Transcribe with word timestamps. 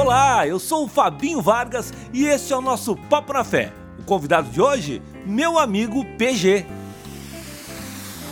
Olá, 0.00 0.46
eu 0.46 0.60
sou 0.60 0.84
o 0.84 0.88
Fabinho 0.88 1.42
Vargas 1.42 1.92
e 2.12 2.24
este 2.24 2.52
é 2.52 2.56
o 2.56 2.60
nosso 2.60 2.94
Papo 2.94 3.32
na 3.32 3.42
Fé. 3.42 3.72
O 3.98 4.04
convidado 4.04 4.48
de 4.48 4.62
hoje, 4.62 5.02
meu 5.26 5.58
amigo 5.58 6.04
PG. 6.16 6.64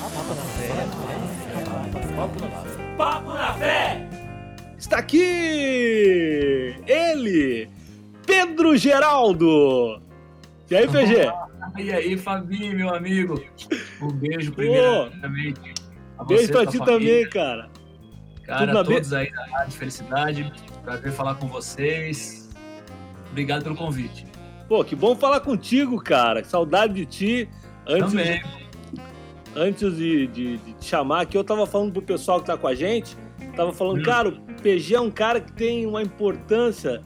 Papo 0.01 0.29
na 0.29 0.43
Fé. 0.43 0.69
Papo 2.15 2.41
na 2.41 2.49
Fé. 2.49 2.95
Papo 2.97 3.33
na 3.33 3.53
Fé. 3.55 4.09
Está 4.79 4.99
aqui 4.99 6.77
ele, 6.87 7.69
Pedro 8.25 8.77
Geraldo. 8.77 10.01
E 10.71 10.77
aí, 10.77 10.87
PG? 10.87 11.33
E 11.79 11.93
aí, 11.93 12.17
Fabinho, 12.17 12.77
meu 12.77 12.95
amigo? 12.95 13.43
Um 14.01 14.13
beijo 14.13 14.53
primeiramente. 14.53 15.75
Beijo 16.29 16.53
pra 16.53 16.65
ti 16.65 16.79
também, 16.79 17.29
cara. 17.29 17.69
Cara, 18.45 18.85
todos 18.85 19.13
aí 19.13 19.31
da 19.33 19.45
Rádio 19.47 19.73
Felicidade, 19.73 20.53
prazer 20.87 21.11
falar 21.11 21.35
com 21.35 21.49
vocês. 21.49 22.49
Obrigado 23.33 23.65
pelo 23.65 23.75
convite. 23.75 24.25
Pô, 24.69 24.85
que 24.85 24.95
bom 24.95 25.17
falar 25.17 25.41
contigo, 25.41 26.01
cara. 26.01 26.45
Saudade 26.45 26.95
de 26.95 27.07
ti. 27.07 27.49
Antes 27.85 28.13
Também. 28.13 28.41
De, 28.41 29.03
antes 29.57 29.97
de, 29.97 30.27
de, 30.29 30.57
de, 30.59 30.73
te 30.75 30.85
chamar 30.85 31.23
aqui, 31.23 31.37
eu 31.37 31.43
tava 31.43 31.67
falando 31.67 31.93
pro 31.93 32.03
pessoal 32.03 32.41
que 32.41 32.47
tá 32.47 32.57
com 32.57 32.69
a 32.69 32.75
gente, 32.75 33.17
tava 33.57 33.73
falando, 33.73 34.01
hum. 34.01 34.05
cara, 34.05 34.29
o 34.29 34.33
PG 34.63 34.95
é 34.95 35.01
um 35.01 35.11
cara 35.11 35.41
que 35.41 35.53
tem 35.53 35.87
uma 35.87 36.03
importância 36.03 37.03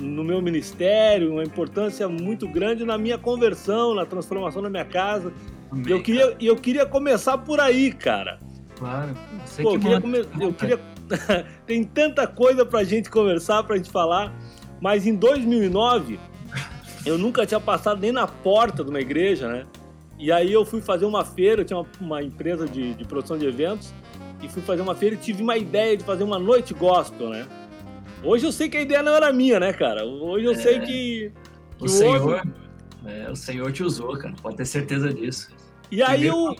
no 0.00 0.22
meu 0.22 0.40
ministério, 0.40 1.32
uma 1.32 1.44
importância 1.44 2.08
muito 2.08 2.48
grande 2.48 2.84
na 2.84 2.96
minha 2.96 3.18
conversão, 3.18 3.94
na 3.94 4.06
transformação 4.06 4.62
da 4.62 4.70
minha 4.70 4.84
casa. 4.84 5.32
Também, 5.70 5.88
e 5.88 5.90
eu 5.90 6.02
queria, 6.02 6.36
eu 6.40 6.56
queria 6.56 6.86
começar 6.86 7.38
por 7.38 7.58
aí, 7.60 7.92
cara. 7.92 8.38
Claro. 8.76 9.14
Pô, 9.60 9.70
que 9.70 9.76
eu 9.76 9.80
queria, 9.80 10.00
come... 10.00 10.18
eu 10.40 10.52
queria... 10.52 10.93
Tem 11.66 11.84
tanta 11.84 12.26
coisa 12.26 12.64
pra 12.64 12.84
gente 12.84 13.10
conversar, 13.10 13.62
pra 13.64 13.76
gente 13.76 13.90
falar, 13.90 14.32
mas 14.80 15.06
em 15.06 15.14
2009 15.14 16.18
eu 17.06 17.18
nunca 17.18 17.46
tinha 17.46 17.60
passado 17.60 18.00
nem 18.00 18.12
na 18.12 18.26
porta 18.26 18.82
de 18.82 18.90
uma 18.90 19.00
igreja, 19.00 19.48
né? 19.48 19.66
E 20.18 20.30
aí 20.30 20.52
eu 20.52 20.64
fui 20.64 20.80
fazer 20.80 21.04
uma 21.04 21.24
feira, 21.24 21.62
eu 21.62 21.64
tinha 21.64 21.78
uma, 21.78 21.86
uma 22.00 22.22
empresa 22.22 22.66
de, 22.66 22.94
de, 22.94 23.04
produção 23.04 23.36
de 23.36 23.46
eventos, 23.46 23.92
e 24.42 24.48
fui 24.48 24.62
fazer 24.62 24.82
uma 24.82 24.94
feira 24.94 25.14
e 25.14 25.18
tive 25.18 25.42
uma 25.42 25.56
ideia 25.56 25.96
de 25.96 26.04
fazer 26.04 26.24
uma 26.24 26.38
noite 26.38 26.72
gospel, 26.72 27.30
né? 27.30 27.46
Hoje 28.22 28.46
eu 28.46 28.52
sei 28.52 28.68
que 28.68 28.76
a 28.76 28.82
ideia 28.82 29.02
não 29.02 29.12
era 29.12 29.32
minha, 29.32 29.60
né, 29.60 29.72
cara? 29.72 30.04
Hoje 30.04 30.46
eu 30.46 30.52
é... 30.52 30.56
sei 30.56 30.80
que, 30.80 31.32
que 31.76 31.82
o, 31.82 31.84
o 31.84 31.88
Senhor, 31.88 32.22
outro... 32.22 32.52
é, 33.04 33.30
o 33.30 33.36
Senhor 33.36 33.70
te 33.72 33.82
usou, 33.82 34.16
cara. 34.16 34.34
Pode 34.40 34.56
ter 34.56 34.64
certeza 34.64 35.12
disso. 35.12 35.50
E 35.90 36.02
aí 36.02 36.26
eu, 36.26 36.56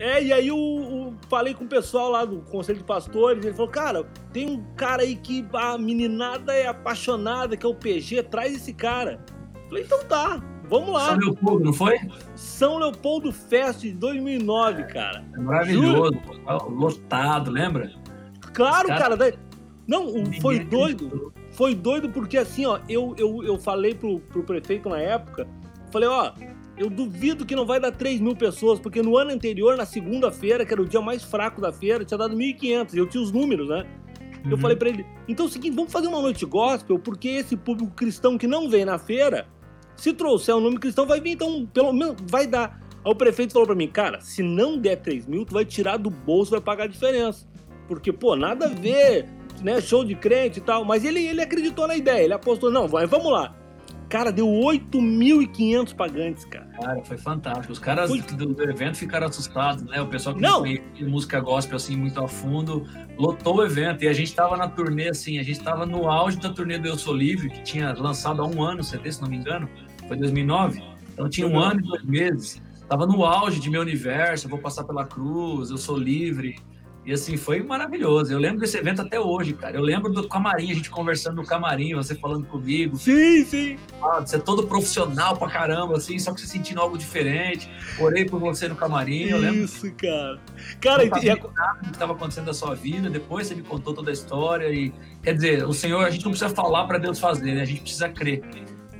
é, 0.00 0.24
e 0.24 0.32
aí 0.32 0.48
eu, 0.48 1.14
falei 1.28 1.52
com 1.52 1.64
o 1.64 1.68
pessoal 1.68 2.10
lá 2.10 2.24
do 2.24 2.38
Conselho 2.40 2.78
de 2.78 2.84
Pastores, 2.84 3.44
ele 3.44 3.54
falou, 3.54 3.70
cara, 3.70 4.04
tem 4.32 4.48
um 4.48 4.64
cara 4.74 5.02
aí 5.02 5.14
que 5.14 5.46
a 5.52 5.76
meninada 5.76 6.54
é 6.54 6.66
apaixonada, 6.66 7.54
que 7.54 7.66
é 7.66 7.68
o 7.68 7.74
PG, 7.74 8.22
traz 8.22 8.54
esse 8.54 8.72
cara. 8.72 9.22
Eu 9.54 9.68
falei, 9.68 9.84
então 9.84 10.02
tá, 10.06 10.42
vamos 10.70 10.94
lá. 10.94 11.08
São 11.08 11.18
Leopoldo, 11.18 11.64
não 11.66 11.72
foi? 11.74 11.98
São 12.34 12.78
Leopoldo 12.78 13.30
Fest 13.30 13.80
de 13.80 13.92
2009, 13.92 14.84
cara. 14.84 15.22
É 15.34 15.38
maravilhoso, 15.38 16.18
Juro. 16.24 16.70
lotado, 16.70 17.50
lembra? 17.50 17.92
Claro, 18.54 18.88
cara. 18.88 19.18
Daí... 19.18 19.34
Não, 19.86 20.24
foi 20.40 20.60
doido. 20.60 21.30
Foi 21.50 21.74
doido 21.74 22.08
porque 22.08 22.38
assim, 22.38 22.64
ó, 22.64 22.80
eu, 22.88 23.14
eu, 23.18 23.44
eu 23.44 23.58
falei 23.58 23.94
pro, 23.94 24.18
pro 24.20 24.42
prefeito 24.44 24.88
na 24.88 24.98
época, 24.98 25.46
falei, 25.90 26.08
ó, 26.08 26.32
eu 26.80 26.88
duvido 26.88 27.44
que 27.44 27.54
não 27.54 27.66
vai 27.66 27.78
dar 27.78 27.92
3 27.92 28.22
mil 28.22 28.34
pessoas, 28.34 28.80
porque 28.80 29.02
no 29.02 29.14
ano 29.14 29.32
anterior, 29.32 29.76
na 29.76 29.84
segunda-feira, 29.84 30.64
que 30.64 30.72
era 30.72 30.80
o 30.80 30.86
dia 30.86 31.02
mais 31.02 31.22
fraco 31.22 31.60
da 31.60 31.70
feira, 31.70 32.06
tinha 32.06 32.16
dado 32.16 32.34
1.500. 32.34 32.96
Eu 32.96 33.06
tinha 33.06 33.22
os 33.22 33.30
números, 33.30 33.68
né? 33.68 33.84
Uhum. 34.42 34.52
Eu 34.52 34.56
falei 34.56 34.74
para 34.74 34.88
ele: 34.88 35.04
então 35.28 35.44
é 35.44 35.48
o 35.50 35.52
seguinte, 35.52 35.74
vamos 35.74 35.92
fazer 35.92 36.06
uma 36.06 36.22
noite 36.22 36.46
gospel, 36.46 36.98
porque 36.98 37.28
esse 37.28 37.54
público 37.54 37.92
cristão 37.94 38.38
que 38.38 38.46
não 38.46 38.70
vem 38.70 38.86
na 38.86 38.98
feira, 38.98 39.46
se 39.94 40.14
trouxer 40.14 40.56
um 40.56 40.60
nome 40.60 40.78
cristão, 40.78 41.06
vai 41.06 41.20
vir, 41.20 41.32
então, 41.32 41.66
pelo 41.66 41.92
menos, 41.92 42.16
vai 42.22 42.46
dar. 42.46 42.80
Aí 43.04 43.12
o 43.12 43.14
prefeito 43.14 43.52
falou 43.52 43.66
para 43.66 43.76
mim: 43.76 43.86
cara, 43.86 44.18
se 44.22 44.42
não 44.42 44.78
der 44.78 44.96
3 44.96 45.26
mil, 45.26 45.44
tu 45.44 45.52
vai 45.52 45.66
tirar 45.66 45.98
do 45.98 46.08
bolso, 46.08 46.52
vai 46.52 46.62
pagar 46.62 46.84
a 46.84 46.88
diferença. 46.88 47.46
Porque, 47.88 48.10
pô, 48.10 48.34
nada 48.34 48.64
a 48.64 48.68
ver, 48.68 49.28
né? 49.62 49.82
Show 49.82 50.02
de 50.02 50.14
crente 50.14 50.60
e 50.60 50.62
tal. 50.62 50.82
Mas 50.86 51.04
ele, 51.04 51.20
ele 51.26 51.42
acreditou 51.42 51.86
na 51.86 51.94
ideia, 51.94 52.24
ele 52.24 52.32
apostou: 52.32 52.70
não, 52.70 52.88
vai, 52.88 53.06
vamos 53.06 53.30
lá. 53.30 53.54
Cara, 54.10 54.32
deu 54.32 54.48
8.500 54.48 55.94
pagantes, 55.94 56.44
cara. 56.44 56.66
Cara, 56.82 57.00
foi 57.04 57.16
fantástico. 57.16 57.72
Os 57.72 57.78
caras 57.78 58.10
foi... 58.10 58.20
do, 58.20 58.52
do, 58.52 58.62
evento 58.64 58.96
ficaram 58.96 59.28
assustados, 59.28 59.84
né? 59.84 60.02
O 60.02 60.08
pessoal 60.08 60.34
que 60.34 60.42
não 60.42 60.62
conhecia 60.62 61.08
música 61.08 61.38
gospel 61.38 61.76
assim 61.76 61.96
muito 61.96 62.20
a 62.20 62.26
fundo, 62.26 62.84
lotou 63.16 63.58
o 63.58 63.64
evento. 63.64 64.02
E 64.02 64.08
a 64.08 64.12
gente 64.12 64.34
tava 64.34 64.56
na 64.56 64.66
turnê, 64.66 65.10
assim, 65.10 65.38
a 65.38 65.44
gente 65.44 65.60
tava 65.60 65.86
no 65.86 66.10
auge 66.10 66.38
da 66.38 66.50
turnê 66.50 66.76
do 66.76 66.88
Eu 66.88 66.98
Sou 66.98 67.14
Livre, 67.14 67.48
que 67.50 67.62
tinha 67.62 67.92
lançado 67.92 68.42
há 68.42 68.46
um 68.46 68.60
ano, 68.60 68.82
CD, 68.82 69.12
se 69.12 69.22
não 69.22 69.28
me 69.28 69.36
engano. 69.36 69.68
Foi 70.08 70.16
2009. 70.16 70.82
Então 71.12 71.28
tinha 71.28 71.46
um 71.46 71.56
ano 71.56 71.78
e 71.78 71.84
dois 71.84 72.02
meses. 72.02 72.60
Tava 72.88 73.06
no 73.06 73.24
auge 73.24 73.60
de 73.60 73.70
meu 73.70 73.82
universo, 73.82 74.46
eu 74.46 74.50
vou 74.50 74.58
passar 74.58 74.82
pela 74.82 75.04
cruz, 75.04 75.70
eu 75.70 75.78
sou 75.78 75.96
livre. 75.96 76.58
E 77.04 77.12
assim, 77.12 77.36
foi 77.36 77.62
maravilhoso. 77.62 78.32
Eu 78.32 78.38
lembro 78.38 78.60
desse 78.60 78.76
evento 78.76 79.00
até 79.00 79.18
hoje, 79.18 79.54
cara. 79.54 79.76
Eu 79.76 79.82
lembro 79.82 80.12
do 80.12 80.28
camarim, 80.28 80.70
a 80.70 80.74
gente 80.74 80.90
conversando 80.90 81.36
no 81.36 81.46
camarim, 81.46 81.94
você 81.94 82.14
falando 82.14 82.46
comigo. 82.46 82.96
Sim, 82.96 83.44
sim. 83.44 83.78
Ah, 84.02 84.20
você 84.20 84.36
é 84.36 84.38
todo 84.38 84.66
profissional 84.66 85.36
pra 85.36 85.48
caramba, 85.48 85.96
assim, 85.96 86.18
só 86.18 86.34
que 86.34 86.40
você 86.40 86.46
sentindo 86.46 86.80
algo 86.80 86.98
diferente. 86.98 87.70
Orei 87.98 88.26
por 88.26 88.38
você 88.38 88.68
no 88.68 88.76
camarim, 88.76 89.24
eu 89.24 89.38
lembro. 89.38 89.64
Isso, 89.64 89.90
cara. 89.94 90.38
Cara, 90.80 91.02
eu 91.04 91.08
e 91.08 91.54
nada 91.54 91.78
que 91.82 91.90
estava 91.90 92.12
acontecendo 92.12 92.46
na 92.46 92.54
sua 92.54 92.74
vida, 92.74 93.08
depois 93.08 93.46
você 93.46 93.54
me 93.54 93.62
contou 93.62 93.94
toda 93.94 94.10
a 94.10 94.12
história 94.12 94.70
e 94.70 94.92
quer 95.22 95.34
dizer, 95.34 95.66
o 95.66 95.72
Senhor, 95.72 96.04
a 96.04 96.10
gente 96.10 96.24
não 96.24 96.32
precisa 96.32 96.54
falar 96.54 96.86
para 96.86 96.98
Deus 96.98 97.18
fazer, 97.18 97.54
né? 97.54 97.62
A 97.62 97.66
gente 97.66 97.80
precisa 97.80 98.10
crer 98.10 98.42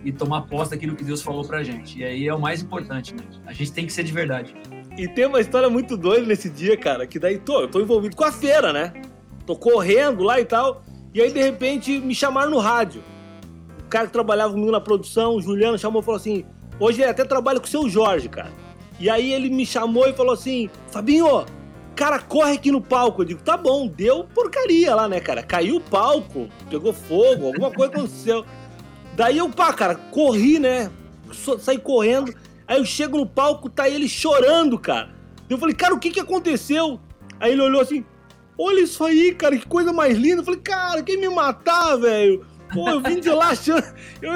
e 0.02 0.10
tomar 0.10 0.42
posse 0.42 0.70
daquilo 0.70 0.96
que 0.96 1.04
Deus 1.04 1.20
falou 1.20 1.44
pra 1.44 1.62
gente. 1.62 1.98
E 1.98 2.04
aí 2.04 2.26
é 2.26 2.34
o 2.34 2.40
mais 2.40 2.62
importante, 2.62 3.14
né? 3.14 3.22
A 3.44 3.52
gente 3.52 3.72
tem 3.72 3.84
que 3.84 3.92
ser 3.92 4.02
de 4.02 4.12
verdade. 4.12 4.54
E 5.00 5.08
tem 5.08 5.24
uma 5.24 5.40
história 5.40 5.70
muito 5.70 5.96
doida 5.96 6.26
nesse 6.26 6.50
dia, 6.50 6.76
cara, 6.76 7.06
que 7.06 7.18
daí 7.18 7.38
tô, 7.38 7.62
eu 7.62 7.68
tô 7.68 7.80
envolvido 7.80 8.14
com 8.14 8.22
a 8.22 8.30
feira, 8.30 8.70
né? 8.70 8.92
Tô 9.46 9.56
correndo 9.56 10.22
lá 10.22 10.38
e 10.38 10.44
tal. 10.44 10.82
E 11.14 11.22
aí, 11.22 11.32
de 11.32 11.40
repente, 11.40 11.98
me 11.98 12.14
chamaram 12.14 12.50
no 12.50 12.58
rádio. 12.58 13.02
O 13.82 13.88
cara 13.88 14.08
que 14.08 14.12
trabalhava 14.12 14.52
comigo 14.52 14.70
na 14.70 14.78
produção, 14.78 15.36
o 15.36 15.40
Juliano, 15.40 15.78
chamou 15.78 16.02
e 16.02 16.04
falou 16.04 16.18
assim: 16.18 16.44
hoje 16.78 17.02
até 17.02 17.24
trabalha 17.24 17.58
com 17.58 17.64
o 17.64 17.70
seu 17.70 17.88
Jorge, 17.88 18.28
cara. 18.28 18.52
E 18.98 19.08
aí 19.08 19.32
ele 19.32 19.48
me 19.48 19.64
chamou 19.64 20.06
e 20.06 20.12
falou 20.12 20.34
assim: 20.34 20.68
Fabinho, 20.90 21.46
cara, 21.96 22.18
corre 22.18 22.52
aqui 22.52 22.70
no 22.70 22.82
palco. 22.82 23.22
Eu 23.22 23.26
digo, 23.26 23.42
tá 23.42 23.56
bom, 23.56 23.86
deu 23.86 24.24
porcaria 24.24 24.94
lá, 24.94 25.08
né, 25.08 25.18
cara? 25.18 25.42
Caiu 25.42 25.76
o 25.76 25.80
palco, 25.80 26.46
pegou 26.68 26.92
fogo, 26.92 27.46
alguma 27.46 27.70
coisa 27.70 27.90
aconteceu. 27.94 28.44
Daí 29.16 29.38
eu, 29.38 29.48
pá, 29.48 29.72
cara, 29.72 29.94
corri, 29.94 30.58
né? 30.58 30.90
Saí 31.58 31.78
correndo. 31.78 32.34
Aí 32.70 32.78
eu 32.78 32.84
chego 32.84 33.18
no 33.18 33.26
palco, 33.26 33.68
tá 33.68 33.88
ele 33.88 34.08
chorando, 34.08 34.78
cara. 34.78 35.10
Eu 35.48 35.58
falei, 35.58 35.74
cara, 35.74 35.92
o 35.92 35.98
que 35.98 36.08
que 36.08 36.20
aconteceu? 36.20 37.00
Aí 37.40 37.50
ele 37.50 37.62
olhou 37.62 37.80
assim, 37.80 38.04
olha 38.56 38.82
isso 38.82 39.02
aí, 39.02 39.34
cara, 39.34 39.58
que 39.58 39.66
coisa 39.66 39.92
mais 39.92 40.16
linda. 40.16 40.40
Eu 40.40 40.44
falei, 40.44 40.60
cara, 40.60 41.02
quem 41.02 41.16
me 41.16 41.28
matar, 41.28 41.96
velho? 41.96 42.46
Pô, 42.72 42.88
eu 42.88 43.00
vim 43.00 43.18
de 43.18 43.28
lá 43.28 43.48
achando. 43.48 43.82
Eu, 44.22 44.34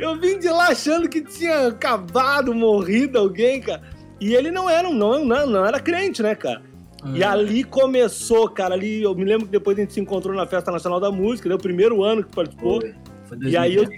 eu 0.00 0.18
vim 0.18 0.36
de 0.40 0.48
lá 0.48 0.70
achando 0.70 1.08
que 1.08 1.20
tinha 1.20 1.68
acabado, 1.68 2.52
morrido 2.52 3.16
alguém, 3.16 3.60
cara. 3.60 3.82
E 4.20 4.34
ele 4.34 4.50
não 4.50 4.68
era, 4.68 4.90
não, 4.90 5.24
não, 5.24 5.46
não 5.46 5.64
era 5.64 5.78
crente, 5.78 6.24
né, 6.24 6.34
cara? 6.34 6.62
Uhum. 7.04 7.14
E 7.14 7.22
ali 7.22 7.62
começou, 7.62 8.48
cara. 8.48 8.74
Ali 8.74 9.04
eu 9.04 9.14
me 9.14 9.24
lembro 9.24 9.46
que 9.46 9.52
depois 9.52 9.78
a 9.78 9.82
gente 9.82 9.92
se 9.92 10.00
encontrou 10.00 10.34
na 10.34 10.44
Festa 10.44 10.72
Nacional 10.72 10.98
da 10.98 11.12
Música, 11.12 11.48
né? 11.48 11.54
O 11.54 11.58
primeiro 11.58 12.02
ano 12.02 12.24
que 12.24 12.34
participou. 12.34 12.80
Foi, 12.80 12.94
foi 13.26 13.38
2010. 13.38 13.52
E 13.52 13.56
aí 13.56 13.76
eu. 13.76 13.88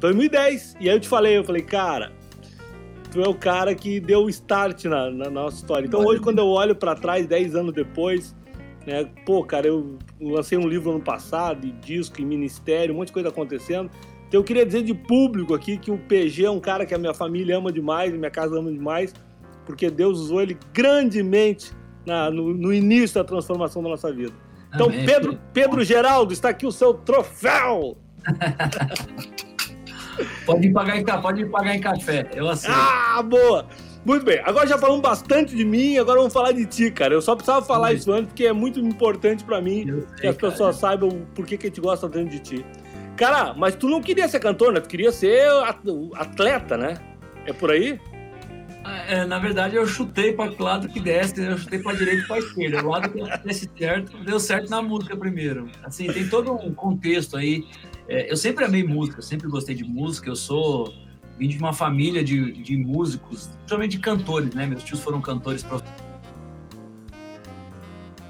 2010. 0.00 0.76
E 0.80 0.90
aí 0.90 0.96
eu 0.96 1.00
te 1.00 1.08
falei, 1.08 1.38
eu 1.38 1.44
falei, 1.44 1.62
cara, 1.62 2.10
tu 3.10 3.20
é 3.20 3.28
o 3.28 3.34
cara 3.34 3.74
que 3.74 4.00
deu 4.00 4.24
o 4.24 4.30
start 4.30 4.84
na, 4.84 5.10
na 5.10 5.30
nossa 5.30 5.56
história. 5.56 5.86
Então 5.86 6.04
hoje, 6.04 6.20
quando 6.20 6.38
eu 6.38 6.46
olho 6.46 6.74
para 6.74 6.94
trás, 6.94 7.26
10 7.26 7.54
anos 7.56 7.74
depois, 7.74 8.34
né, 8.86 9.08
pô, 9.26 9.44
cara, 9.44 9.66
eu 9.66 9.98
lancei 10.20 10.56
um 10.56 10.66
livro 10.66 10.90
ano 10.90 11.00
passado, 11.00 11.66
e 11.66 11.72
disco, 11.72 12.20
e 12.20 12.24
ministério, 12.24 12.94
um 12.94 12.98
monte 12.98 13.08
de 13.08 13.14
coisa 13.14 13.28
acontecendo. 13.28 13.90
Então 14.28 14.40
eu 14.40 14.44
queria 14.44 14.64
dizer 14.64 14.82
de 14.82 14.94
público 14.94 15.54
aqui 15.54 15.76
que 15.76 15.90
o 15.90 15.98
PG 15.98 16.44
é 16.44 16.50
um 16.50 16.60
cara 16.60 16.86
que 16.86 16.94
a 16.94 16.98
minha 16.98 17.12
família 17.12 17.58
ama 17.58 17.72
demais, 17.72 18.12
minha 18.12 18.30
casa 18.30 18.56
ama 18.58 18.70
demais, 18.70 19.12
porque 19.66 19.90
Deus 19.90 20.20
usou 20.20 20.40
ele 20.40 20.56
grandemente 20.72 21.72
na, 22.06 22.30
no, 22.30 22.54
no 22.54 22.72
início 22.72 23.16
da 23.16 23.24
transformação 23.24 23.82
da 23.82 23.88
nossa 23.88 24.12
vida. 24.12 24.32
Então, 24.72 24.86
Amém. 24.86 25.04
Pedro, 25.04 25.38
Pedro 25.52 25.84
Geraldo, 25.84 26.32
está 26.32 26.50
aqui 26.50 26.64
o 26.64 26.72
seu 26.72 26.94
troféu! 26.94 27.96
Pode 30.44 30.70
pagar 30.70 30.96
em, 30.96 31.04
pode 31.04 31.44
me 31.44 31.50
pagar 31.50 31.76
em 31.76 31.80
café, 31.80 32.28
eu 32.34 32.48
aceito. 32.48 32.76
Ah, 32.76 33.22
boa! 33.22 33.66
Muito 34.04 34.24
bem, 34.24 34.40
agora 34.44 34.66
já 34.66 34.78
falamos 34.78 35.02
bastante 35.02 35.54
de 35.54 35.62
mim, 35.62 35.98
agora 35.98 36.18
vamos 36.18 36.32
falar 36.32 36.52
de 36.52 36.64
ti, 36.64 36.90
cara. 36.90 37.12
Eu 37.12 37.20
só 37.20 37.34
precisava 37.36 37.64
falar 37.64 37.92
isso 37.92 38.10
antes, 38.10 38.28
porque 38.28 38.46
é 38.46 38.52
muito 38.52 38.80
importante 38.80 39.44
para 39.44 39.60
mim 39.60 39.84
sei, 39.84 40.02
que 40.20 40.26
as 40.26 40.36
cara. 40.36 40.52
pessoas 40.52 40.76
saibam 40.76 41.26
por 41.34 41.44
que, 41.44 41.58
que 41.58 41.66
a 41.66 41.68
gente 41.68 41.82
gosta 41.82 42.08
tanto 42.08 42.30
de 42.30 42.38
ti. 42.38 42.66
Cara, 43.16 43.52
mas 43.52 43.74
tu 43.74 43.88
não 43.88 44.00
queria 44.00 44.26
ser 44.26 44.40
cantor, 44.40 44.72
né? 44.72 44.80
Tu 44.80 44.88
queria 44.88 45.12
ser 45.12 45.46
atleta, 46.14 46.78
né? 46.78 46.96
É 47.44 47.52
por 47.52 47.70
aí? 47.70 48.00
Ah, 48.82 49.04
é, 49.06 49.26
na 49.26 49.38
verdade, 49.38 49.76
eu 49.76 49.86
chutei 49.86 50.32
para 50.32 50.50
o 50.50 50.62
lado 50.62 50.88
que 50.88 50.98
desce, 50.98 51.38
eu 51.38 51.58
chutei 51.58 51.80
para 51.80 51.96
direita 51.96 52.22
e 52.22 52.26
para 52.26 52.38
esquerda. 52.38 52.82
O 52.82 52.88
lado 52.88 53.10
que 53.10 53.22
desse 53.44 53.70
certo, 53.76 54.16
deu 54.24 54.40
certo 54.40 54.70
na 54.70 54.80
música 54.80 55.14
primeiro. 55.14 55.68
Assim, 55.82 56.06
tem 56.06 56.26
todo 56.26 56.52
um 56.54 56.72
contexto 56.72 57.36
aí 57.36 57.66
É, 58.10 58.30
eu 58.30 58.36
sempre 58.36 58.64
amei 58.64 58.82
música, 58.82 59.22
sempre 59.22 59.46
gostei 59.48 59.74
de 59.74 59.84
música. 59.84 60.28
Eu 60.28 60.34
sou 60.34 60.92
vim 61.38 61.48
de 61.48 61.56
uma 61.56 61.72
família 61.72 62.22
de, 62.24 62.52
de 62.52 62.76
músicos, 62.76 63.46
principalmente 63.46 63.92
de 63.92 63.98
cantores, 64.00 64.52
né? 64.52 64.66
Meus 64.66 64.82
tios 64.82 65.00
foram 65.00 65.22
cantores 65.22 65.64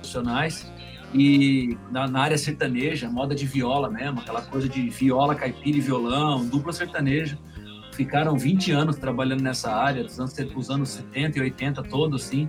profissionais 0.00 0.70
e 1.12 1.76
na, 1.90 2.06
na, 2.06 2.20
área 2.20 2.38
sertaneja, 2.38 3.10
moda 3.10 3.34
de 3.34 3.46
viola 3.46 3.90
mesmo, 3.90 4.20
aquela 4.20 4.42
coisa 4.42 4.68
de 4.68 4.88
viola, 4.90 5.34
caipira 5.34 5.78
e 5.78 5.80
violão, 5.80 6.46
dupla 6.46 6.72
sertaneja. 6.72 7.38
Ficaram 7.92 8.38
20 8.38 8.70
anos 8.70 8.96
trabalhando 8.96 9.42
nessa 9.42 9.74
área, 9.74 10.04
dos 10.04 10.20
anos, 10.20 10.32
dos 10.34 10.70
anos 10.70 10.90
70 10.90 11.38
e 11.38 11.40
80 11.42 11.82
todos, 11.84 12.22
assim. 12.22 12.48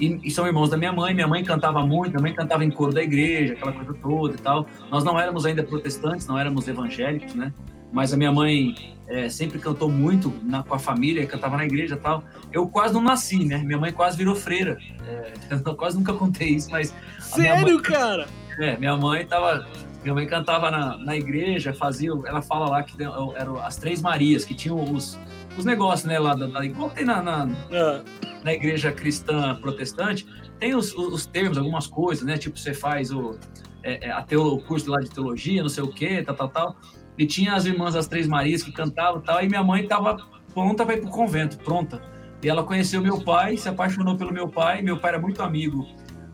E, 0.00 0.20
e, 0.24 0.30
são 0.30 0.46
irmãos 0.46 0.70
da 0.70 0.76
minha 0.76 0.92
mãe. 0.92 1.14
Minha 1.14 1.28
mãe 1.28 1.44
cantava 1.44 1.84
muito, 1.86 2.10
minha 2.10 2.22
mãe 2.22 2.34
cantava 2.34 2.64
em 2.64 2.70
coro 2.70 2.92
da 2.92 3.02
igreja, 3.02 3.54
aquela 3.54 3.72
coisa 3.72 3.94
toda 3.94 4.34
e 4.34 4.38
tal. 4.38 4.66
Nós 4.90 5.04
não 5.04 5.18
éramos 5.18 5.46
ainda 5.46 5.62
protestantes, 5.62 6.26
não 6.26 6.38
éramos 6.38 6.66
evangélicos, 6.68 7.34
né? 7.34 7.52
Mas 7.92 8.12
a 8.12 8.16
minha 8.16 8.32
mãe 8.32 8.94
é, 9.06 9.28
sempre 9.28 9.58
cantou 9.58 9.88
muito 9.88 10.32
na, 10.42 10.62
com 10.62 10.74
a 10.74 10.78
família, 10.78 11.26
cantava 11.26 11.56
na 11.56 11.64
igreja 11.64 11.94
e 11.94 11.98
tal. 11.98 12.24
Eu 12.52 12.66
quase 12.66 12.94
não 12.94 13.02
nasci, 13.02 13.44
né? 13.44 13.58
Minha 13.58 13.78
mãe 13.78 13.92
quase 13.92 14.16
virou 14.16 14.34
freira. 14.34 14.78
É, 15.06 15.32
eu 15.64 15.74
quase 15.74 15.96
nunca 15.96 16.12
contei 16.12 16.48
isso, 16.48 16.70
mas. 16.70 16.94
Sério, 17.20 17.74
mãe, 17.74 17.82
cara? 17.82 18.26
É, 18.58 18.76
minha 18.76 18.96
mãe 18.96 19.24
tava. 19.26 19.66
Minha 20.02 20.14
mãe 20.14 20.26
cantava 20.26 20.70
na, 20.70 20.98
na 20.98 21.16
igreja, 21.16 21.72
fazia. 21.72 22.10
Ela 22.26 22.42
fala 22.42 22.68
lá 22.68 22.82
que 22.82 22.94
eram 23.02 23.58
as 23.58 23.76
Três 23.76 24.02
Marias, 24.02 24.44
que 24.44 24.54
tinham 24.54 24.92
os, 24.92 25.18
os 25.56 25.64
negócios, 25.64 26.04
né? 26.06 26.18
Lá 26.18 26.34
da, 26.34 26.46
da 26.46 26.64
igual 26.64 26.90
tem 26.90 27.04
na, 27.04 27.22
na, 27.22 27.48
é. 27.70 28.02
na, 28.42 28.52
igreja 28.52 28.92
cristã 28.92 29.54
protestante, 29.56 30.26
tem 30.58 30.74
os, 30.74 30.94
os, 30.94 31.26
termos, 31.26 31.58
algumas 31.58 31.86
coisas, 31.86 32.24
né? 32.24 32.36
Tipo, 32.36 32.58
você 32.58 32.74
faz 32.74 33.10
o, 33.10 33.38
é, 33.82 34.08
é 34.08 34.10
a 34.10 34.22
teolo, 34.22 34.54
o 34.54 34.62
curso 34.62 34.90
lá 34.90 35.00
de 35.00 35.10
teologia, 35.10 35.62
não 35.62 35.68
sei 35.68 35.84
o 35.84 35.88
quê, 35.88 36.22
tal, 36.22 36.34
tal, 36.34 36.48
tal. 36.48 36.76
E 37.16 37.26
tinha 37.26 37.54
as 37.54 37.64
irmãs 37.64 37.94
das 37.94 38.08
Três 38.08 38.26
Marias 38.26 38.62
que 38.62 38.72
cantavam 38.72 39.20
e 39.20 39.24
tal, 39.24 39.42
e 39.42 39.48
minha 39.48 39.62
mãe 39.62 39.86
tava 39.86 40.16
pronta 40.52 40.84
para 40.84 40.96
ir 40.96 41.00
pro 41.00 41.10
convento, 41.10 41.58
pronta. 41.58 42.02
E 42.42 42.48
ela 42.48 42.62
conheceu 42.62 43.00
meu 43.00 43.20
pai, 43.20 43.56
se 43.56 43.68
apaixonou 43.68 44.16
pelo 44.16 44.32
meu 44.32 44.48
pai. 44.48 44.82
Meu 44.82 44.98
pai 44.98 45.12
era 45.12 45.20
muito 45.20 45.42
amigo 45.42 45.86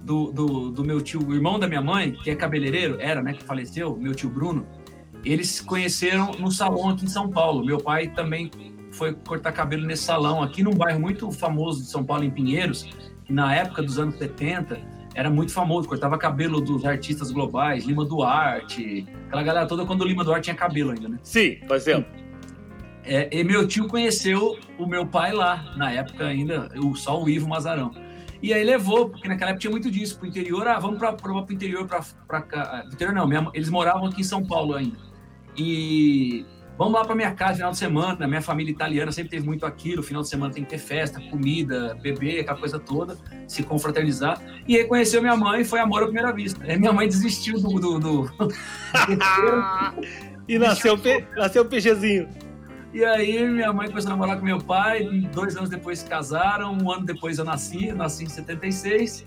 do, 0.03 0.33
do, 0.33 0.71
do 0.71 0.85
meu 0.85 1.01
tio, 1.01 1.25
o 1.25 1.35
irmão 1.35 1.59
da 1.59 1.69
minha 1.69 1.81
mãe, 1.81 2.13
que 2.13 2.31
é 2.31 2.35
cabeleireiro, 2.35 2.97
era, 3.01 3.23
né, 3.23 3.33
que 3.33 3.45
faleceu, 3.45 3.97
meu 3.97 4.15
tio 4.15 4.29
Bruno. 4.29 4.67
Eles 5.25 5.49
se 5.49 5.65
conheceram 5.65 6.33
no 6.33 6.51
salão 6.51 6.89
aqui 6.89 7.05
em 7.05 7.09
São 7.09 7.29
Paulo. 7.31 7.65
Meu 7.65 7.79
pai 7.79 8.09
também 8.09 8.51
foi 9.01 9.15
cortar 9.15 9.51
cabelo 9.53 9.87
nesse 9.87 10.03
salão, 10.03 10.43
aqui 10.43 10.63
num 10.63 10.75
bairro 10.75 11.01
muito 11.01 11.33
famoso 11.33 11.83
de 11.83 11.89
São 11.89 12.05
Paulo, 12.05 12.23
em 12.23 12.31
Pinheiros, 12.31 12.83
que 13.25 13.33
na 13.33 13.55
época 13.55 13.83
dos 13.83 13.99
anos 13.99 14.17
70 14.19 14.79
era 15.15 15.31
muito 15.31 15.53
famoso, 15.53 15.89
cortava 15.89 16.19
cabelo 16.19 16.61
dos 16.61 16.85
artistas 16.85 17.31
globais, 17.31 17.87
Lima 17.87 18.05
Duarte, 18.05 19.07
aquela 19.27 19.43
galera 19.43 19.67
toda 19.67 19.87
quando 19.87 20.03
o 20.03 20.05
Lima 20.07 20.23
Duarte 20.23 20.45
tinha 20.45 20.55
cabelo 20.55 20.91
ainda, 20.91 21.09
né? 21.09 21.19
Sim, 21.23 21.57
por 21.67 21.77
exemplo. 21.77 22.11
É, 23.03 23.35
e 23.35 23.43
meu 23.43 23.67
tio 23.67 23.89
conheceu 23.89 24.59
o 24.79 24.87
meu 24.87 25.07
pai 25.07 25.33
lá, 25.33 25.73
na 25.79 25.91
época 25.91 26.27
ainda, 26.27 26.71
o, 26.77 26.95
só 26.95 27.23
o 27.23 27.27
Ivo 27.27 27.49
Mazarão. 27.49 27.93
E 28.43 28.53
aí 28.53 28.63
levou, 28.63 29.09
porque 29.09 29.27
naquela 29.27 29.53
época 29.53 29.63
tinha 29.63 29.71
muito 29.71 29.91
disso, 29.91 30.19
pro 30.19 30.29
interior, 30.29 30.69
ah, 30.69 30.79
vamos 30.79 30.99
para 30.99 31.33
o 31.33 31.41
interior, 31.51 31.87
para 31.87 32.43
cá. 32.43 32.85
Interior 32.93 33.15
não, 33.15 33.27
minha, 33.27 33.51
eles 33.55 33.71
moravam 33.71 34.05
aqui 34.07 34.21
em 34.21 34.25
São 34.25 34.45
Paulo 34.45 34.75
ainda. 34.75 34.99
E 35.57 36.45
vamos 36.81 36.95
lá 36.95 37.05
para 37.05 37.15
minha 37.15 37.31
casa 37.33 37.57
final 37.57 37.73
de 37.73 37.77
semana. 37.77 38.27
Minha 38.27 38.41
família 38.41 38.73
italiana 38.73 39.13
sempre 39.13 39.33
teve 39.33 39.45
muito 39.45 39.67
aquilo. 39.67 40.03
Final 40.03 40.23
de 40.23 40.31
semana 40.31 40.51
tem 40.51 40.65
que 40.65 40.71
ter 40.71 40.79
festa, 40.79 41.21
comida, 41.21 41.95
beber, 42.01 42.41
aquela 42.41 42.59
coisa 42.59 42.79
toda, 42.79 43.19
se 43.47 43.63
confraternizar. 43.63 44.41
E 44.67 44.79
aí 44.79 44.85
conheceu 44.85 45.21
minha 45.21 45.37
mãe, 45.37 45.63
foi 45.63 45.79
amor 45.79 46.03
à 46.03 46.07
primeira 46.07 46.33
vista. 46.33 46.65
Aí 46.65 46.79
minha 46.79 46.93
mãe 46.93 47.07
desistiu 47.07 47.61
do. 47.61 47.79
do, 47.79 47.99
do... 47.99 48.31
e 50.49 50.59
nasceu, 50.59 50.97
pe... 50.97 51.23
nasceu 51.37 51.65
o 51.65 51.67
peixezinho. 51.67 52.27
E 52.95 53.05
aí 53.05 53.47
minha 53.47 53.75
mãe 53.75 53.89
começou 53.89 54.09
a 54.09 54.15
namorar 54.15 54.39
com 54.39 54.45
meu 54.47 54.59
pai, 54.59 55.05
dois 55.35 55.55
anos 55.59 55.69
depois 55.69 55.99
se 55.99 56.07
casaram, 56.07 56.73
um 56.73 56.91
ano 56.91 57.05
depois 57.05 57.39
eu 57.39 57.45
nasci, 57.45 57.89
eu 57.89 57.95
nasci 57.95 58.25
em 58.25 58.29
76. 58.29 59.27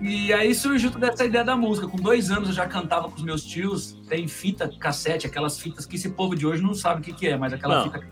E 0.00 0.32
aí 0.32 0.54
surgiu 0.54 0.90
toda 0.90 1.08
essa 1.08 1.24
ideia 1.24 1.44
da 1.44 1.56
música. 1.56 1.88
Com 1.88 1.96
dois 1.96 2.30
anos 2.30 2.48
eu 2.48 2.54
já 2.54 2.66
cantava 2.66 3.08
com 3.08 3.16
os 3.16 3.22
meus 3.22 3.42
tios. 3.44 3.98
Tem 4.08 4.28
fita 4.28 4.70
cassete, 4.78 5.26
aquelas 5.26 5.58
fitas 5.58 5.86
que 5.86 5.96
esse 5.96 6.10
povo 6.10 6.34
de 6.36 6.46
hoje 6.46 6.62
não 6.62 6.74
sabe 6.74 7.00
o 7.00 7.04
que, 7.04 7.12
que 7.12 7.28
é, 7.28 7.36
mas 7.36 7.52
aquela 7.52 7.76
não. 7.76 7.84
fita. 7.84 8.06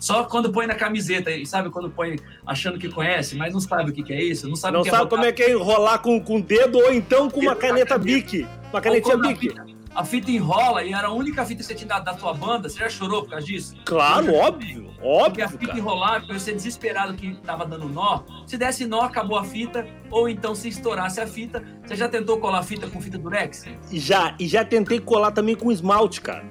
Só 0.00 0.24
quando 0.24 0.50
põe 0.50 0.66
na 0.66 0.74
camiseta, 0.74 1.30
sabe 1.46 1.70
quando 1.70 1.90
põe 1.90 2.18
achando 2.46 2.78
que 2.78 2.88
conhece, 2.88 3.36
mas 3.36 3.52
não 3.52 3.60
sabe 3.60 3.90
o 3.90 3.94
que, 3.94 4.02
que 4.02 4.12
é 4.12 4.22
isso? 4.22 4.48
Não 4.48 4.56
sabe, 4.56 4.74
não 4.74 4.84
é 4.84 4.90
sabe 4.90 5.04
é 5.04 5.08
como 5.08 5.24
é 5.24 5.32
que 5.32 5.42
é 5.42 5.52
enrolar 5.52 6.00
com, 6.00 6.20
com 6.20 6.36
o 6.36 6.42
dedo 6.42 6.78
ou 6.78 6.92
então 6.92 7.30
com 7.30 7.40
uma 7.40 7.54
caneta 7.54 7.96
Bic. 7.96 8.46
Uma 8.72 8.80
canetinha 8.80 9.16
Bic 9.16 9.77
a 9.98 10.04
fita 10.04 10.30
enrola 10.30 10.84
e 10.84 10.92
era 10.92 11.08
a 11.08 11.12
única 11.12 11.44
fita 11.44 11.60
que 11.60 11.66
você 11.66 11.74
tinha 11.74 11.88
dado 11.88 12.04
da 12.04 12.14
tua 12.14 12.32
banda, 12.32 12.68
você 12.68 12.78
já 12.78 12.88
chorou 12.88 13.22
por 13.22 13.30
causa 13.30 13.44
disso? 13.44 13.74
Claro, 13.84 14.32
óbvio, 14.32 14.94
óbvio. 15.02 15.24
Porque 15.24 15.42
a 15.42 15.48
fita 15.48 15.66
cara. 15.66 15.78
enrolar, 15.78 16.24
você 16.28 16.52
desesperado 16.52 17.14
que 17.14 17.34
tava 17.42 17.66
dando 17.66 17.88
nó, 17.88 18.22
se 18.46 18.56
desse 18.56 18.86
nó, 18.86 19.00
acabou 19.00 19.36
a 19.36 19.42
fita, 19.42 19.84
ou 20.08 20.28
então 20.28 20.54
se 20.54 20.68
estourasse 20.68 21.20
a 21.20 21.26
fita, 21.26 21.64
você 21.84 21.96
já 21.96 22.08
tentou 22.08 22.38
colar 22.38 22.62
fita 22.62 22.86
com 22.86 23.00
fita 23.00 23.18
durex? 23.18 23.64
Já, 23.90 24.36
e 24.38 24.46
já 24.46 24.64
tentei 24.64 25.00
colar 25.00 25.32
também 25.32 25.56
com 25.56 25.72
esmalte, 25.72 26.20
cara. 26.20 26.44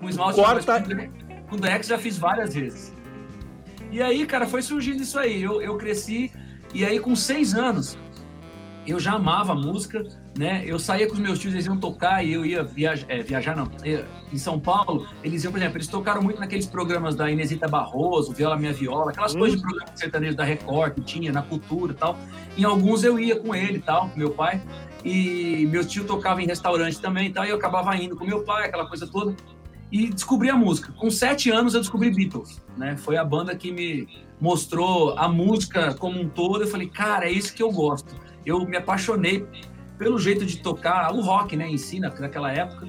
Com 0.00 0.08
esmalte, 0.08 0.40
Corta... 0.40 0.82
com 1.46 1.56
durex 1.56 1.86
já 1.86 1.98
fiz 1.98 2.16
várias 2.16 2.54
vezes. 2.54 2.94
E 3.92 4.00
aí, 4.00 4.24
cara, 4.24 4.46
foi 4.46 4.62
surgindo 4.62 5.02
isso 5.02 5.18
aí. 5.18 5.42
Eu, 5.42 5.60
eu 5.60 5.76
cresci, 5.76 6.32
e 6.72 6.86
aí 6.86 6.98
com 6.98 7.14
seis 7.14 7.54
anos, 7.54 7.98
eu 8.86 9.00
já 9.00 9.12
amava 9.12 9.54
música, 9.54 10.02
né? 10.36 10.62
Eu 10.66 10.78
saía 10.78 11.06
com 11.06 11.14
os 11.14 11.18
meus 11.18 11.38
tios, 11.38 11.54
eles 11.54 11.66
iam 11.66 11.76
tocar 11.76 12.24
e 12.24 12.32
eu 12.32 12.44
ia 12.44 12.62
viajar, 12.62 13.06
é, 13.08 13.22
viajar 13.22 13.56
não, 13.56 13.70
em 14.32 14.38
São 14.38 14.60
Paulo, 14.60 15.06
eles 15.22 15.44
iam, 15.44 15.52
por 15.52 15.58
exemplo, 15.58 15.78
eles 15.78 15.88
tocaram 15.88 16.22
muito 16.22 16.40
naqueles 16.40 16.66
programas 16.66 17.14
da 17.14 17.30
Inesita 17.30 17.66
Barroso, 17.66 18.32
Viola 18.32 18.56
Minha 18.56 18.72
Viola, 18.72 19.10
aquelas 19.10 19.34
hum. 19.34 19.38
coisas 19.38 19.58
de 19.58 19.66
programa 19.66 19.96
sertanejo 19.96 20.36
da 20.36 20.44
Record 20.44 20.94
que 20.94 21.00
tinha 21.00 21.32
na 21.32 21.42
cultura 21.42 21.92
e 21.92 21.96
tal. 21.96 22.18
Em 22.56 22.64
alguns 22.64 23.04
eu 23.04 23.18
ia 23.18 23.36
com 23.36 23.54
ele 23.54 23.78
e 23.78 23.82
tal, 23.82 24.08
com 24.08 24.18
meu 24.18 24.30
pai, 24.30 24.60
e 25.04 25.66
meu 25.70 25.86
tio 25.86 26.04
tocava 26.04 26.42
em 26.42 26.46
restaurante 26.46 27.00
também 27.00 27.28
e 27.28 27.32
tal, 27.32 27.44
e 27.44 27.50
eu 27.50 27.56
acabava 27.56 27.94
indo 27.96 28.16
com 28.16 28.24
meu 28.24 28.42
pai, 28.42 28.66
aquela 28.66 28.86
coisa 28.86 29.06
toda. 29.06 29.34
E 29.92 30.08
descobri 30.08 30.50
a 30.50 30.56
música. 30.56 30.92
Com 30.92 31.08
sete 31.10 31.50
anos 31.50 31.74
eu 31.74 31.80
descobri 31.80 32.10
Beatles, 32.10 32.60
né? 32.76 32.96
Foi 32.96 33.16
a 33.16 33.24
banda 33.24 33.54
que 33.54 33.70
me 33.70 34.08
mostrou 34.40 35.16
a 35.16 35.28
música 35.28 35.94
como 35.94 36.20
um 36.20 36.28
todo. 36.28 36.62
Eu 36.62 36.66
falei, 36.66 36.88
cara, 36.88 37.26
é 37.26 37.30
isso 37.30 37.54
que 37.54 37.62
eu 37.62 37.70
gosto. 37.70 38.12
Eu 38.44 38.64
me 38.66 38.76
apaixonei 38.76 39.46
pelo 39.98 40.18
jeito 40.18 40.44
de 40.44 40.58
tocar, 40.58 41.12
o 41.12 41.20
rock, 41.20 41.56
né, 41.56 41.68
em 41.68 41.78
si, 41.78 42.00
naquela 42.00 42.52
época. 42.52 42.88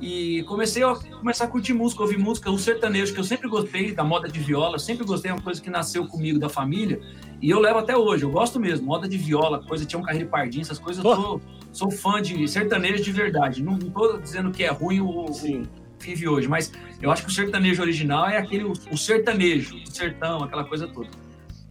E 0.00 0.42
comecei 0.42 0.82
a 0.82 0.94
começar 0.94 1.44
a 1.44 1.48
curtir 1.48 1.72
música, 1.72 2.02
ouvir 2.02 2.18
música, 2.18 2.50
o 2.50 2.58
sertanejo, 2.58 3.14
que 3.14 3.20
eu 3.20 3.24
sempre 3.24 3.48
gostei 3.48 3.94
da 3.94 4.04
moda 4.04 4.28
de 4.28 4.38
viola, 4.38 4.78
sempre 4.78 5.06
gostei, 5.06 5.30
é 5.30 5.34
uma 5.34 5.42
coisa 5.42 5.60
que 5.60 5.70
nasceu 5.70 6.06
comigo 6.06 6.38
da 6.38 6.50
família, 6.50 7.00
e 7.40 7.48
eu 7.48 7.58
levo 7.58 7.78
até 7.78 7.96
hoje, 7.96 8.22
eu 8.22 8.30
gosto 8.30 8.60
mesmo, 8.60 8.86
moda 8.86 9.08
de 9.08 9.16
viola, 9.16 9.62
coisa, 9.62 9.86
tinha 9.86 9.98
um 9.98 10.02
carreiro 10.02 10.28
pardinho, 10.28 10.62
essas 10.62 10.78
coisas, 10.78 11.02
eu 11.02 11.14
sou, 11.14 11.40
sou 11.72 11.90
fã 11.90 12.20
de 12.20 12.46
sertanejo 12.46 13.02
de 13.02 13.12
verdade. 13.12 13.62
Não, 13.62 13.72
não 13.78 13.90
tô 13.90 14.18
dizendo 14.18 14.50
que 14.50 14.64
é 14.64 14.70
ruim 14.70 15.00
o, 15.00 15.32
Sim. 15.32 15.62
vive 15.98 16.28
hoje, 16.28 16.46
mas 16.46 16.70
eu 17.00 17.10
acho 17.10 17.22
que 17.22 17.30
o 17.30 17.32
sertanejo 17.32 17.80
original 17.80 18.28
é 18.28 18.36
aquele, 18.36 18.64
o, 18.64 18.72
o 18.90 18.98
sertanejo, 18.98 19.76
o 19.76 19.90
sertão, 19.90 20.42
aquela 20.42 20.64
coisa 20.64 20.86
toda. 20.86 21.08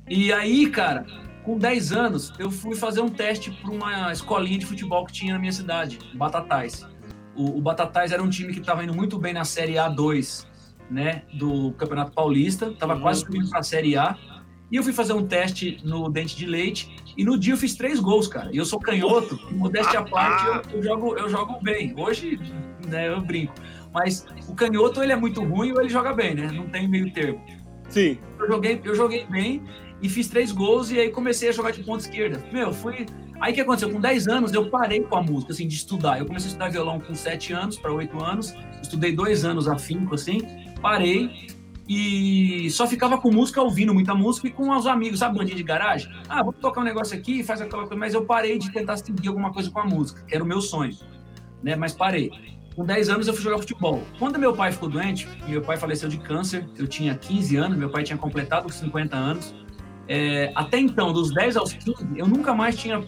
E 0.07 0.33
aí, 0.33 0.67
cara, 0.69 1.05
com 1.45 1.57
10 1.59 1.91
anos, 1.93 2.33
eu 2.39 2.49
fui 2.49 2.75
fazer 2.75 3.01
um 3.01 3.09
teste 3.09 3.51
para 3.51 3.71
uma 3.71 4.11
escolinha 4.11 4.57
de 4.57 4.65
futebol 4.65 5.05
que 5.05 5.13
tinha 5.13 5.33
na 5.33 5.39
minha 5.39 5.51
cidade, 5.51 5.99
Batatais. 6.15 6.85
O, 7.35 7.59
o 7.59 7.61
Batatais 7.61 8.11
era 8.11 8.21
um 8.21 8.29
time 8.29 8.51
que 8.51 8.59
estava 8.59 8.83
indo 8.83 8.93
muito 8.93 9.19
bem 9.19 9.31
na 9.31 9.45
Série 9.45 9.73
A2, 9.73 10.47
né, 10.89 11.21
do 11.33 11.71
Campeonato 11.73 12.11
Paulista, 12.11 12.67
estava 12.67 12.95
uhum. 12.95 13.01
quase 13.01 13.21
subindo 13.21 13.49
para 13.49 13.59
a 13.59 13.63
Série 13.63 13.95
A. 13.95 14.17
E 14.71 14.77
eu 14.77 14.83
fui 14.83 14.91
fazer 14.91 15.13
um 15.13 15.25
teste 15.25 15.79
no 15.83 16.09
Dente 16.09 16.35
de 16.35 16.47
Leite 16.47 16.95
e 17.15 17.23
no 17.23 17.37
dia 17.37 17.53
eu 17.53 17.57
fiz 17.57 17.75
três 17.75 17.99
gols, 17.99 18.27
cara. 18.27 18.49
E 18.51 18.57
eu 18.57 18.65
sou 18.65 18.79
canhoto, 18.79 19.39
modéstia 19.51 19.99
à 19.99 20.03
parte, 20.03 20.71
eu, 20.71 20.77
eu, 20.77 20.83
jogo, 20.83 21.15
eu 21.15 21.29
jogo 21.29 21.59
bem. 21.61 21.93
Hoje, 21.95 22.39
né, 22.87 23.07
eu 23.07 23.21
brinco. 23.21 23.53
Mas 23.93 24.25
o 24.47 24.55
canhoto, 24.55 25.03
ele 25.03 25.13
é 25.13 25.15
muito 25.15 25.43
ruim 25.43 25.71
ou 25.71 25.79
ele 25.79 25.89
joga 25.89 26.11
bem, 26.11 26.33
né? 26.33 26.51
Não 26.51 26.67
tem 26.67 26.87
meio 26.87 27.13
termo. 27.13 27.41
Sim. 27.89 28.17
Eu 28.39 28.47
joguei, 28.47 28.81
eu 28.83 28.95
joguei 28.95 29.25
bem 29.27 29.63
e 30.05 30.09
fiz 30.09 30.27
três 30.27 30.51
gols 30.51 30.91
e 30.91 30.99
aí 30.99 31.09
comecei 31.09 31.49
a 31.49 31.51
jogar 31.51 31.71
de 31.71 31.83
ponta 31.83 32.03
esquerda. 32.03 32.43
Meu, 32.51 32.71
fui. 32.71 33.05
Aí 33.41 33.51
o 33.51 33.55
que 33.55 33.61
aconteceu? 33.61 33.91
Com 33.91 33.99
10 33.99 34.27
anos 34.27 34.53
eu 34.53 34.69
parei 34.69 35.01
com 35.01 35.15
a 35.15 35.21
música, 35.21 35.51
assim, 35.51 35.67
de 35.67 35.75
estudar. 35.75 36.19
Eu 36.19 36.25
comecei 36.25 36.47
a 36.47 36.51
estudar 36.51 36.69
violão 36.69 36.99
com 36.99 37.13
7 37.13 37.53
anos 37.53 37.77
para 37.77 37.91
8 37.91 38.23
anos, 38.23 38.55
estudei 38.81 39.11
dois 39.11 39.43
anos 39.43 39.67
afinco, 39.67 40.15
assim, 40.15 40.41
parei 40.81 41.47
e 41.87 42.69
só 42.71 42.87
ficava 42.87 43.17
com 43.17 43.31
música, 43.31 43.61
ouvindo 43.61 43.93
muita 43.93 44.15
música 44.15 44.47
e 44.47 44.51
com 44.51 44.69
os 44.69 44.87
amigos, 44.87 45.19
sabe, 45.19 45.37
bandinha 45.37 45.57
de 45.57 45.63
garagem? 45.63 46.11
Ah, 46.27 46.41
vou 46.43 46.53
tocar 46.53 46.81
um 46.81 46.83
negócio 46.83 47.17
aqui, 47.17 47.43
faz 47.43 47.61
aquela 47.61 47.83
coisa, 47.83 47.99
mas 47.99 48.13
eu 48.13 48.25
parei 48.25 48.57
de 48.57 48.71
tentar 48.71 48.97
seguir 48.97 49.27
alguma 49.27 49.51
coisa 49.51 49.69
com 49.69 49.79
a 49.79 49.85
música, 49.85 50.23
que 50.27 50.33
era 50.33 50.43
o 50.43 50.47
meu 50.47 50.61
sonho, 50.61 50.95
né? 51.61 51.75
Mas 51.75 51.93
parei. 51.93 52.31
Com 52.75 52.83
10 52.83 53.09
anos 53.09 53.27
eu 53.27 53.33
fui 53.33 53.43
jogar 53.43 53.59
futebol. 53.59 54.01
Quando 54.19 54.37
meu 54.37 54.53
pai 54.53 54.71
ficou 54.71 54.89
doente, 54.89 55.27
meu 55.47 55.61
pai 55.61 55.77
faleceu 55.77 56.09
de 56.09 56.17
câncer, 56.17 56.67
eu 56.77 56.87
tinha 56.87 57.15
15 57.15 57.55
anos, 57.55 57.77
meu 57.77 57.89
pai 57.89 58.03
tinha 58.03 58.17
completado 58.17 58.67
os 58.67 58.75
50 58.75 59.15
anos. 59.15 59.53
É, 60.07 60.51
até 60.55 60.79
então, 60.79 61.11
dos 61.11 61.33
10 61.33 61.57
aos 61.57 61.73
15, 61.73 62.07
eu 62.15 62.27
nunca 62.27 62.53
mais 62.53 62.75
tinha 62.75 63.03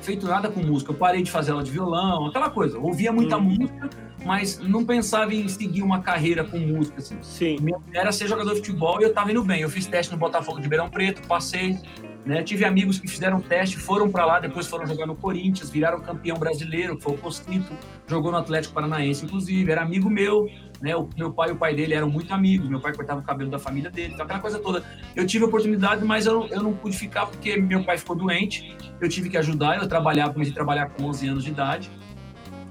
feito 0.00 0.26
nada 0.26 0.50
com 0.50 0.60
música. 0.60 0.92
Eu 0.92 0.96
parei 0.96 1.22
de 1.22 1.30
fazer 1.30 1.52
aula 1.52 1.62
de 1.62 1.70
violão, 1.70 2.26
aquela 2.26 2.50
coisa. 2.50 2.76
Eu 2.76 2.84
ouvia 2.84 3.12
muita 3.12 3.36
hum. 3.36 3.42
música, 3.42 3.90
mas 4.24 4.58
não 4.58 4.84
pensava 4.84 5.34
em 5.34 5.46
seguir 5.48 5.82
uma 5.82 6.00
carreira 6.00 6.44
com 6.44 6.58
música. 6.58 6.98
Assim. 6.98 7.18
Sim. 7.22 7.56
Minha 7.60 7.78
era 7.92 8.12
ser 8.12 8.26
jogador 8.26 8.54
de 8.54 8.60
futebol 8.60 9.00
e 9.00 9.04
eu 9.04 9.12
tava 9.12 9.30
indo 9.30 9.42
bem. 9.44 9.60
Eu 9.60 9.70
fiz 9.70 9.86
teste 9.86 10.12
no 10.12 10.18
Botafogo 10.18 10.56
de 10.56 10.64
Ribeirão 10.64 10.88
Preto, 10.88 11.26
passei. 11.26 11.78
Né? 12.24 12.42
Tive 12.42 12.64
amigos 12.64 12.98
que 12.98 13.08
fizeram 13.08 13.40
teste, 13.40 13.78
foram 13.78 14.10
para 14.10 14.26
lá, 14.26 14.40
depois 14.40 14.66
foram 14.66 14.86
jogar 14.86 15.06
no 15.06 15.16
Corinthians, 15.16 15.70
viraram 15.70 16.00
campeão 16.00 16.36
brasileiro, 16.36 17.00
foi 17.00 17.14
o 17.14 17.18
Costito, 17.18 17.72
jogou 18.06 18.30
no 18.30 18.36
Atlético 18.36 18.74
Paranaense, 18.74 19.24
inclusive, 19.24 19.70
era 19.70 19.82
amigo 19.82 20.10
meu, 20.10 20.46
né? 20.82 20.94
O 20.94 21.08
meu 21.16 21.32
pai 21.32 21.48
e 21.48 21.52
o 21.52 21.56
pai 21.56 21.74
dele 21.74 21.94
eram 21.94 22.10
muito 22.10 22.32
amigos, 22.34 22.68
meu 22.68 22.80
pai 22.80 22.94
cortava 22.94 23.20
o 23.20 23.22
cabelo 23.22 23.50
da 23.50 23.58
família 23.58 23.90
dele, 23.90 24.12
então, 24.12 24.24
aquela 24.24 24.40
coisa 24.40 24.58
toda. 24.58 24.84
Eu 25.16 25.26
tive 25.26 25.44
oportunidade, 25.44 26.04
mas 26.04 26.26
eu, 26.26 26.46
eu 26.48 26.62
não 26.62 26.74
pude 26.74 26.96
ficar 26.96 27.26
porque 27.26 27.56
meu 27.56 27.84
pai 27.84 27.96
ficou 27.96 28.14
doente, 28.14 28.76
eu 29.00 29.08
tive 29.08 29.30
que 29.30 29.38
ajudar, 29.38 29.78
eu 29.78 29.88
trabalhava, 29.88 30.32
comecei 30.32 30.52
a 30.52 30.54
trabalhar 30.54 30.90
com 30.90 31.04
11 31.04 31.28
anos 31.28 31.44
de 31.44 31.50
idade, 31.50 31.90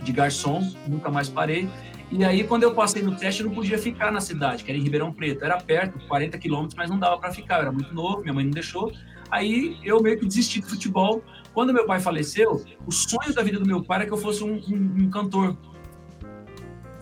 de 0.03 0.11
garçom, 0.11 0.61
nunca 0.87 1.09
mais 1.09 1.27
parei. 1.27 1.67
E 2.11 2.25
aí, 2.25 2.43
quando 2.43 2.63
eu 2.63 2.73
passei 2.73 3.03
no 3.03 3.15
teste, 3.15 3.41
eu 3.41 3.47
não 3.47 3.53
podia 3.53 3.77
ficar 3.77 4.11
na 4.11 4.19
cidade, 4.19 4.63
que 4.63 4.71
era 4.71 4.79
em 4.79 4.81
Ribeirão 4.81 5.13
Preto. 5.13 5.45
Era 5.45 5.57
perto, 5.57 5.99
40 6.07 6.39
quilômetros, 6.39 6.75
mas 6.75 6.89
não 6.89 6.97
dava 6.97 7.19
para 7.19 7.31
ficar. 7.31 7.57
Eu 7.57 7.61
era 7.61 7.71
muito 7.71 7.93
novo, 7.93 8.21
minha 8.21 8.33
mãe 8.33 8.43
não 8.43 8.51
deixou. 8.51 8.91
Aí 9.31 9.77
eu 9.83 10.01
meio 10.01 10.19
que 10.19 10.25
desisti 10.25 10.61
do 10.61 10.67
futebol. 10.67 11.23
Quando 11.53 11.73
meu 11.73 11.85
pai 11.85 11.99
faleceu, 11.99 12.63
o 12.85 12.91
sonho 12.91 13.33
da 13.33 13.41
vida 13.41 13.59
do 13.59 13.65
meu 13.65 13.83
pai 13.83 13.99
era 13.99 14.05
que 14.05 14.13
eu 14.13 14.17
fosse 14.17 14.43
um, 14.43 14.55
um, 14.55 15.03
um 15.03 15.09
cantor 15.09 15.57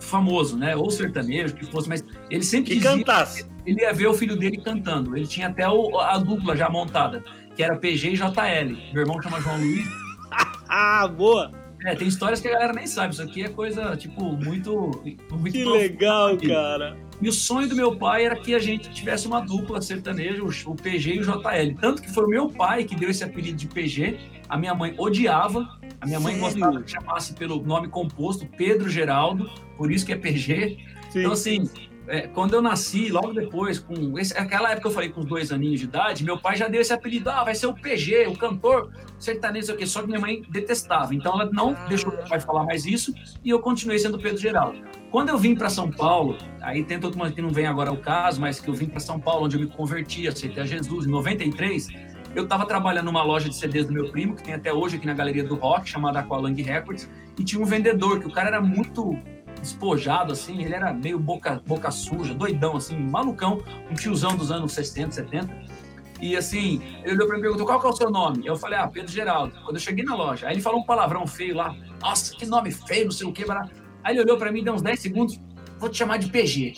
famoso, 0.00 0.56
né? 0.56 0.74
Ou 0.74 0.90
sertanejo, 0.90 1.54
que 1.54 1.66
fosse, 1.66 1.88
mas 1.88 2.04
ele 2.30 2.42
sempre 2.42 2.70
que 2.70 2.76
dizia 2.76 2.96
cantasse. 2.96 3.46
ele 3.66 3.82
ia 3.82 3.92
ver 3.92 4.06
o 4.06 4.14
filho 4.14 4.36
dele 4.36 4.58
cantando. 4.58 5.16
Ele 5.16 5.26
tinha 5.26 5.48
até 5.48 5.68
o, 5.68 5.98
a 5.98 6.18
dupla 6.18 6.56
já 6.56 6.68
montada, 6.68 7.22
que 7.54 7.62
era 7.62 7.76
PG 7.76 8.10
e 8.10 8.16
JL. 8.16 8.76
Meu 8.92 9.02
irmão 9.02 9.20
chama 9.22 9.40
João 9.40 9.58
Luiz. 9.58 9.86
ah, 10.68 11.06
boa! 11.06 11.52
É, 11.84 11.94
tem 11.94 12.08
histórias 12.08 12.40
que 12.40 12.48
a 12.48 12.52
galera 12.52 12.72
nem 12.72 12.86
sabe. 12.86 13.12
Isso 13.12 13.22
aqui 13.22 13.44
é 13.44 13.48
coisa, 13.48 13.96
tipo, 13.96 14.32
muito. 14.32 14.90
muito 15.30 15.52
que 15.52 15.64
legal, 15.64 16.36
cara. 16.36 16.96
E 17.20 17.28
o 17.28 17.32
sonho 17.32 17.68
do 17.68 17.74
meu 17.74 17.96
pai 17.96 18.24
era 18.26 18.36
que 18.36 18.54
a 18.54 18.58
gente 18.58 18.90
tivesse 18.90 19.26
uma 19.26 19.40
dupla 19.40 19.80
sertaneja, 19.82 20.42
o 20.42 20.74
PG 20.74 21.14
e 21.14 21.20
o 21.20 21.24
JL. 21.24 21.74
Tanto 21.80 22.00
que 22.02 22.10
foi 22.10 22.24
o 22.24 22.28
meu 22.28 22.48
pai 22.48 22.84
que 22.84 22.94
deu 22.94 23.10
esse 23.10 23.24
apelido 23.24 23.56
de 23.56 23.66
PG. 23.66 24.18
A 24.48 24.56
minha 24.56 24.74
mãe 24.74 24.94
odiava. 24.96 25.78
A 26.00 26.06
minha 26.06 26.20
mãe 26.20 26.34
Sério? 26.34 26.48
gostava 26.48 26.82
que 26.82 26.90
chamasse 26.90 27.34
pelo 27.34 27.60
nome 27.64 27.88
composto, 27.88 28.46
Pedro 28.46 28.88
Geraldo, 28.88 29.50
por 29.76 29.90
isso 29.90 30.06
que 30.06 30.12
é 30.12 30.16
PG. 30.16 30.78
Sim. 31.10 31.18
Então, 31.20 31.32
assim, 31.32 31.68
é, 32.08 32.26
quando 32.26 32.54
eu 32.54 32.62
nasci, 32.62 33.10
logo 33.10 33.32
depois, 33.32 33.78
com 33.78 34.18
esse, 34.18 34.36
aquela 34.36 34.72
época 34.72 34.88
eu 34.88 34.92
falei 34.92 35.10
com 35.10 35.20
os 35.20 35.26
dois 35.26 35.52
aninhos 35.52 35.80
de 35.80 35.86
idade, 35.86 36.24
meu 36.24 36.38
pai 36.38 36.56
já 36.56 36.66
deu 36.66 36.80
esse 36.80 36.92
apelido, 36.92 37.28
ah, 37.28 37.44
vai 37.44 37.54
ser 37.54 37.66
o 37.66 37.74
PG, 37.74 38.26
o 38.28 38.36
cantor 38.36 38.90
sertanejo, 39.18 39.74
o 39.74 39.76
quê. 39.76 39.86
Só 39.86 40.00
que 40.00 40.08
minha 40.08 40.20
mãe 40.20 40.42
detestava. 40.48 41.14
Então 41.14 41.34
ela 41.34 41.50
não 41.52 41.70
ah. 41.70 41.86
deixou 41.86 42.10
meu 42.10 42.24
pai 42.24 42.40
falar 42.40 42.64
mais 42.64 42.86
isso 42.86 43.12
e 43.44 43.50
eu 43.50 43.60
continuei 43.60 43.98
sendo 43.98 44.18
Pedro 44.18 44.38
Geraldo. 44.38 44.78
Quando 45.10 45.28
eu 45.28 45.38
vim 45.38 45.54
para 45.54 45.68
São 45.68 45.90
Paulo, 45.90 46.36
aí 46.60 46.82
tem 46.82 46.98
todo 46.98 47.16
mundo 47.16 47.32
que 47.32 47.42
não 47.42 47.50
vem 47.50 47.66
agora 47.66 47.92
o 47.92 47.96
caso, 47.98 48.40
mas 48.40 48.60
que 48.60 48.68
eu 48.68 48.74
vim 48.74 48.86
para 48.86 49.00
São 49.00 49.20
Paulo, 49.20 49.44
onde 49.44 49.56
eu 49.56 49.60
me 49.60 49.66
converti, 49.66 50.26
aceitei 50.26 50.62
a 50.62 50.66
Jesus 50.66 51.06
em 51.06 51.10
93. 51.10 51.88
Eu 52.34 52.44
estava 52.44 52.66
trabalhando 52.66 53.06
numa 53.06 53.22
loja 53.22 53.48
de 53.48 53.56
CDs 53.56 53.86
do 53.86 53.92
meu 53.92 54.10
primo, 54.10 54.36
que 54.36 54.44
tem 54.44 54.54
até 54.54 54.72
hoje 54.72 54.96
aqui 54.96 55.06
na 55.06 55.14
Galeria 55.14 55.44
do 55.44 55.54
Rock, 55.54 55.88
chamada 55.88 56.20
Aqualang 56.20 56.60
Records, 56.62 57.08
e 57.38 57.44
tinha 57.44 57.60
um 57.60 57.64
vendedor, 57.64 58.20
que 58.20 58.26
o 58.26 58.30
cara 58.30 58.48
era 58.48 58.60
muito 58.60 59.18
despojado, 59.60 60.32
assim, 60.32 60.62
ele 60.62 60.74
era 60.74 60.92
meio 60.92 61.18
boca, 61.18 61.62
boca 61.66 61.90
suja, 61.90 62.34
doidão, 62.34 62.76
assim, 62.76 62.96
malucão, 62.96 63.62
um 63.90 63.94
tiozão 63.94 64.36
dos 64.36 64.50
anos 64.50 64.72
60, 64.72 65.12
70. 65.12 65.78
E 66.20 66.36
assim, 66.36 66.82
ele 67.04 67.14
olhou 67.14 67.26
pra 67.28 67.36
mim 67.36 67.40
e 67.40 67.42
perguntou 67.42 67.66
qual 67.66 67.80
que 67.80 67.86
é 67.86 67.90
o 67.90 67.92
seu 67.92 68.10
nome? 68.10 68.44
Eu 68.44 68.56
falei, 68.56 68.78
ah, 68.78 68.88
Pedro 68.88 69.10
Geraldo. 69.12 69.54
Quando 69.64 69.76
eu 69.76 69.80
cheguei 69.80 70.04
na 70.04 70.16
loja, 70.16 70.48
aí 70.48 70.54
ele 70.54 70.60
falou 70.60 70.80
um 70.80 70.84
palavrão 70.84 71.26
feio 71.26 71.54
lá, 71.54 71.74
nossa, 72.00 72.34
que 72.34 72.44
nome 72.44 72.72
feio, 72.72 73.04
não 73.04 73.12
sei 73.12 73.26
o 73.26 73.32
que. 73.32 73.44
Aí 73.50 74.14
ele 74.14 74.22
olhou 74.22 74.36
pra 74.36 74.50
mim, 74.50 74.64
deu 74.64 74.74
uns 74.74 74.82
10 74.82 74.98
segundos, 74.98 75.40
vou 75.78 75.88
te 75.88 75.98
chamar 75.98 76.18
de 76.18 76.28
PG. 76.28 76.74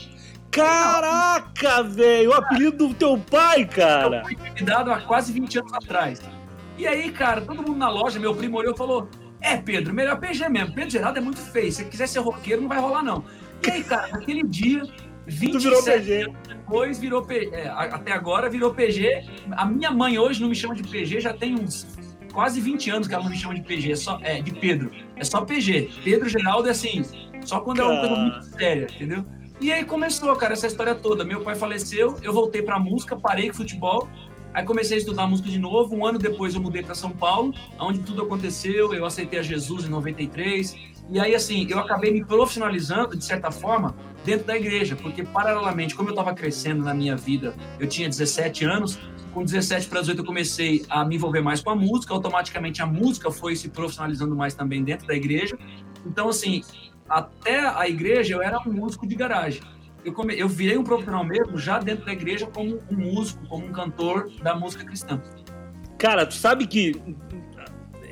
Caraca, 0.50 1.82
velho, 1.84 2.30
o 2.30 2.34
apelido 2.34 2.88
do 2.88 2.94
teu 2.94 3.18
pai, 3.18 3.64
cara. 3.64 4.22
Eu 4.28 4.52
fui 4.56 4.64
dado 4.64 4.92
há 4.92 5.00
quase 5.00 5.32
20 5.32 5.60
anos 5.60 5.72
atrás. 5.72 6.20
E 6.76 6.86
aí, 6.86 7.12
cara, 7.12 7.40
todo 7.40 7.62
mundo 7.62 7.76
na 7.76 7.88
loja, 7.88 8.18
meu 8.18 8.34
primo 8.34 8.58
olhou 8.58 8.74
e 8.74 8.76
falou: 8.76 9.08
é, 9.40 9.56
Pedro, 9.56 9.94
melhor 9.94 10.18
PG 10.18 10.48
mesmo. 10.48 10.74
Pedro 10.74 10.90
Geraldo 10.90 11.18
é 11.18 11.22
muito 11.22 11.40
feio. 11.40 11.72
Se 11.72 11.84
quiser 11.84 12.06
ser 12.06 12.20
roqueiro, 12.20 12.62
não 12.62 12.68
vai 12.68 12.78
rolar, 12.78 13.02
não. 13.02 13.24
E 13.66 13.70
aí, 13.70 13.84
cara, 13.84 14.08
naquele 14.08 14.42
dia, 14.42 14.82
27 15.26 16.12
anos 16.12 16.36
depois, 16.46 16.98
virou 16.98 17.22
PG. 17.22 17.50
É, 17.54 17.68
até 17.68 18.12
agora 18.12 18.48
virou 18.50 18.74
PG. 18.74 19.24
A 19.52 19.64
minha 19.64 19.90
mãe 19.90 20.18
hoje 20.18 20.40
não 20.40 20.48
me 20.48 20.54
chama 20.54 20.74
de 20.74 20.82
PG, 20.82 21.20
já 21.20 21.32
tem 21.32 21.54
uns 21.54 21.86
quase 22.32 22.60
20 22.60 22.90
anos 22.90 23.08
que 23.08 23.14
ela 23.14 23.24
não 23.24 23.30
me 23.30 23.36
chama 23.36 23.54
de 23.54 23.62
PG, 23.62 23.92
é, 23.92 23.96
só, 23.96 24.18
é 24.22 24.40
de 24.40 24.52
Pedro. 24.52 24.90
É 25.16 25.24
só 25.24 25.44
PG. 25.44 25.90
Pedro 26.04 26.28
Geraldo 26.28 26.68
é 26.68 26.70
assim, 26.70 27.02
só 27.44 27.60
quando 27.60 27.80
é 27.80 27.84
uma 27.84 28.00
coisa 28.00 28.16
muito 28.16 28.42
séria, 28.44 28.86
entendeu? 28.94 29.24
E 29.60 29.70
aí 29.70 29.84
começou, 29.84 30.34
cara, 30.36 30.54
essa 30.54 30.66
história 30.66 30.94
toda. 30.94 31.22
Meu 31.22 31.42
pai 31.42 31.54
faleceu, 31.54 32.16
eu 32.22 32.32
voltei 32.32 32.62
pra 32.62 32.78
música, 32.78 33.14
parei 33.14 33.48
com 33.48 33.56
futebol 33.56 34.08
Aí 34.52 34.64
comecei 34.64 34.96
a 34.96 35.00
estudar 35.00 35.26
música 35.26 35.48
de 35.48 35.58
novo. 35.58 35.94
Um 35.94 36.04
ano 36.04 36.18
depois 36.18 36.54
eu 36.54 36.60
mudei 36.60 36.82
para 36.82 36.94
São 36.94 37.10
Paulo, 37.10 37.54
onde 37.78 38.00
tudo 38.00 38.22
aconteceu. 38.22 38.92
Eu 38.92 39.04
aceitei 39.04 39.38
a 39.38 39.42
Jesus 39.42 39.84
em 39.84 39.88
93. 39.88 40.76
E 41.10 41.18
aí, 41.18 41.34
assim, 41.34 41.66
eu 41.68 41.78
acabei 41.78 42.12
me 42.12 42.24
profissionalizando, 42.24 43.16
de 43.16 43.24
certa 43.24 43.50
forma, 43.50 43.96
dentro 44.24 44.46
da 44.46 44.56
igreja, 44.56 44.94
porque, 44.94 45.24
paralelamente, 45.24 45.94
como 45.94 46.08
eu 46.08 46.12
estava 46.12 46.32
crescendo 46.34 46.84
na 46.84 46.94
minha 46.94 47.16
vida, 47.16 47.54
eu 47.78 47.88
tinha 47.88 48.08
17 48.08 48.64
anos. 48.64 48.98
Com 49.32 49.44
17 49.44 49.86
para 49.86 50.00
18, 50.00 50.20
eu 50.20 50.24
comecei 50.24 50.84
a 50.88 51.04
me 51.04 51.14
envolver 51.14 51.40
mais 51.40 51.60
com 51.60 51.70
a 51.70 51.76
música. 51.76 52.12
Automaticamente, 52.12 52.82
a 52.82 52.86
música 52.86 53.30
foi 53.30 53.54
se 53.54 53.68
profissionalizando 53.68 54.34
mais 54.34 54.54
também 54.54 54.82
dentro 54.82 55.06
da 55.06 55.14
igreja. 55.14 55.56
Então, 56.04 56.28
assim, 56.28 56.62
até 57.08 57.60
a 57.60 57.88
igreja, 57.88 58.34
eu 58.34 58.42
era 58.42 58.58
um 58.66 58.72
músico 58.72 59.06
de 59.06 59.14
garagem 59.14 59.62
eu, 60.04 60.12
come, 60.12 60.38
eu 60.38 60.48
virei 60.48 60.76
um 60.76 60.84
profissional 60.84 61.24
mesmo 61.24 61.58
já 61.58 61.78
dentro 61.78 62.04
da 62.04 62.12
igreja 62.12 62.46
como 62.46 62.78
um 62.90 62.96
músico, 62.96 63.46
como 63.48 63.66
um 63.66 63.72
cantor 63.72 64.30
da 64.42 64.54
música 64.54 64.84
cristã. 64.84 65.20
Cara, 65.98 66.24
tu 66.24 66.34
sabe 66.34 66.66
que, 66.66 67.00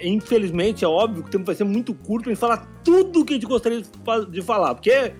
infelizmente, 0.02 0.84
é 0.84 0.88
óbvio 0.88 1.22
que 1.22 1.28
o 1.28 1.32
tempo 1.32 1.44
vai 1.44 1.54
ser 1.54 1.64
muito 1.64 1.94
curto 1.94 2.24
para 2.24 2.36
falar 2.36 2.68
tudo 2.84 3.20
o 3.20 3.24
que 3.24 3.34
a 3.34 3.36
gente 3.36 3.46
gostaria 3.46 3.82
de 4.30 4.42
falar, 4.42 4.74
porque 4.74 4.90
é, 4.90 5.14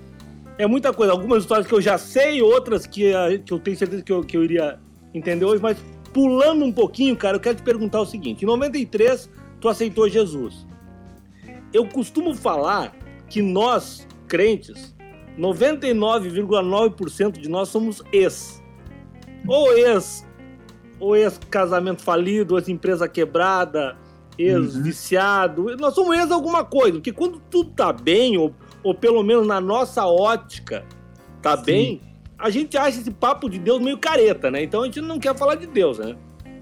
é, 0.59 0.67
muita 0.67 0.93
coisa. 0.93 1.13
Algumas 1.13 1.43
histórias 1.43 1.67
que 1.67 1.73
eu 1.73 1.81
já 1.81 1.97
sei, 1.97 2.43
outras 2.43 2.87
que, 2.87 3.13
que 3.45 3.53
eu 3.53 3.59
tenho 3.59 3.77
certeza 3.77 4.03
que 4.03 4.13
eu, 4.13 4.23
que 4.23 4.37
eu 4.37 4.45
iria 4.45 4.79
entender 5.15 5.45
hoje, 5.45 5.63
mas 5.63 5.79
pulando 6.13 6.65
um 6.65 6.73
pouquinho, 6.73 7.17
cara, 7.17 7.37
eu 7.37 7.41
quero 7.41 7.57
te 7.57 7.63
perguntar 7.63 8.01
o 8.01 8.07
seguinte: 8.07 8.45
em 8.45 8.47
93, 8.47 9.31
tu 9.61 9.69
aceitou 9.69 10.09
Jesus. 10.09 10.67
Eu 11.73 11.87
costumo 11.87 12.35
falar 12.35 12.95
que 13.29 13.41
nós, 13.43 14.07
crentes, 14.27 14.95
99,9% 15.39 17.39
de 17.39 17.49
nós 17.49 17.69
somos 17.69 18.03
ex. 18.13 18.63
Ou 19.47 19.73
ex, 19.77 20.27
ou 20.99 21.17
ex-casamento 21.17 22.03
falido, 22.03 22.55
ou 22.55 22.59
ex-empresa 22.59 23.09
quebrada, 23.09 23.97
ex-viciado. 24.37 25.67
Uhum. 25.67 25.77
Nós 25.77 25.95
somos 25.95 26.19
ex 26.19 26.31
alguma 26.31 26.65
coisa, 26.65 26.95
porque 26.95 27.13
quando 27.13 27.41
tudo 27.51 27.71
tá 27.71 27.93
bem, 27.93 28.37
ou, 28.37 28.55
ou 28.83 28.95
pelo 28.95 29.23
menos 29.23 29.47
na 29.47 29.61
nossa 29.61 30.07
ótica 30.07 30.85
tá 31.41 31.57
Sim. 31.57 31.65
bem, 31.65 32.03
a 32.37 32.51
gente 32.51 32.77
acha 32.77 33.01
esse 33.01 33.11
papo 33.11 33.49
de 33.49 33.59
Deus 33.59 33.81
meio 33.81 33.99
careta, 33.99 34.51
né? 34.51 34.63
Então 34.63 34.83
a 34.83 34.85
gente 34.87 35.01
não 35.01 35.19
quer 35.19 35.37
falar 35.37 35.55
de 35.55 35.67
Deus, 35.67 35.99
né? 35.99 36.17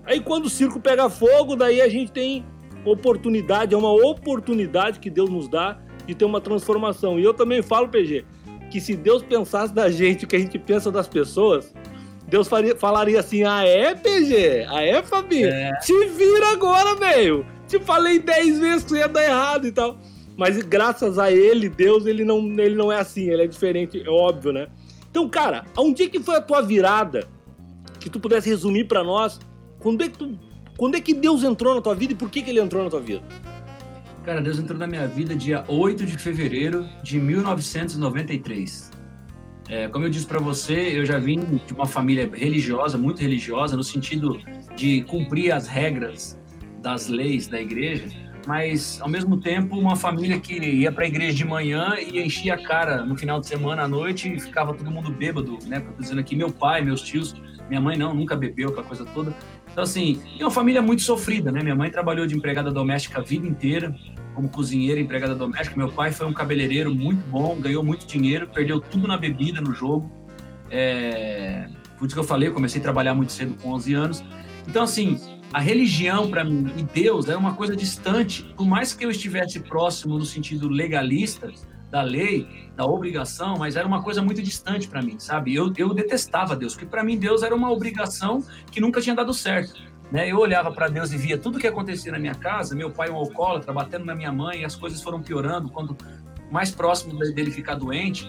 Aí 0.04 0.20
quando 0.20 0.46
o 0.46 0.50
circo 0.50 0.78
pega 0.78 1.10
fogo, 1.10 1.56
daí 1.56 1.80
a 1.80 1.88
gente 1.88 2.12
tem 2.12 2.44
oportunidade, 2.84 3.74
é 3.74 3.76
uma 3.76 3.92
oportunidade 3.92 5.00
que 5.00 5.10
Deus 5.10 5.28
nos 5.28 5.48
dá 5.48 5.78
de 6.06 6.14
ter 6.14 6.24
uma 6.24 6.40
transformação. 6.40 7.18
E 7.18 7.24
eu 7.24 7.34
também 7.34 7.62
falo, 7.62 7.88
PG, 7.88 8.24
que 8.70 8.80
se 8.80 8.96
Deus 8.96 9.22
pensasse 9.22 9.72
da 9.72 9.90
gente 9.90 10.24
o 10.24 10.28
que 10.28 10.36
a 10.36 10.38
gente 10.38 10.58
pensa 10.58 10.90
das 10.90 11.08
pessoas, 11.08 11.72
Deus 12.28 12.48
faria, 12.48 12.76
falaria 12.76 13.20
assim: 13.20 13.44
ah, 13.44 13.64
é, 13.64 13.94
PG? 13.94 14.66
Ah, 14.68 14.82
é, 14.82 15.02
Fabinho? 15.02 15.48
É. 15.48 15.72
Te 15.80 15.92
vira 16.06 16.52
agora, 16.52 16.94
velho! 16.96 17.46
Te 17.68 17.78
falei 17.78 18.18
dez 18.18 18.58
vezes 18.58 18.84
que 18.84 18.94
ia 18.94 19.08
dar 19.08 19.24
errado 19.24 19.66
e 19.66 19.72
tal. 19.72 19.98
Mas 20.36 20.60
graças 20.62 21.18
a 21.18 21.32
ele, 21.32 21.68
Deus, 21.68 22.04
ele 22.04 22.24
não, 22.24 22.38
ele 22.58 22.74
não 22.74 22.92
é 22.92 23.00
assim, 23.00 23.30
ele 23.30 23.42
é 23.42 23.46
diferente, 23.46 24.02
é 24.04 24.10
óbvio, 24.10 24.52
né? 24.52 24.68
Então, 25.10 25.28
cara, 25.28 25.64
onde 25.78 26.02
é 26.02 26.08
que 26.08 26.20
foi 26.20 26.36
a 26.36 26.42
tua 26.42 26.60
virada? 26.60 27.26
Que 27.98 28.10
tu 28.10 28.20
pudesse 28.20 28.50
resumir 28.50 28.84
para 28.84 29.02
nós? 29.02 29.40
Quando 29.78 30.04
é, 30.04 30.08
que 30.08 30.18
tu, 30.18 30.38
quando 30.76 30.94
é 30.94 31.00
que 31.00 31.14
Deus 31.14 31.42
entrou 31.42 31.74
na 31.74 31.80
tua 31.80 31.94
vida 31.94 32.12
e 32.12 32.16
por 32.16 32.28
que, 32.28 32.42
que 32.42 32.50
ele 32.50 32.60
entrou 32.60 32.84
na 32.84 32.90
tua 32.90 33.00
vida? 33.00 33.22
Cara, 34.26 34.40
Deus 34.40 34.58
entrou 34.58 34.76
na 34.76 34.88
minha 34.88 35.06
vida 35.06 35.36
dia 35.36 35.64
8 35.68 36.04
de 36.04 36.18
fevereiro 36.18 36.84
de 37.00 37.20
1993. 37.20 38.90
É, 39.68 39.86
como 39.86 40.04
eu 40.04 40.10
disse 40.10 40.26
para 40.26 40.40
você, 40.40 40.98
eu 40.98 41.06
já 41.06 41.16
vim 41.16 41.38
de 41.64 41.72
uma 41.72 41.86
família 41.86 42.28
religiosa, 42.34 42.98
muito 42.98 43.20
religiosa, 43.20 43.76
no 43.76 43.84
sentido 43.84 44.40
de 44.74 45.02
cumprir 45.02 45.52
as 45.52 45.68
regras 45.68 46.36
das 46.82 47.06
leis 47.06 47.46
da 47.46 47.60
igreja, 47.60 48.08
mas 48.48 49.00
ao 49.00 49.08
mesmo 49.08 49.40
tempo 49.40 49.78
uma 49.78 49.94
família 49.94 50.40
que 50.40 50.54
ia 50.54 50.90
para 50.90 51.04
a 51.04 51.06
igreja 51.06 51.36
de 51.36 51.44
manhã 51.44 51.94
e 51.96 52.20
enchia 52.20 52.54
a 52.54 52.58
cara 52.60 53.06
no 53.06 53.16
final 53.16 53.38
de 53.38 53.46
semana 53.46 53.82
à 53.82 53.88
noite 53.88 54.34
e 54.34 54.40
ficava 54.40 54.74
todo 54.74 54.90
mundo 54.90 55.12
bêbado, 55.12 55.56
né? 55.66 55.86
Dizendo 56.00 56.20
aqui, 56.20 56.34
meu 56.34 56.50
pai, 56.50 56.82
meus 56.82 57.00
tios, 57.00 57.32
minha 57.68 57.80
mãe 57.80 57.96
não, 57.96 58.12
nunca 58.12 58.34
bebeu, 58.34 58.70
aquela 58.70 58.86
coisa 58.88 59.04
toda. 59.04 59.32
Então, 59.76 59.84
assim, 59.84 60.22
é 60.40 60.42
uma 60.42 60.50
família 60.50 60.80
muito 60.80 61.02
sofrida, 61.02 61.52
né? 61.52 61.62
Minha 61.62 61.74
mãe 61.74 61.90
trabalhou 61.90 62.26
de 62.26 62.34
empregada 62.34 62.70
doméstica 62.70 63.20
a 63.20 63.22
vida 63.22 63.46
inteira, 63.46 63.94
como 64.34 64.48
cozinheira, 64.48 64.98
empregada 64.98 65.34
doméstica. 65.34 65.76
Meu 65.76 65.92
pai 65.92 66.10
foi 66.12 66.26
um 66.26 66.32
cabeleireiro 66.32 66.94
muito 66.94 67.22
bom, 67.28 67.54
ganhou 67.60 67.84
muito 67.84 68.06
dinheiro, 68.06 68.48
perdeu 68.48 68.80
tudo 68.80 69.06
na 69.06 69.18
bebida, 69.18 69.60
no 69.60 69.74
jogo. 69.74 70.10
É... 70.70 71.68
Por 71.98 72.06
isso 72.06 72.14
que 72.14 72.18
eu 72.18 72.24
falei, 72.24 72.48
eu 72.48 72.54
comecei 72.54 72.80
a 72.80 72.82
trabalhar 72.82 73.14
muito 73.14 73.32
cedo, 73.32 73.54
com 73.60 73.68
11 73.74 73.92
anos. 73.92 74.24
Então, 74.66 74.82
assim, 74.82 75.20
a 75.52 75.60
religião 75.60 76.30
para 76.30 76.42
mim 76.42 76.72
e 76.78 76.82
Deus 76.82 77.28
era 77.28 77.36
uma 77.36 77.52
coisa 77.52 77.76
distante. 77.76 78.44
Por 78.56 78.66
mais 78.66 78.94
que 78.94 79.04
eu 79.04 79.10
estivesse 79.10 79.60
próximo 79.60 80.16
no 80.16 80.24
sentido 80.24 80.70
legalista 80.70 81.52
da 81.90 82.02
lei, 82.02 82.70
da 82.74 82.84
obrigação, 82.84 83.56
mas 83.58 83.76
era 83.76 83.86
uma 83.86 84.02
coisa 84.02 84.20
muito 84.20 84.42
distante 84.42 84.88
para 84.88 85.00
mim, 85.00 85.18
sabe? 85.18 85.54
Eu, 85.54 85.72
eu 85.76 85.94
detestava 85.94 86.56
Deus, 86.56 86.74
porque 86.74 86.86
para 86.86 87.04
mim 87.04 87.18
Deus 87.18 87.42
era 87.42 87.54
uma 87.54 87.70
obrigação 87.70 88.44
que 88.70 88.80
nunca 88.80 89.00
tinha 89.00 89.14
dado 89.14 89.32
certo. 89.32 89.80
Né? 90.10 90.30
Eu 90.30 90.38
olhava 90.38 90.70
para 90.72 90.88
Deus 90.88 91.12
e 91.12 91.16
via 91.16 91.38
tudo 91.38 91.58
que 91.58 91.66
acontecia 91.66 92.12
na 92.12 92.18
minha 92.18 92.34
casa, 92.34 92.74
meu 92.74 92.90
pai 92.90 93.10
um 93.10 93.16
alcoólatra, 93.16 93.72
batendo 93.72 94.04
na 94.04 94.14
minha 94.14 94.32
mãe, 94.32 94.62
e 94.62 94.64
as 94.64 94.74
coisas 94.74 95.00
foram 95.02 95.20
piorando. 95.20 95.68
Quando 95.68 95.96
mais 96.50 96.70
próximo 96.70 97.18
dele 97.18 97.50
ficar 97.50 97.74
doente, 97.74 98.26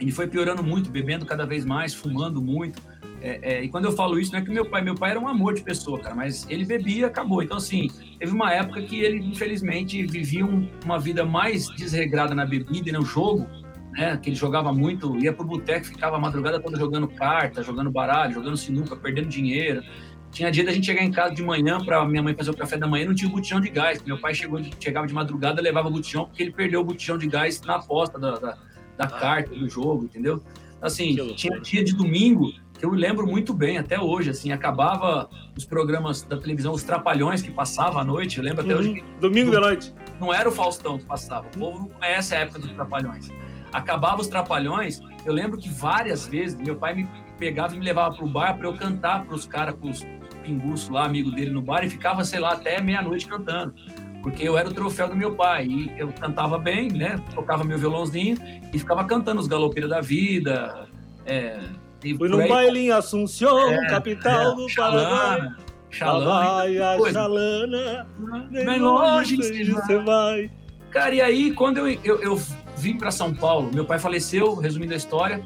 ele 0.00 0.12
foi 0.12 0.26
piorando 0.26 0.62
muito, 0.62 0.90
bebendo 0.90 1.26
cada 1.26 1.44
vez 1.44 1.64
mais, 1.64 1.94
fumando 1.94 2.40
muito. 2.40 2.80
É, 3.20 3.40
é, 3.42 3.64
e 3.64 3.68
quando 3.68 3.86
eu 3.86 3.92
falo 3.92 4.18
isso, 4.18 4.32
não 4.32 4.38
é 4.38 4.42
que 4.42 4.50
meu 4.50 4.64
pai, 4.64 4.82
meu 4.82 4.94
pai 4.94 5.10
era 5.10 5.20
um 5.20 5.26
amor 5.26 5.54
de 5.54 5.62
pessoa, 5.62 5.98
cara, 5.98 6.14
mas 6.14 6.46
ele 6.48 6.64
bebia, 6.64 7.08
acabou. 7.08 7.42
Então, 7.42 7.56
assim, 7.56 7.88
teve 8.18 8.32
uma 8.32 8.52
época 8.52 8.80
que 8.82 9.00
ele, 9.00 9.18
infelizmente, 9.18 10.04
vivia 10.06 10.44
um, 10.44 10.68
uma 10.84 10.98
vida 10.98 11.24
mais 11.24 11.68
desregrada 11.74 12.34
na 12.34 12.46
bebida 12.46 12.88
e 12.88 12.92
no 12.92 13.04
jogo, 13.04 13.46
né? 13.92 14.16
Que 14.16 14.30
ele 14.30 14.36
jogava 14.36 14.72
muito, 14.72 15.16
ia 15.18 15.32
pro 15.32 15.44
boteco, 15.44 15.86
ficava 15.86 16.16
a 16.16 16.20
madrugada 16.20 16.60
toda 16.60 16.78
jogando 16.78 17.08
carta, 17.08 17.62
jogando 17.62 17.90
baralho, 17.90 18.34
jogando 18.34 18.56
sinuca, 18.56 18.94
perdendo 18.94 19.28
dinheiro. 19.28 19.82
Tinha 20.30 20.50
dia 20.50 20.64
da 20.64 20.72
gente 20.72 20.86
chegar 20.86 21.02
em 21.02 21.10
casa 21.10 21.34
de 21.34 21.42
manhã 21.42 21.78
para 21.84 22.04
minha 22.06 22.22
mãe 22.22 22.34
fazer 22.34 22.50
o 22.50 22.56
café 22.56 22.76
da 22.76 22.86
manhã 22.86 23.06
não 23.06 23.14
tinha 23.14 23.28
o 23.28 23.32
botijão 23.32 23.60
de 23.60 23.70
gás. 23.70 24.02
Meu 24.04 24.20
pai 24.20 24.34
chegou, 24.34 24.60
chegava 24.78 25.06
de 25.06 25.14
madrugada, 25.14 25.60
levava 25.60 25.88
o 25.88 25.90
botijão, 25.90 26.26
porque 26.26 26.42
ele 26.42 26.52
perdeu 26.52 26.82
o 26.82 26.84
botijão 26.84 27.16
de 27.18 27.26
gás 27.26 27.60
na 27.62 27.76
aposta 27.76 28.18
da, 28.18 28.32
da, 28.38 28.58
da 28.96 29.04
ah. 29.04 29.08
carta, 29.08 29.54
do 29.54 29.68
jogo, 29.68 30.04
entendeu? 30.04 30.42
Assim, 30.80 31.16
tinha 31.34 31.58
dia 31.60 31.82
de 31.82 31.96
domingo 31.96 32.52
que 32.78 32.86
eu 32.86 32.90
lembro 32.90 33.26
muito 33.26 33.52
bem 33.52 33.76
até 33.76 34.00
hoje, 34.00 34.30
assim, 34.30 34.52
acabava 34.52 35.28
os 35.56 35.64
programas 35.64 36.22
da 36.22 36.36
televisão, 36.36 36.72
os 36.72 36.84
Trapalhões 36.84 37.42
que 37.42 37.50
passava 37.50 38.00
à 38.00 38.04
noite, 38.04 38.38
eu 38.38 38.44
lembro 38.44 38.62
até 38.62 38.72
uhum. 38.72 38.80
hoje. 38.80 39.04
Domingo 39.20 39.50
da 39.50 39.60
noite. 39.60 39.92
Não 40.20 40.32
era 40.32 40.48
o 40.48 40.52
Faustão 40.52 40.96
que 40.96 41.04
passava, 41.04 41.46
o 41.48 41.58
povo 41.58 41.80
não 41.80 41.88
conhece 41.88 42.34
a 42.36 42.38
época 42.38 42.60
dos 42.60 42.70
Trapalhões. 42.70 43.28
Acabava 43.72 44.20
os 44.20 44.28
Trapalhões, 44.28 45.00
eu 45.26 45.32
lembro 45.32 45.58
que 45.58 45.68
várias 45.68 46.26
vezes 46.26 46.56
meu 46.56 46.76
pai 46.76 46.94
me 46.94 47.08
pegava 47.36 47.74
e 47.74 47.78
me 47.78 47.84
levava 47.84 48.14
pro 48.14 48.28
bar 48.28 48.56
para 48.56 48.68
eu 48.68 48.74
cantar 48.74 49.24
para 49.24 49.34
os 49.34 49.44
caras, 49.44 49.74
com 49.74 49.90
os 49.90 50.06
pinguços 50.44 50.88
lá, 50.88 51.04
amigo 51.04 51.32
dele 51.32 51.50
no 51.50 51.60
bar, 51.60 51.84
e 51.84 51.90
ficava, 51.90 52.24
sei 52.24 52.38
lá, 52.38 52.52
até 52.52 52.80
meia-noite 52.80 53.26
cantando. 53.26 53.74
Porque 54.22 54.42
eu 54.46 54.56
era 54.56 54.68
o 54.68 54.72
troféu 54.72 55.08
do 55.08 55.16
meu 55.16 55.34
pai, 55.34 55.66
e 55.66 55.92
eu 55.96 56.12
cantava 56.12 56.58
bem, 56.58 56.90
né? 56.90 57.20
Tocava 57.34 57.64
meu 57.64 57.78
violãozinho 57.78 58.36
e 58.72 58.78
ficava 58.78 59.04
cantando 59.04 59.40
os 59.40 59.46
galopeiros 59.46 59.90
da 59.90 60.00
vida, 60.00 60.88
é, 61.26 61.60
e 62.04 62.16
Fui 62.16 62.28
no 62.28 62.46
baile 62.46 62.80
em 62.80 62.90
Assunção, 62.90 63.70
é, 63.70 63.88
capital 63.88 64.52
é, 64.52 64.56
do 64.56 64.66
Paraguai. 64.74 65.48
Xalana. 65.90 66.94
a 66.94 67.12
Xalana. 67.12 68.06
Bem 68.50 68.78
longe 68.78 69.36
você 69.36 69.98
vai. 69.98 70.50
Cara, 70.90 71.14
e 71.14 71.20
aí, 71.20 71.52
quando 71.52 71.78
eu, 71.78 71.98
eu, 72.04 72.22
eu 72.22 72.42
vim 72.76 72.96
para 72.96 73.10
São 73.10 73.34
Paulo, 73.34 73.70
meu 73.72 73.84
pai 73.84 73.98
faleceu, 73.98 74.54
resumindo 74.54 74.94
a 74.94 74.96
história. 74.96 75.44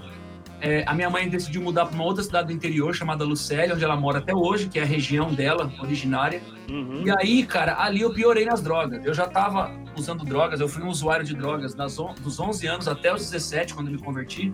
É, 0.60 0.84
a 0.86 0.94
minha 0.94 1.10
mãe 1.10 1.28
decidiu 1.28 1.60
mudar 1.60 1.86
para 1.86 1.94
uma 1.96 2.04
outra 2.04 2.22
cidade 2.22 2.46
do 2.46 2.52
interior 2.52 2.94
chamada 2.94 3.24
Lucélia, 3.24 3.74
onde 3.74 3.82
ela 3.82 3.96
mora 3.96 4.18
até 4.18 4.32
hoje, 4.32 4.68
que 4.68 4.78
é 4.78 4.82
a 4.82 4.86
região 4.86 5.34
dela, 5.34 5.72
originária. 5.80 6.40
Uhum. 6.70 7.02
E 7.04 7.10
aí, 7.10 7.44
cara, 7.44 7.82
ali 7.82 8.02
eu 8.02 8.12
piorei 8.12 8.44
nas 8.44 8.62
drogas. 8.62 9.04
Eu 9.04 9.12
já 9.12 9.24
estava 9.24 9.72
usando 9.96 10.24
drogas, 10.24 10.60
eu 10.60 10.68
fui 10.68 10.82
um 10.82 10.88
usuário 10.88 11.24
de 11.24 11.34
drogas 11.34 11.74
das, 11.74 11.96
dos 12.20 12.40
11 12.40 12.66
anos 12.66 12.88
até 12.88 13.12
os 13.12 13.22
17, 13.30 13.74
quando 13.74 13.90
me 13.90 13.98
converti 13.98 14.52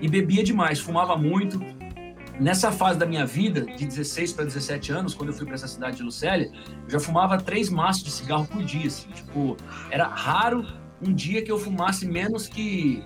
e 0.00 0.08
bebia 0.08 0.42
demais, 0.42 0.80
fumava 0.80 1.16
muito. 1.16 1.60
Nessa 2.40 2.72
fase 2.72 2.98
da 2.98 3.04
minha 3.04 3.26
vida, 3.26 3.66
de 3.66 3.84
16 3.84 4.32
para 4.32 4.46
17 4.46 4.92
anos, 4.92 5.14
quando 5.14 5.28
eu 5.28 5.34
fui 5.34 5.44
para 5.44 5.56
essa 5.56 5.68
cidade 5.68 5.98
de 5.98 6.02
Lucélia, 6.02 6.50
eu 6.84 6.90
já 6.90 6.98
fumava 6.98 7.36
três 7.36 7.68
maços 7.68 8.02
de 8.02 8.10
cigarro 8.10 8.46
por 8.46 8.64
dia. 8.64 8.86
Assim. 8.86 9.10
Tipo, 9.10 9.58
era 9.90 10.08
raro 10.08 10.66
um 11.02 11.12
dia 11.12 11.42
que 11.42 11.52
eu 11.52 11.58
fumasse 11.58 12.06
menos 12.06 12.48
que 12.48 13.04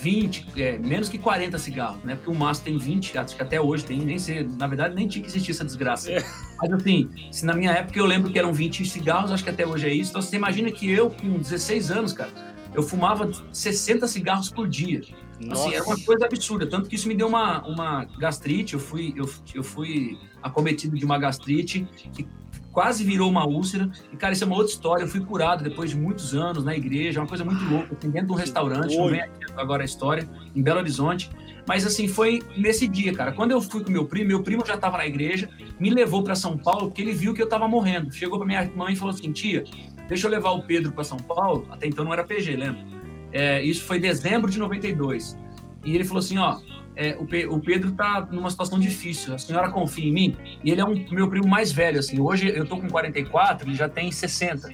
20, 0.00 0.46
é, 0.56 0.78
menos 0.78 1.08
que 1.08 1.18
40 1.18 1.58
cigarros, 1.58 2.02
né? 2.02 2.14
Porque 2.14 2.30
o 2.30 2.34
maço 2.34 2.62
tem 2.62 2.78
20, 2.78 3.18
acho 3.18 3.36
que 3.36 3.42
até 3.42 3.60
hoje 3.60 3.84
tem, 3.84 3.98
nem 3.98 4.18
sei, 4.18 4.48
na 4.58 4.66
verdade 4.66 4.94
nem 4.94 5.06
tinha 5.06 5.22
que 5.22 5.28
existir 5.28 5.50
essa 5.50 5.64
desgraça. 5.64 6.10
É. 6.10 6.24
Mas 6.60 6.72
assim, 6.72 7.10
se 7.30 7.44
na 7.44 7.54
minha 7.54 7.72
época 7.72 7.98
eu 7.98 8.06
lembro 8.06 8.30
que 8.30 8.38
eram 8.38 8.52
20 8.52 8.84
cigarros, 8.86 9.30
acho 9.30 9.44
que 9.44 9.50
até 9.50 9.66
hoje 9.66 9.86
é 9.86 9.92
isso. 9.92 10.10
Então 10.10 10.22
você 10.22 10.36
imagina 10.36 10.70
que 10.70 10.90
eu, 10.90 11.10
com 11.10 11.38
16 11.38 11.90
anos, 11.90 12.12
cara, 12.12 12.30
eu 12.74 12.82
fumava 12.82 13.30
60 13.52 14.06
cigarros 14.08 14.50
por 14.50 14.68
dia. 14.68 15.02
Assim, 15.50 15.74
era 15.74 15.84
uma 15.84 15.98
coisa 15.98 16.26
absurda, 16.26 16.66
tanto 16.66 16.88
que 16.88 16.94
isso 16.96 17.08
me 17.08 17.14
deu 17.14 17.26
uma, 17.26 17.66
uma 17.66 18.04
gastrite, 18.18 18.74
eu 18.74 18.80
fui, 18.80 19.14
eu, 19.16 19.28
eu 19.54 19.64
fui 19.64 20.18
acometido 20.42 20.96
de 20.96 21.04
uma 21.04 21.18
gastrite 21.18 21.88
que 22.12 22.28
quase 22.72 23.04
virou 23.04 23.28
uma 23.28 23.46
úlcera, 23.46 23.90
e 24.12 24.16
cara, 24.16 24.32
isso 24.32 24.44
é 24.44 24.46
uma 24.46 24.56
outra 24.56 24.72
história, 24.72 25.02
eu 25.02 25.08
fui 25.08 25.20
curado 25.20 25.64
depois 25.64 25.90
de 25.90 25.96
muitos 25.96 26.34
anos 26.34 26.64
na 26.64 26.76
igreja, 26.76 27.18
é 27.18 27.22
uma 27.22 27.28
coisa 27.28 27.44
muito 27.44 27.62
louca, 27.64 27.96
assim, 27.96 28.10
dentro 28.10 28.28
de 28.28 28.32
um 28.32 28.36
restaurante, 28.36 28.96
não 28.96 29.08
vem 29.08 29.20
aqui 29.20 29.44
agora 29.56 29.82
a 29.82 29.84
história, 29.84 30.28
em 30.54 30.62
Belo 30.62 30.78
Horizonte, 30.78 31.30
mas 31.66 31.86
assim, 31.86 32.08
foi 32.08 32.42
nesse 32.56 32.86
dia, 32.86 33.12
cara, 33.12 33.32
quando 33.32 33.50
eu 33.50 33.60
fui 33.60 33.82
com 33.82 33.90
meu 33.90 34.06
primo, 34.06 34.28
meu 34.28 34.42
primo 34.42 34.64
já 34.64 34.74
estava 34.74 34.98
na 34.98 35.06
igreja, 35.06 35.48
me 35.78 35.90
levou 35.90 36.22
para 36.22 36.34
São 36.34 36.56
Paulo, 36.56 36.86
porque 36.88 37.02
ele 37.02 37.12
viu 37.12 37.34
que 37.34 37.42
eu 37.42 37.44
estava 37.44 37.66
morrendo, 37.66 38.12
chegou 38.12 38.38
para 38.38 38.46
minha 38.46 38.70
mãe 38.74 38.92
e 38.92 38.96
falou 38.96 39.14
assim, 39.14 39.32
tia, 39.32 39.64
deixa 40.08 40.26
eu 40.26 40.30
levar 40.30 40.50
o 40.50 40.62
Pedro 40.62 40.92
para 40.92 41.04
São 41.04 41.18
Paulo, 41.18 41.66
até 41.70 41.86
então 41.86 42.04
não 42.04 42.12
era 42.12 42.24
PG, 42.24 42.56
lembra? 42.56 43.00
É, 43.32 43.62
isso 43.62 43.84
foi 43.84 43.98
dezembro 43.98 44.50
de 44.50 44.58
92. 44.58 45.36
E 45.84 45.94
ele 45.94 46.04
falou 46.04 46.20
assim: 46.20 46.38
ó, 46.38 46.58
é, 46.96 47.16
o, 47.18 47.24
Pe 47.24 47.46
o, 47.46 47.58
Pedro 47.60 47.92
tá 47.92 48.28
numa 48.30 48.50
situação 48.50 48.78
difícil, 48.78 49.34
a 49.34 49.38
senhora 49.38 49.70
confia 49.70 50.08
em 50.08 50.12
mim? 50.12 50.36
E 50.62 50.70
ele 50.70 50.80
é 50.80 50.84
um 50.84 50.94
meu 51.10 51.28
primo 51.28 51.48
mais 51.48 51.72
velho, 51.72 51.98
assim. 51.98 52.20
Hoje 52.20 52.48
eu 52.48 52.66
tô 52.66 52.76
com 52.76 52.88
44, 52.88 53.68
ele 53.68 53.76
já 53.76 53.88
tem 53.88 54.10
60. 54.10 54.68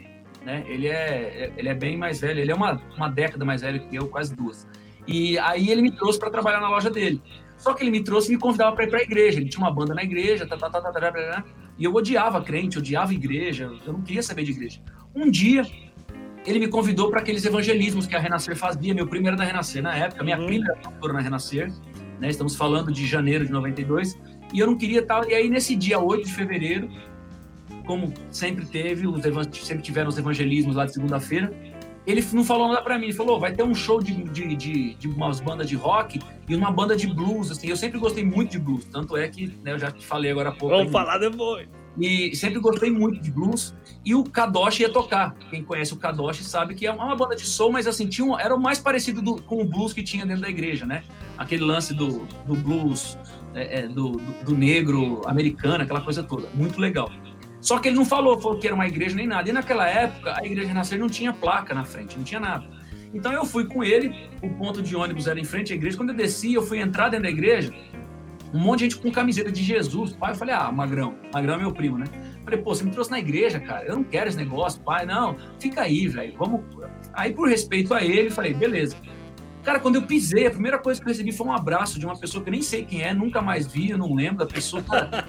Né? 0.45 0.65
Ele, 0.69 0.89
é, 0.89 1.53
ele 1.57 1.69
é 1.69 1.75
bem 1.75 1.97
mais 1.97 2.21
velho, 2.21 2.41
ele 2.41 2.51
é 2.51 2.55
uma, 2.55 2.81
uma 2.97 3.09
década 3.09 3.45
mais 3.45 3.63
velho 3.63 3.81
que 3.89 3.97
eu, 3.97 4.09
quase 4.09 4.35
duas. 4.35 4.67
E 5.07 5.39
aí 5.39 5.71
ele 5.71 5.83
me 5.83 5.91
trouxe 5.91 6.19
para 6.19 6.31
trabalhar 6.31 6.61
na 6.61 6.69
loja 6.69 6.91
dele. 6.91 7.21
Só 7.57 7.75
que 7.75 7.83
ele 7.83 7.91
me 7.91 8.03
trouxe 8.03 8.31
e 8.31 8.35
me 8.35 8.41
convidava 8.41 8.75
para 8.75 8.85
ir 8.85 8.91
para 8.91 8.99
a 8.99 9.03
igreja. 9.03 9.39
Ele 9.41 9.49
tinha 9.49 9.65
uma 9.65 9.73
banda 9.73 9.95
na 9.95 10.03
igreja, 10.03 10.47
tá, 10.47 10.57
tá, 10.57 10.69
tá, 10.69 10.81
tá, 10.81 10.93
tá, 10.93 11.01
tá, 11.01 11.13
tá, 11.13 11.45
e 11.79 11.85
eu 11.85 11.95
odiava 11.95 12.41
crente, 12.43 12.79
odiava 12.79 13.13
igreja, 13.13 13.71
eu 13.87 13.93
não 13.93 14.03
queria 14.03 14.23
saber 14.23 14.45
de 14.45 14.53
igreja. 14.53 14.81
Um 15.15 15.31
dia 15.31 15.67
ele 16.47 16.59
me 16.61 16.69
convidou 16.69 17.11
para 17.11 17.21
aqueles 17.21 17.45
evangelismos 17.45 18.07
que 18.07 18.15
a 18.15 18.21
Renascer 18.21 18.57
fazia. 18.57 18.95
Meu 18.95 19.07
primo 19.07 19.27
era 19.27 19.37
da 19.37 19.45
Renascer 19.45 19.83
na 19.83 19.95
época, 19.97 20.23
minha 20.23 20.39
uhum. 20.39 20.47
prima 20.47 20.67
era 20.67 20.77
pastora 20.77 21.13
na 21.13 21.21
Renascer, 21.21 21.73
né? 22.21 22.29
Estamos 22.29 22.57
falando 22.57 22.93
de 22.93 23.07
janeiro 23.07 23.45
de 23.45 23.53
92. 23.53 24.19
E 24.53 24.59
eu 24.59 24.67
não 24.67 24.77
queria 24.77 25.01
estar. 25.01 25.29
E 25.29 25.35
aí, 25.35 25.49
nesse 25.49 25.75
dia 25.75 25.99
8 25.99 26.27
de 26.27 26.33
fevereiro, 26.33 26.89
como 27.87 28.13
sempre 28.31 28.67
teve, 28.67 29.07
os 29.07 29.23
sempre 29.63 29.83
tiveram 29.83 30.09
os 30.09 30.19
evangelismos 30.19 30.77
lá 30.77 30.85
de 30.85 30.93
segunda-feira, 30.93 31.53
ele 32.07 32.25
não 32.33 32.45
falou 32.45 32.69
nada 32.69 32.83
para 32.83 32.99
mim. 32.99 33.07
Ele 33.07 33.13
falou: 33.13 33.41
vai 33.41 33.53
ter 33.53 33.63
um 33.63 33.75
show 33.75 34.01
de, 34.01 34.15
de, 34.25 34.55
de, 34.55 34.95
de, 34.95 35.09
umas 35.09 35.41
bandas 35.41 35.69
de 35.69 35.75
rock 35.75 36.21
e 36.49 36.55
uma 36.55 36.71
banda 36.71 36.97
de 36.97 37.07
blues. 37.07 37.51
Assim. 37.51 37.69
Eu 37.69 37.77
sempre 37.77 37.99
gostei 37.99 38.25
muito 38.25 38.53
de 38.53 38.59
blues. 38.59 38.85
Tanto 38.85 39.17
é 39.17 39.29
que 39.29 39.49
né, 39.63 39.73
eu 39.73 39.79
já 39.79 39.91
te 39.91 40.07
falei 40.07 40.31
agora 40.31 40.51
há 40.51 40.53
pouco. 40.53 40.69
Vamos 40.69 40.87
aí, 40.87 40.93
falar 40.93 41.19
depois. 41.19 41.69
E 41.99 42.35
sempre 42.37 42.61
gostei 42.61 42.91
muito 42.91 43.21
de 43.21 43.31
blues. 43.31 43.75
E 44.05 44.15
o 44.15 44.23
Kadosh 44.23 44.81
ia 44.81 44.89
tocar. 44.89 45.35
Quem 45.51 45.65
conhece 45.65 45.93
o 45.95 45.97
Kadosh 45.97 46.45
sabe 46.45 46.75
que 46.75 46.87
é 46.87 46.93
uma 46.93 47.17
banda 47.17 47.35
de 47.35 47.47
soul, 47.47 47.73
mas 47.73 47.87
assim, 47.87 48.07
tinha 48.07 48.27
um, 48.27 48.39
era 48.39 48.55
o 48.55 48.61
mais 48.61 48.79
parecido 48.79 49.23
do, 49.23 49.43
com 49.43 49.61
o 49.61 49.65
blues 49.65 49.93
que 49.93 50.03
tinha 50.03 50.27
dentro 50.27 50.43
da 50.43 50.49
igreja, 50.49 50.85
né? 50.85 51.03
Aquele 51.39 51.65
lance 51.65 51.95
do, 51.95 52.27
do 52.47 52.55
blues, 52.55 53.19
é, 53.55 53.81
é, 53.81 53.89
do, 53.89 54.13
do, 54.13 54.45
do, 54.45 54.57
negro 54.57 55.23
americano, 55.27 55.83
aquela 55.83 56.01
coisa 56.01 56.23
toda. 56.23 56.49
Muito 56.55 56.81
legal. 56.81 57.11
Só 57.61 57.79
que 57.79 57.89
ele 57.89 57.97
não 57.97 58.05
falou, 58.05 58.39
falou 58.41 58.59
que 58.59 58.67
era 58.67 58.75
uma 58.75 58.87
igreja 58.87 59.17
nem 59.17 59.27
nada. 59.27 59.49
E 59.49 59.53
naquela 59.53 59.89
época, 59.89 60.39
a 60.39 60.45
igreja 60.45 60.69
Renascer 60.69 60.99
não 60.99 61.09
tinha 61.09 61.33
placa 61.33 61.75
na 61.75 61.85
frente, 61.85 62.17
não 62.17 62.25
tinha 62.25 62.39
nada. 62.39 62.67
Então 63.13 63.33
eu 63.33 63.45
fui 63.45 63.65
com 63.65 63.83
ele, 63.83 64.15
o 64.43 64.51
ponto 64.51 64.83
de 64.83 64.95
ônibus 64.95 65.27
era 65.27 65.41
em 65.41 65.45
frente 65.45 65.73
à 65.73 65.77
igreja. 65.77 65.97
Quando 65.97 66.11
eu 66.11 66.17
desci, 66.17 66.53
eu 66.53 66.63
fui 66.63 66.79
entrar 66.79 67.09
dentro 67.09 67.25
da 67.25 67.31
igreja, 67.31 67.73
um 68.53 68.59
monte 68.59 68.81
de 68.81 68.85
gente 68.85 68.99
com 68.99 69.11
camiseta 69.11 69.51
de 69.51 69.63
Jesus. 69.63 70.13
Pai, 70.13 70.33
eu 70.33 70.37
falei, 70.37 70.55
ah, 70.55 70.71
Magrão. 70.71 71.15
Magrão 71.33 71.55
é 71.55 71.59
meu 71.59 71.73
primo, 71.73 71.99
né? 71.99 72.07
falei, 72.45 72.63
pô, 72.63 72.75
você 72.75 72.85
me 72.85 72.91
trouxe 72.93 73.11
na 73.11 73.19
igreja, 73.19 73.59
cara. 73.59 73.85
Eu 73.85 73.97
não 73.97 74.05
quero 74.05 74.29
esse 74.29 74.39
negócio, 74.39 74.81
pai. 74.81 75.05
Não, 75.05 75.37
fica 75.59 75.83
aí, 75.83 76.07
velho. 76.07 76.35
Vamos. 76.39 76.61
Aí, 77.13 77.33
por 77.33 77.49
respeito 77.49 77.93
a 77.93 78.03
ele, 78.03 78.31
falei, 78.31 78.55
beleza. 78.55 78.97
Cara, 79.67 79.81
quando 79.81 79.97
eu 79.97 80.03
pisei, 80.03 80.47
a 80.47 80.51
primeira 80.53 80.79
coisa 80.79 81.01
que 81.01 81.09
eu 81.09 81.11
recebi 81.11 81.33
foi 81.33 81.45
um 81.45 81.53
abraço 81.53 81.99
de 81.99 82.07
uma 82.07 82.17
pessoa 82.17 82.41
que 82.41 82.49
eu 82.49 82.53
nem 82.53 82.63
sei 82.63 82.85
quem 82.85 83.03
é, 83.03 83.13
nunca 83.13 83.43
mais 83.43 83.67
vi, 83.67 83.91
eu 83.91 83.99
não 83.99 84.15
lembro 84.15 84.39
da 84.39 84.47
pessoa. 84.47 84.81
Cara, 84.81 85.27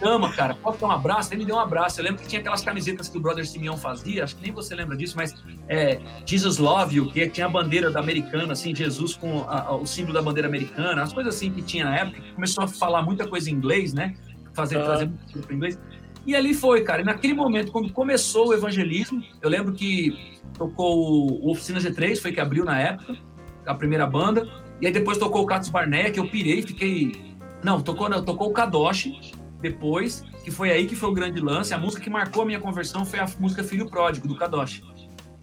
ama, 0.00 0.32
cara. 0.32 0.54
Pode 0.54 0.78
dar 0.78 0.86
um 0.86 0.90
abraço? 0.90 1.34
Ele 1.34 1.40
me 1.40 1.44
deu 1.44 1.56
um 1.56 1.60
abraço. 1.60 2.00
Eu 2.00 2.04
lembro 2.04 2.22
que 2.22 2.26
tinha 2.26 2.40
aquelas 2.40 2.62
camisetas 2.62 3.06
que 3.06 3.18
o 3.18 3.20
brother 3.20 3.46
Simeão 3.46 3.76
fazia, 3.76 4.24
acho 4.24 4.34
que 4.34 4.42
nem 4.42 4.50
você 4.50 4.74
lembra 4.74 4.96
disso, 4.96 5.14
mas 5.14 5.34
é, 5.68 6.00
Jesus 6.24 6.56
Love 6.56 6.96
You, 6.96 7.12
que 7.12 7.28
tinha 7.28 7.44
a 7.44 7.50
bandeira 7.50 7.90
da 7.90 8.00
americana, 8.00 8.54
assim, 8.54 8.74
Jesus 8.74 9.14
com 9.14 9.42
a, 9.42 9.60
a, 9.60 9.76
o 9.76 9.84
símbolo 9.84 10.14
da 10.14 10.22
bandeira 10.22 10.48
americana, 10.48 11.02
as 11.02 11.12
coisas 11.12 11.34
assim 11.34 11.50
que 11.50 11.60
tinha 11.60 11.84
na 11.84 11.96
época. 11.96 12.18
Começou 12.34 12.64
a 12.64 12.68
falar 12.68 13.02
muita 13.02 13.28
coisa 13.28 13.50
em 13.50 13.52
inglês, 13.52 13.92
né? 13.92 14.14
fazer, 14.56 14.82
trazer 14.82 15.10
para 15.42 15.54
inglês. 15.54 15.78
E 16.26 16.34
ali 16.34 16.54
foi, 16.54 16.82
cara. 16.82 17.02
E 17.02 17.04
naquele 17.04 17.34
momento, 17.34 17.70
quando 17.70 17.92
começou 17.92 18.48
o 18.48 18.54
evangelismo, 18.54 19.22
eu 19.40 19.50
lembro 19.50 19.72
que 19.74 20.40
tocou 20.56 21.30
o 21.30 21.50
Oficina 21.50 21.78
G3, 21.78 22.20
foi 22.20 22.32
que 22.32 22.40
abriu 22.40 22.64
na 22.64 22.80
época, 22.80 23.14
a 23.66 23.74
primeira 23.74 24.06
banda. 24.06 24.48
E 24.80 24.86
aí 24.86 24.92
depois 24.92 25.18
tocou 25.18 25.42
o 25.42 25.46
Catos 25.46 25.68
Barnett, 25.68 26.12
que 26.12 26.20
eu 26.20 26.28
pirei, 26.28 26.62
fiquei. 26.62 27.36
Não, 27.62 27.80
tocou, 27.80 28.08
não, 28.08 28.24
tocou 28.24 28.48
o 28.48 28.52
Kadoshi 28.52 29.32
depois, 29.60 30.22
que 30.44 30.50
foi 30.50 30.70
aí 30.70 30.86
que 30.86 30.94
foi 30.94 31.08
o 31.08 31.14
grande 31.14 31.40
lance. 31.40 31.74
A 31.74 31.78
música 31.78 32.02
que 32.02 32.10
marcou 32.10 32.42
a 32.42 32.46
minha 32.46 32.60
conversão 32.60 33.04
foi 33.04 33.18
a 33.18 33.26
música 33.38 33.64
Filho 33.64 33.88
Pródigo, 33.88 34.28
do 34.28 34.36
Kadoshi 34.36 34.82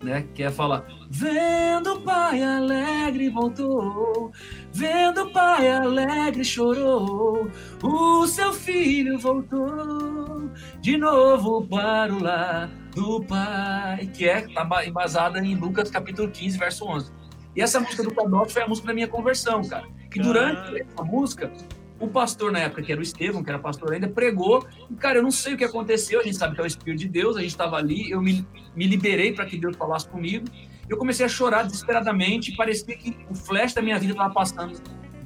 né? 0.03 0.27
Que 0.35 0.43
é 0.43 0.51
falar: 0.51 0.85
Vendo 1.09 1.93
o 1.93 2.01
pai 2.01 2.43
alegre 2.43 3.29
voltou, 3.29 4.31
vendo 4.71 5.23
o 5.23 5.31
pai 5.31 5.71
alegre 5.71 6.43
chorou, 6.43 7.49
o 7.81 8.27
seu 8.27 8.53
filho 8.53 9.17
voltou 9.17 10.49
de 10.81 10.97
novo 10.97 11.65
para 11.67 12.13
o 12.13 12.21
lar 12.21 12.69
do 12.93 13.23
pai, 13.23 14.07
que 14.13 14.27
é 14.27 14.41
tá 14.41 14.85
embasada 14.85 15.39
em 15.39 15.55
Lucas 15.55 15.89
capítulo 15.89 16.29
15, 16.29 16.57
verso 16.57 16.85
11. 16.85 17.22
E 17.55 17.61
essa 17.61 17.79
música 17.79 18.03
do 18.03 18.13
Cadoccio 18.13 18.53
foi 18.53 18.63
a 18.63 18.67
música 18.67 18.87
da 18.87 18.93
minha 18.93 19.07
conversão, 19.07 19.63
cara. 19.63 19.87
Que 20.09 20.19
durante 20.19 20.81
essa 20.81 21.03
música 21.03 21.51
o 21.99 22.07
pastor, 22.07 22.51
na 22.51 22.59
época, 22.59 22.81
que 22.81 22.91
era 22.91 22.99
o 22.99 23.03
Estevão, 23.03 23.43
que 23.43 23.49
era 23.49 23.59
pastor 23.59 23.93
ainda, 23.93 24.07
pregou. 24.07 24.65
E, 24.89 24.95
cara, 24.95 25.19
eu 25.19 25.23
não 25.23 25.31
sei 25.31 25.53
o 25.53 25.57
que 25.57 25.63
aconteceu. 25.63 26.19
A 26.19 26.23
gente 26.23 26.35
sabe 26.35 26.55
que 26.55 26.61
é 26.61 26.63
o 26.63 26.67
Espírito 26.67 26.99
de 26.99 27.07
Deus. 27.07 27.37
A 27.37 27.41
gente 27.41 27.51
estava 27.51 27.77
ali. 27.77 28.11
Eu 28.11 28.21
me, 28.21 28.45
me 28.75 28.87
liberei 28.87 29.31
para 29.31 29.45
que 29.45 29.57
Deus 29.57 29.75
falasse 29.77 30.07
comigo. 30.07 30.45
Eu 30.89 30.97
comecei 30.97 31.25
a 31.25 31.29
chorar 31.29 31.63
desesperadamente. 31.63 32.55
Parecia 32.55 32.97
que 32.97 33.17
o 33.29 33.35
flash 33.35 33.73
da 33.73 33.81
minha 33.81 33.97
vida 33.97 34.13
estava 34.13 34.33
passando 34.33 34.81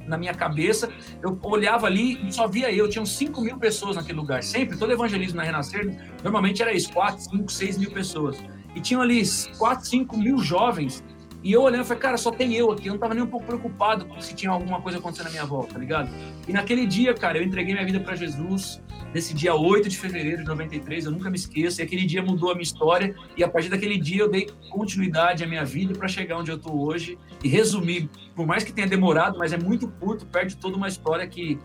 na 0.06 0.16
minha 0.16 0.34
cabeça. 0.34 0.88
Eu 1.22 1.38
olhava 1.42 1.86
ali 1.86 2.24
e 2.26 2.32
só 2.32 2.46
via 2.46 2.72
eu. 2.72 2.88
Tinham 2.88 3.04
5 3.04 3.40
mil 3.40 3.58
pessoas 3.58 3.96
naquele 3.96 4.18
lugar. 4.18 4.42
Sempre, 4.42 4.78
todo 4.78 4.92
evangelismo 4.92 5.36
na 5.36 5.42
Renascer, 5.42 5.96
normalmente 6.22 6.62
era 6.62 6.72
isso: 6.72 6.92
4, 6.92 7.20
5, 7.30 7.50
6 7.50 7.78
mil 7.78 7.90
pessoas. 7.90 8.38
E 8.74 8.80
tinham 8.80 9.02
ali 9.02 9.22
4, 9.58 9.84
5 9.84 10.16
mil 10.16 10.38
jovens 10.38 11.02
e 11.42 11.52
eu 11.52 11.62
olhando, 11.62 11.84
falei, 11.84 12.02
cara, 12.02 12.16
só 12.16 12.30
tem 12.30 12.54
eu 12.54 12.72
aqui. 12.72 12.88
Eu 12.88 12.94
não 12.94 13.00
tava 13.00 13.14
nem 13.14 13.22
um 13.22 13.26
pouco 13.26 13.46
preocupado 13.46 14.06
se 14.20 14.34
tinha 14.34 14.50
alguma 14.50 14.80
coisa 14.80 14.98
acontecendo 14.98 15.26
na 15.26 15.32
minha 15.32 15.44
volta, 15.44 15.74
tá 15.74 15.78
ligado? 15.78 16.10
E 16.48 16.52
naquele 16.52 16.84
dia, 16.84 17.14
cara, 17.14 17.38
eu 17.38 17.44
entreguei 17.44 17.74
minha 17.74 17.86
vida 17.86 18.00
para 18.00 18.16
Jesus. 18.16 18.82
Nesse 19.14 19.32
dia 19.32 19.54
8 19.54 19.88
de 19.88 19.96
fevereiro 19.96 20.42
de 20.42 20.48
93, 20.48 21.06
eu 21.06 21.12
nunca 21.12 21.30
me 21.30 21.36
esqueço. 21.36 21.80
E 21.80 21.82
aquele 21.84 22.04
dia 22.04 22.22
mudou 22.22 22.50
a 22.50 22.54
minha 22.54 22.64
história. 22.64 23.14
E 23.36 23.44
a 23.44 23.48
partir 23.48 23.68
daquele 23.68 23.96
dia 23.98 24.22
eu 24.22 24.30
dei 24.30 24.48
continuidade 24.68 25.44
à 25.44 25.46
minha 25.46 25.64
vida 25.64 25.94
para 25.94 26.08
chegar 26.08 26.38
onde 26.38 26.50
eu 26.50 26.58
tô 26.58 26.72
hoje. 26.72 27.16
E 27.42 27.48
resumir, 27.48 28.10
por 28.34 28.44
mais 28.44 28.64
que 28.64 28.72
tenha 28.72 28.88
demorado, 28.88 29.38
mas 29.38 29.52
é 29.52 29.58
muito 29.58 29.86
curto, 29.88 30.26
perde 30.26 30.56
toda 30.56 30.76
uma 30.76 30.88
história 30.88 31.26
que 31.26 31.58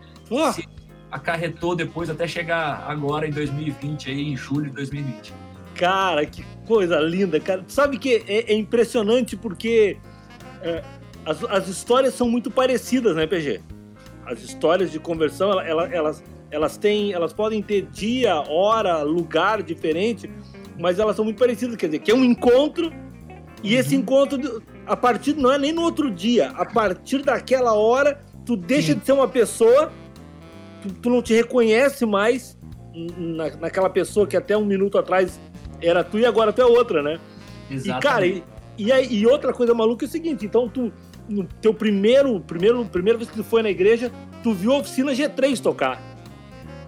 se 0.52 0.68
acarretou 1.10 1.74
depois 1.74 2.08
até 2.08 2.26
chegar 2.26 2.84
agora 2.88 3.26
em 3.26 3.30
2020, 3.30 4.10
aí 4.10 4.20
em 4.20 4.36
julho 4.36 4.66
de 4.66 4.76
2020. 4.76 5.43
Cara, 5.74 6.24
que 6.24 6.44
coisa 6.66 6.98
linda, 7.00 7.38
cara. 7.40 7.64
Sabe 7.68 7.98
que 7.98 8.24
é, 8.28 8.52
é 8.52 8.54
impressionante 8.54 9.36
porque 9.36 9.96
é, 10.62 10.82
as, 11.24 11.42
as, 11.44 11.68
histórias 11.68 12.14
são 12.14 12.28
muito 12.28 12.50
parecidas, 12.50 13.16
né, 13.16 13.26
PG? 13.26 13.60
As 14.26 14.42
histórias 14.42 14.90
de 14.90 14.98
conversão, 14.98 15.60
elas, 15.60 15.92
elas, 15.92 16.24
elas 16.50 16.76
têm, 16.76 17.12
elas 17.12 17.32
podem 17.32 17.62
ter 17.62 17.82
dia, 17.92 18.36
hora, 18.48 19.02
lugar 19.02 19.62
diferente, 19.62 20.30
mas 20.78 20.98
elas 20.98 21.16
são 21.16 21.24
muito 21.24 21.38
parecidas. 21.38 21.76
Quer 21.76 21.86
dizer, 21.86 21.98
que 21.98 22.10
é 22.10 22.14
um 22.14 22.24
encontro 22.24 22.90
e 23.64 23.74
esse 23.74 23.94
uhum. 23.94 24.02
encontro, 24.02 24.62
a 24.86 24.94
partir, 24.94 25.34
não 25.34 25.50
é 25.50 25.58
nem 25.58 25.72
no 25.72 25.80
outro 25.80 26.10
dia, 26.10 26.50
a 26.50 26.66
partir 26.66 27.22
daquela 27.22 27.72
hora, 27.72 28.20
tu 28.44 28.56
deixa 28.56 28.92
Sim. 28.92 28.98
de 28.98 29.06
ser 29.06 29.12
uma 29.12 29.26
pessoa, 29.26 29.90
tu, 30.82 30.92
tu 30.92 31.10
não 31.10 31.22
te 31.22 31.32
reconhece 31.32 32.04
mais 32.04 32.58
na, 33.16 33.56
naquela 33.56 33.88
pessoa 33.88 34.26
que 34.26 34.36
até 34.36 34.54
um 34.54 34.66
minuto 34.66 34.98
atrás 34.98 35.40
era 35.86 36.02
tu 36.04 36.18
e 36.18 36.26
agora 36.26 36.52
tu 36.52 36.60
é 36.60 36.66
outra, 36.66 37.02
né? 37.02 37.20
Exatamente. 37.70 37.98
E, 37.98 38.00
cara, 38.00 38.26
e, 38.26 38.44
e, 38.76 38.92
aí, 38.92 39.14
e 39.14 39.26
outra 39.26 39.52
coisa 39.52 39.74
maluca 39.74 40.04
é 40.04 40.08
o 40.08 40.10
seguinte, 40.10 40.44
então 40.44 40.68
tu, 40.68 40.92
no 41.28 41.44
teu 41.60 41.72
primeiro, 41.72 42.40
primeiro, 42.40 42.84
primeira 42.84 43.18
vez 43.18 43.30
que 43.30 43.36
tu 43.36 43.44
foi 43.44 43.62
na 43.62 43.70
igreja, 43.70 44.10
tu 44.42 44.52
viu 44.52 44.72
a 44.72 44.78
oficina 44.78 45.12
G3 45.12 45.60
tocar. 45.60 46.00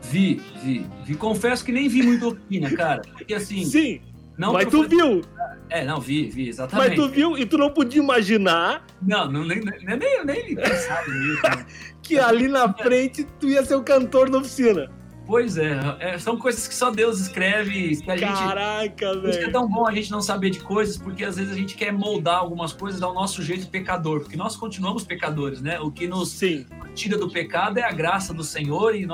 Vi, 0.03 0.41
vi, 0.63 0.87
vi. 1.05 1.15
Confesso 1.15 1.65
que 1.65 1.73
nem 1.73 1.89
vi 1.89 2.03
muito 2.03 2.29
oficina, 2.29 2.71
cara. 2.77 3.03
Porque 3.13 3.35
assim. 3.35 3.65
Sim. 3.65 4.01
Não 4.39 4.53
mas 4.53 4.67
tu 4.67 4.87
viu. 4.87 5.23
É, 5.69 5.85
não, 5.85 6.01
vi, 6.01 6.29
vi, 6.29 6.49
exatamente. 6.49 6.91
Mas 6.91 6.97
tu 6.97 7.09
viu 7.09 7.37
e 7.37 7.47
tu 7.47 7.59
não 7.59 7.71
podia 7.71 8.01
imaginar. 8.01 8.85
Não, 9.03 9.31
não 9.31 9.45
nem, 9.45 9.61
nem, 9.61 9.99
nem, 9.99 10.25
nem 10.25 10.55
pensava 10.55 11.09
nisso. 11.09 11.43
Né? 11.43 11.67
que 12.03 12.19
ali 12.19 12.47
na 12.47 12.73
frente 12.73 13.27
tu 13.41 13.49
ia 13.49 13.65
ser 13.65 13.75
o 13.75 13.83
cantor 13.83 14.31
da 14.31 14.39
oficina. 14.39 14.91
Pois 15.27 15.59
é, 15.59 15.77
é, 15.99 16.19
são 16.19 16.39
coisas 16.39 16.69
que 16.69 16.75
só 16.75 16.89
Deus 16.89 17.19
escreve. 17.19 17.97
Que 17.97 18.11
a 18.13 18.17
Caraca, 18.17 19.15
velho. 19.15 19.29
Isso 19.29 19.41
é 19.41 19.51
tão 19.51 19.69
bom 19.69 19.85
a 19.85 19.93
gente 19.93 20.09
não 20.09 20.21
saber 20.21 20.51
de 20.51 20.61
coisas, 20.61 20.97
porque 20.97 21.25
às 21.25 21.35
vezes 21.37 21.53
a 21.53 21.57
gente 21.57 21.75
quer 21.75 21.93
moldar 21.93 22.37
algumas 22.37 22.73
coisas 22.73 23.03
ao 23.03 23.13
nosso 23.13 23.43
jeito 23.43 23.67
pecador, 23.69 24.21
porque 24.21 24.37
nós 24.37 24.55
continuamos 24.55 25.03
pecadores, 25.03 25.61
né? 25.61 25.81
O 25.81 25.91
que 25.91 26.07
nos 26.07 26.29
Sim. 26.29 26.65
tira 26.95 27.19
do 27.19 27.29
pecado 27.29 27.79
é 27.79 27.83
a 27.83 27.91
graça 27.91 28.33
do 28.33 28.45
Senhor 28.45 28.95
e 28.95 29.03
a 29.03 29.09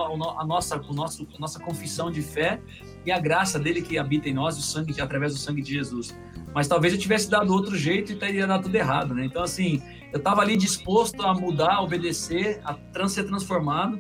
nossa, 0.45 0.77
o 0.77 0.93
nosso, 0.93 1.27
a 1.35 1.41
nossa 1.41 1.59
confissão 1.59 2.11
de 2.11 2.21
fé 2.21 2.61
e 3.07 3.11
a 3.11 3.19
graça 3.19 3.59
dele 3.59 3.81
que 3.81 3.97
habita 3.97 4.29
em 4.29 4.35
nós, 4.35 4.59
o 4.59 4.63
sangue 4.63 5.01
através 5.01 5.33
do 5.33 5.39
sangue 5.39 5.63
de 5.63 5.73
Jesus. 5.73 6.15
Mas 6.55 6.69
talvez 6.69 6.93
eu 6.93 6.99
tivesse 6.99 7.31
dado 7.31 7.51
outro 7.55 7.75
jeito 7.75 8.13
e 8.13 8.17
teria 8.17 8.47
dado 8.47 8.65
tudo 8.65 8.75
errado, 8.75 9.15
né? 9.15 9.25
Então, 9.25 9.43
assim, 9.43 9.83
eu 10.13 10.19
estava 10.19 10.43
ali 10.43 10.59
disposto 10.59 11.23
a 11.23 11.33
mudar, 11.33 11.77
a 11.77 11.81
obedecer, 11.81 12.61
a 12.65 12.75
trans 12.75 13.13
ser 13.13 13.25
transformado 13.25 13.99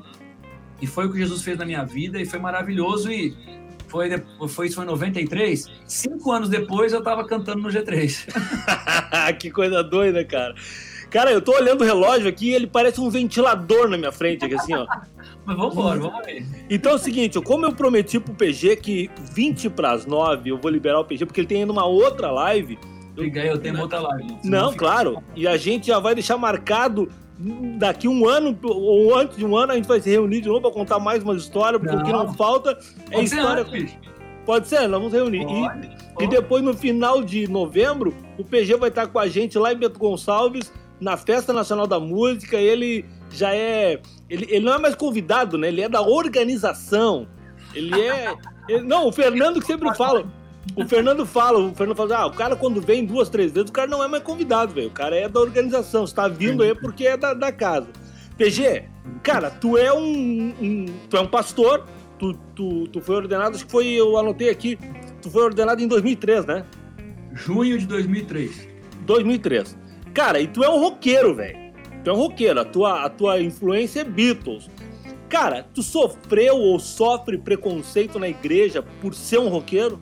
e 0.83 0.87
foi 0.87 1.07
o 1.07 1.12
que 1.12 1.18
Jesus 1.18 1.42
fez 1.42 1.57
na 1.57 1.64
minha 1.64 1.85
vida 1.85 2.21
e 2.21 2.27
foi 2.27 2.40
maravilhoso. 2.40 3.11
E 3.11 3.35
foi, 3.87 4.11
foi 4.49 4.66
isso 4.66 4.75
foi 4.75 4.85
em 4.85 4.88
93. 4.88 5.71
Cinco 5.87 6.33
anos 6.33 6.49
depois 6.49 6.92
eu 6.92 7.01
tava 7.03 7.25
cantando 7.25 7.62
no 7.62 7.68
G3. 7.68 8.27
que 9.38 9.51
coisa 9.51 9.83
doida, 9.85 10.25
cara. 10.25 10.55
Cara, 11.09 11.31
eu 11.31 11.40
tô 11.40 11.53
olhando 11.53 11.83
o 11.83 11.85
relógio 11.85 12.29
aqui 12.29 12.49
e 12.49 12.55
ele 12.55 12.66
parece 12.66 13.01
um 13.01 13.11
ventilador 13.11 13.87
na 13.87 13.97
minha 13.97 14.11
frente, 14.11 14.45
aqui, 14.45 14.55
assim, 14.55 14.75
ó. 14.75 14.87
Mas 15.45 15.57
vamos 15.57 15.75
embora, 15.75 16.01
vamos 16.01 16.25
ver. 16.25 16.45
Então 16.71 16.92
é 16.92 16.95
o 16.95 16.99
seguinte, 16.99 17.40
como 17.40 17.66
eu 17.66 17.73
prometi 17.73 18.18
pro 18.18 18.35
PG 18.35 18.77
que 18.77 19.11
20 19.33 19.71
para 19.71 19.92
as 19.92 20.07
9 20.07 20.51
eu 20.51 20.59
vou 20.59 20.71
liberar 20.71 21.01
o 21.01 21.05
PG, 21.05 21.27
porque 21.27 21.40
ele 21.40 21.49
tem 21.49 21.59
ainda 21.59 21.73
uma 21.73 21.85
outra 21.85 22.31
live. 22.31 22.79
Aí, 23.18 23.47
eu 23.47 23.59
tenho 23.59 23.79
outra 23.79 24.01
live. 24.01 24.38
Não, 24.42 24.73
claro. 24.73 25.23
E 25.37 25.47
a 25.47 25.57
gente 25.59 25.88
já 25.88 25.99
vai 25.99 26.14
deixar 26.14 26.38
marcado 26.38 27.11
daqui 27.78 28.07
um 28.07 28.28
ano 28.28 28.57
ou 28.62 29.16
antes 29.16 29.37
de 29.37 29.44
um 29.44 29.57
ano 29.57 29.72
a 29.72 29.76
gente 29.76 29.88
vai 29.88 30.00
se 30.00 30.11
reunir 30.11 30.40
de 30.40 30.48
novo 30.48 30.61
para 30.61 30.70
contar 30.70 30.98
mais 30.98 31.22
uma 31.22 31.35
história, 31.35 31.78
porque 31.78 31.94
não. 31.94 32.02
o 32.02 32.05
que 32.05 32.12
não 32.12 32.35
falta 32.35 32.78
é 33.11 33.14
Pode 33.14 33.24
história. 33.24 33.64
Ser, 33.64 33.98
Pode 34.44 34.68
ser, 34.68 34.88
nós 34.88 35.00
vamos 35.00 35.12
reunir. 35.12 35.46
E, 35.46 36.24
e, 36.24 36.26
depois, 36.26 36.62
no 36.64 36.74
final 36.74 37.22
de 37.22 37.48
novembro, 37.48 38.14
o 38.37 38.44
PG 38.44 38.76
vai 38.76 38.88
estar 38.88 39.07
com 39.07 39.18
a 39.18 39.28
gente 39.28 39.57
lá 39.57 39.72
em 39.72 39.76
Beto 39.76 39.98
Gonçalves, 39.98 40.72
na 41.00 41.16
Festa 41.16 41.52
Nacional 41.52 41.87
da 41.87 42.00
Música. 42.00 42.57
Ele 42.57 43.05
já 43.31 43.55
é. 43.55 44.00
Ele, 44.28 44.46
ele 44.50 44.64
não 44.64 44.74
é 44.74 44.78
mais 44.78 44.94
convidado, 44.94 45.57
né? 45.57 45.68
Ele 45.68 45.83
é 45.83 45.88
da 45.88 46.02
organização. 46.02 47.28
Ele 47.72 48.00
é. 48.00 48.35
Ele, 48.68 48.83
não, 48.83 49.07
o 49.07 49.12
Fernando 49.12 49.61
que 49.61 49.66
sempre 49.66 49.94
fala. 49.94 50.26
O 50.77 50.87
Fernando 50.87 51.27
fala, 51.27 51.59
o 51.59 51.75
Fernando 51.75 51.96
fala, 51.96 52.16
ah, 52.18 52.27
o 52.27 52.33
cara 52.33 52.57
quando 52.57 52.81
vem 52.81 53.05
duas, 53.05 53.29
três 53.29 53.53
vezes, 53.53 53.68
o 53.68 53.72
cara 53.72 53.88
não 53.88 54.03
é 54.03 54.09
mais 54.09 54.22
convidado, 54.22 54.72
velho. 54.72 54.88
O 54.88 54.92
cara 54.92 55.16
é 55.16 55.29
da 55.29 55.40
organização. 55.40 56.07
Você 56.07 56.14
tá 56.14 56.29
vindo 56.29 56.62
aí 56.62 56.75
porque 56.75 57.07
é 57.07 57.16
da, 57.16 57.35
da 57.35 57.53
casa. 57.53 57.88
PG, 58.38 58.85
cara, 59.22 59.51
tu 59.51 59.77
é 59.77 59.92
um, 59.92 60.55
um, 60.61 60.87
tu 61.11 61.16
é 61.16 61.20
um 61.20 61.27
pastor, 61.27 61.87
tu, 62.18 62.35
tu, 62.55 62.88
tu 62.88 63.01
foi 63.01 63.16
ordenado, 63.16 63.57
acho 63.57 63.66
que 63.66 63.70
foi, 63.70 63.88
eu 63.88 64.16
anotei 64.16 64.48
aqui, 64.48 64.79
tu 65.20 65.31
foi 65.31 65.42
ordenado 65.44 65.83
em 65.83 65.88
2003, 65.88 66.46
né? 66.46 66.64
Junho 67.35 67.79
de 67.79 67.87
2003. 67.87 68.68
2003. 69.07 69.77
Cara, 70.14 70.40
e 70.40 70.46
tu 70.46 70.64
é 70.64 70.68
um 70.68 70.79
roqueiro, 70.79 71.35
velho. 71.35 71.72
Tu 72.03 72.11
é 72.11 72.12
um 72.12 72.16
roqueiro, 72.16 72.61
a 72.61 72.64
tua, 72.64 73.05
a 73.05 73.11
tua 73.11 73.40
influência 73.40 74.01
é 74.01 74.05
Beatles. 74.05 74.68
Cara, 75.29 75.66
tu 75.75 75.83
sofreu 75.83 76.57
ou 76.57 76.79
sofre 76.79 77.38
preconceito 77.38 78.18
na 78.18 78.29
igreja 78.29 78.83
por 79.01 79.14
ser 79.14 79.38
um 79.38 79.48
roqueiro? 79.48 80.01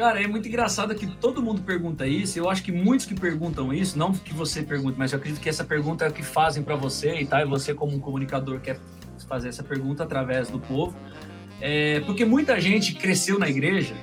Cara, 0.00 0.18
é 0.22 0.26
muito 0.26 0.48
engraçado 0.48 0.94
que 0.94 1.06
todo 1.06 1.42
mundo 1.42 1.60
pergunta 1.60 2.06
isso. 2.06 2.38
Eu 2.38 2.48
acho 2.48 2.62
que 2.62 2.72
muitos 2.72 3.04
que 3.04 3.14
perguntam 3.14 3.70
isso, 3.70 3.98
não 3.98 4.14
que 4.14 4.32
você 4.32 4.62
pergunte, 4.62 4.98
mas 4.98 5.12
eu 5.12 5.18
acredito 5.18 5.42
que 5.42 5.48
essa 5.50 5.62
pergunta 5.62 6.06
é 6.06 6.08
o 6.08 6.10
que 6.10 6.22
fazem 6.22 6.62
para 6.62 6.74
você 6.74 7.20
e 7.20 7.26
tal. 7.26 7.38
E 7.40 7.44
você, 7.44 7.74
como 7.74 7.94
um 7.94 8.00
comunicador, 8.00 8.60
quer 8.60 8.80
fazer 9.28 9.50
essa 9.50 9.62
pergunta 9.62 10.02
através 10.02 10.48
do 10.48 10.58
povo. 10.58 10.96
É, 11.60 12.00
porque 12.06 12.24
muita 12.24 12.58
gente 12.58 12.94
cresceu 12.94 13.38
na 13.38 13.46
igreja 13.46 13.94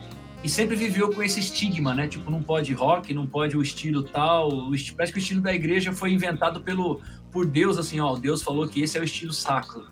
e 0.44 0.48
sempre 0.48 0.76
viveu 0.76 1.12
com 1.12 1.24
esse 1.24 1.40
estigma, 1.40 1.96
né? 1.96 2.08
Tipo, 2.08 2.30
não 2.30 2.44
pode 2.44 2.72
rock, 2.74 3.12
não 3.12 3.26
pode 3.26 3.58
o 3.58 3.62
estilo 3.64 4.04
tal. 4.04 4.54
O 4.54 4.76
estilo, 4.76 4.98
parece 4.98 5.12
que 5.12 5.18
o 5.18 5.20
estilo 5.20 5.42
da 5.42 5.52
igreja 5.52 5.92
foi 5.94 6.12
inventado 6.12 6.62
pelo, 6.62 7.02
por 7.32 7.44
Deus, 7.44 7.76
assim, 7.76 8.00
ó. 8.00 8.16
Deus 8.16 8.44
falou 8.44 8.68
que 8.68 8.84
esse 8.84 9.00
é 9.00 9.02
o 9.02 9.04
estilo 9.04 9.34
sacro. 9.34 9.88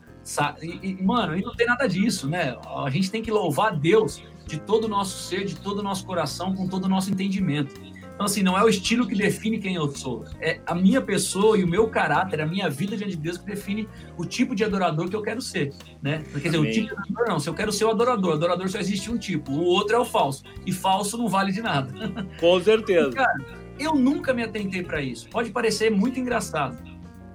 E, 0.62 0.80
e, 0.82 1.04
mano, 1.04 1.38
e 1.38 1.42
não 1.42 1.56
tem 1.56 1.68
nada 1.68 1.88
disso, 1.88 2.28
né? 2.28 2.58
A 2.84 2.90
gente 2.90 3.12
tem 3.12 3.22
que 3.22 3.32
louvar 3.32 3.78
Deus 3.78 4.24
de 4.48 4.60
todo 4.60 4.86
o 4.86 4.88
nosso 4.88 5.24
ser, 5.24 5.46
de 5.46 5.56
todo 5.56 5.80
o 5.80 5.84
nosso 5.84 6.06
coração, 6.06 6.54
com 6.56 6.68
todo 6.68 6.86
o 6.86 6.90
nosso 6.90 7.12
entendimento. 7.12 7.74
Então, 8.16 8.26
assim, 8.26 8.42
não 8.42 8.58
é 8.58 8.64
o 8.64 8.70
estilo 8.70 9.06
que 9.06 9.14
define 9.14 9.60
quem 9.60 9.76
eu 9.76 9.92
sou. 9.92 10.24
É 10.40 10.62
a 10.66 10.74
minha 10.74 11.02
pessoa 11.02 11.58
e 11.58 11.64
o 11.66 11.68
meu 11.68 11.90
caráter, 11.90 12.40
a 12.40 12.46
minha 12.46 12.70
vida 12.70 12.96
diante 12.96 13.18
de 13.18 13.22
Deus 13.22 13.38
que 13.38 13.46
define 13.46 13.90
o 14.18 14.26
tipo 14.26 14.56
de 14.56 14.64
adorador 14.64 15.10
que 15.10 15.16
eu 15.16 15.22
quero 15.22 15.42
ser, 15.42 15.74
né? 16.02 16.24
Quer 16.32 16.40
dizer, 16.40 16.58
Amém. 16.58 16.70
o 16.70 16.74
tipo 16.74 16.88
de 16.88 16.94
adorador 16.94 17.28
não. 17.28 17.40
Se 17.42 17.50
eu 17.50 17.54
quero 17.54 17.74
ser 17.74 17.84
o 17.84 17.90
adorador, 17.90 18.34
adorador 18.36 18.70
só 18.70 18.80
existe 18.80 19.12
um 19.12 19.18
tipo. 19.18 19.52
O 19.52 19.66
outro 19.66 19.98
é 19.98 20.00
o 20.00 20.06
falso. 20.06 20.44
E 20.66 20.72
falso 20.72 21.18
não 21.18 21.28
vale 21.28 21.52
de 21.52 21.62
nada. 21.62 21.92
Com 22.40 22.62
certeza. 22.64 23.12
cara, 23.12 23.38
eu 23.78 23.94
nunca 23.94 24.34
me 24.34 24.44
atentei 24.44 24.82
para 24.82 25.02
isso. 25.02 25.28
Pode 25.30 25.50
parecer 25.52 25.92
muito 25.92 26.18
engraçado. 26.18 26.78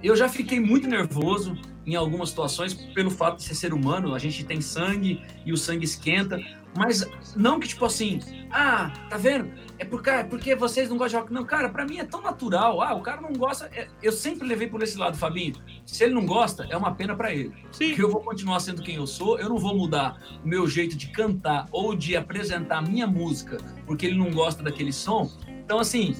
Eu 0.01 0.15
já 0.15 0.27
fiquei 0.27 0.59
muito 0.59 0.87
nervoso 0.87 1.55
em 1.85 1.95
algumas 1.95 2.29
situações 2.29 2.73
pelo 2.73 3.09
fato 3.09 3.37
de 3.37 3.43
ser 3.43 3.55
ser 3.55 3.73
humano. 3.73 4.13
A 4.13 4.19
gente 4.19 4.43
tem 4.43 4.61
sangue 4.61 5.21
e 5.45 5.51
o 5.51 5.57
sangue 5.57 5.85
esquenta. 5.85 6.39
Mas 6.77 7.05
não 7.35 7.59
que, 7.59 7.67
tipo 7.67 7.83
assim, 7.83 8.19
ah, 8.49 8.93
tá 9.09 9.17
vendo? 9.17 9.51
É 9.77 9.83
porque, 9.83 10.09
é 10.09 10.23
porque 10.23 10.55
vocês 10.55 10.89
não 10.89 10.97
gostam 10.97 11.19
de 11.19 11.23
rock. 11.23 11.33
Não, 11.33 11.43
cara, 11.43 11.67
para 11.67 11.85
mim 11.85 11.97
é 11.97 12.05
tão 12.05 12.21
natural. 12.21 12.81
Ah, 12.81 12.93
o 12.93 13.01
cara 13.01 13.19
não 13.19 13.33
gosta. 13.33 13.69
É... 13.73 13.87
Eu 14.01 14.11
sempre 14.11 14.47
levei 14.47 14.67
por 14.67 14.81
esse 14.81 14.97
lado, 14.97 15.17
Fabinho. 15.17 15.55
Se 15.85 16.03
ele 16.03 16.13
não 16.13 16.25
gosta, 16.25 16.65
é 16.69 16.77
uma 16.77 16.93
pena 16.95 17.15
para 17.15 17.33
ele. 17.33 17.53
Sim. 17.71 17.89
Porque 17.89 18.03
eu 18.03 18.11
vou 18.11 18.21
continuar 18.21 18.59
sendo 18.61 18.81
quem 18.81 18.95
eu 18.95 19.05
sou. 19.07 19.37
Eu 19.37 19.49
não 19.49 19.57
vou 19.57 19.75
mudar 19.75 20.21
o 20.43 20.47
meu 20.47 20.65
jeito 20.65 20.95
de 20.95 21.07
cantar 21.07 21.67
ou 21.71 21.93
de 21.93 22.15
apresentar 22.15 22.77
a 22.77 22.81
minha 22.81 23.07
música 23.07 23.57
porque 23.85 24.05
ele 24.05 24.17
não 24.17 24.31
gosta 24.31 24.63
daquele 24.63 24.93
som. 24.93 25.29
Então, 25.65 25.79
assim, 25.79 26.15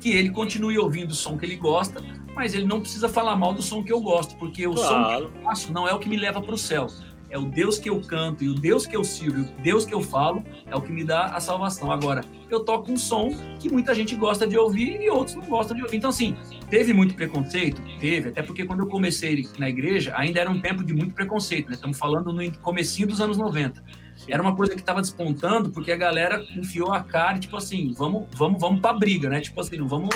que 0.00 0.10
ele 0.10 0.30
continue 0.30 0.78
ouvindo 0.78 1.10
o 1.10 1.14
som 1.14 1.36
que 1.36 1.44
ele 1.44 1.56
gosta, 1.56 2.00
mas 2.38 2.54
ele 2.54 2.66
não 2.66 2.80
precisa 2.80 3.08
falar 3.08 3.34
mal 3.34 3.52
do 3.52 3.60
som 3.60 3.82
que 3.82 3.92
eu 3.92 4.00
gosto, 4.00 4.36
porque 4.36 4.66
o 4.66 4.72
claro. 4.72 4.88
som 4.88 5.04
que 5.08 5.38
eu 5.38 5.42
faço 5.42 5.72
não 5.72 5.88
é 5.88 5.92
o 5.92 5.98
que 5.98 6.08
me 6.08 6.16
leva 6.16 6.40
para 6.40 6.54
o 6.54 6.58
céu 6.58 6.86
é 7.30 7.38
o 7.38 7.44
Deus 7.44 7.78
que 7.78 7.90
eu 7.90 8.00
canto 8.00 8.42
e 8.42 8.48
o 8.48 8.54
Deus 8.54 8.86
que 8.86 8.96
eu 8.96 9.04
sirvo, 9.04 9.42
o 9.42 9.62
Deus 9.62 9.84
que 9.84 9.94
eu 9.94 10.00
falo, 10.00 10.42
é 10.66 10.74
o 10.74 10.80
que 10.80 10.90
me 10.90 11.04
dá 11.04 11.26
a 11.26 11.40
salvação. 11.40 11.90
Agora, 11.92 12.24
eu 12.50 12.60
toco 12.60 12.90
um 12.90 12.96
som 12.96 13.30
que 13.60 13.70
muita 13.70 13.94
gente 13.94 14.16
gosta 14.16 14.46
de 14.46 14.56
ouvir 14.56 15.00
e 15.00 15.10
outros 15.10 15.36
não 15.36 15.44
gostam 15.44 15.76
de 15.76 15.82
ouvir. 15.82 15.96
Então, 15.96 16.10
assim, 16.10 16.36
teve 16.70 16.92
muito 16.92 17.14
preconceito? 17.14 17.82
Teve, 18.00 18.30
até 18.30 18.42
porque 18.42 18.64
quando 18.64 18.80
eu 18.80 18.86
comecei 18.86 19.46
na 19.58 19.68
igreja, 19.68 20.14
ainda 20.16 20.40
era 20.40 20.50
um 20.50 20.60
tempo 20.60 20.82
de 20.82 20.94
muito 20.94 21.14
preconceito, 21.14 21.68
né? 21.68 21.74
Estamos 21.74 21.98
falando 21.98 22.32
no 22.32 22.58
comecinho 22.58 23.08
dos 23.08 23.20
anos 23.20 23.36
90. 23.36 23.82
Era 24.26 24.42
uma 24.42 24.56
coisa 24.56 24.74
que 24.74 24.80
estava 24.80 25.00
despontando, 25.00 25.70
porque 25.70 25.92
a 25.92 25.96
galera 25.96 26.44
enfiou 26.56 26.92
a 26.92 27.02
cara 27.02 27.36
e, 27.36 27.40
tipo 27.40 27.56
assim, 27.56 27.92
vamos, 27.96 28.26
vamos, 28.34 28.60
vamos 28.60 28.80
pra 28.80 28.92
briga, 28.92 29.28
né? 29.28 29.40
Tipo 29.40 29.60
assim, 29.60 29.76
não 29.76 29.86
vamos, 29.86 30.14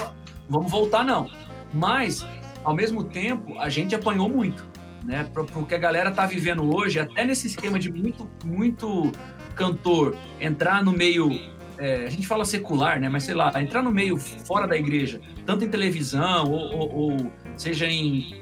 vamos 0.49 0.71
voltar, 0.71 1.05
não. 1.05 1.31
Mas, 1.73 2.27
ao 2.63 2.75
mesmo 2.75 3.05
tempo, 3.05 3.59
a 3.59 3.69
gente 3.69 3.95
apanhou 3.95 4.29
muito 4.29 4.73
né? 5.05 5.29
Para 5.33 5.43
o 5.43 5.67
que 5.67 5.75
a 5.75 5.79
galera 5.79 6.11
tá 6.11 6.27
vivendo 6.27 6.75
hoje, 6.75 6.99
até 7.01 7.25
nesse 7.25 7.47
esquema 7.47 7.79
de 7.79 7.93
muito, 7.93 8.29
muito 8.45 9.13
cantor 9.55 10.17
entrar 10.41 10.85
no 10.85 10.93
meio, 10.93 11.31
é, 11.79 12.07
a 12.07 12.11
gente 12.11 12.27
fala 12.27 12.45
secular, 12.45 13.01
né? 13.01 13.09
Mas 13.09 13.25
sei 13.25 13.35
lá, 13.35 13.53
entrar 13.61 13.83
no 13.83 13.91
meio 13.91 14.17
fora 14.17 14.67
da 14.67 14.77
igreja, 14.77 15.21
tanto 15.45 15.65
em 15.65 15.69
televisão 15.69 16.51
ou, 16.51 16.77
ou, 16.77 16.95
ou 16.95 17.33
seja 17.57 17.87
em 17.87 18.41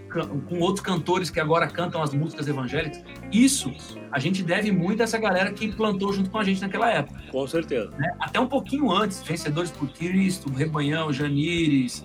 com 0.48 0.58
outros 0.58 0.84
cantores 0.84 1.30
que 1.30 1.38
agora 1.38 1.68
cantam 1.68 2.02
as 2.02 2.12
músicas 2.12 2.48
evangélicas. 2.48 3.00
Isso 3.30 3.72
a 4.10 4.18
gente 4.18 4.42
deve 4.42 4.72
muito 4.72 5.00
a 5.00 5.04
essa 5.04 5.18
galera 5.18 5.52
que 5.52 5.70
plantou 5.70 6.12
junto 6.12 6.28
com 6.30 6.38
a 6.38 6.42
gente 6.42 6.60
naquela 6.60 6.90
época. 6.90 7.22
Com 7.30 7.46
certeza. 7.46 7.90
Né? 7.96 8.12
Até 8.18 8.40
um 8.40 8.48
pouquinho 8.48 8.90
antes, 8.90 9.22
Vencedores 9.22 9.70
por 9.70 9.88
Cristo, 9.90 10.50
Rebanhão, 10.52 11.12
Janires, 11.12 12.04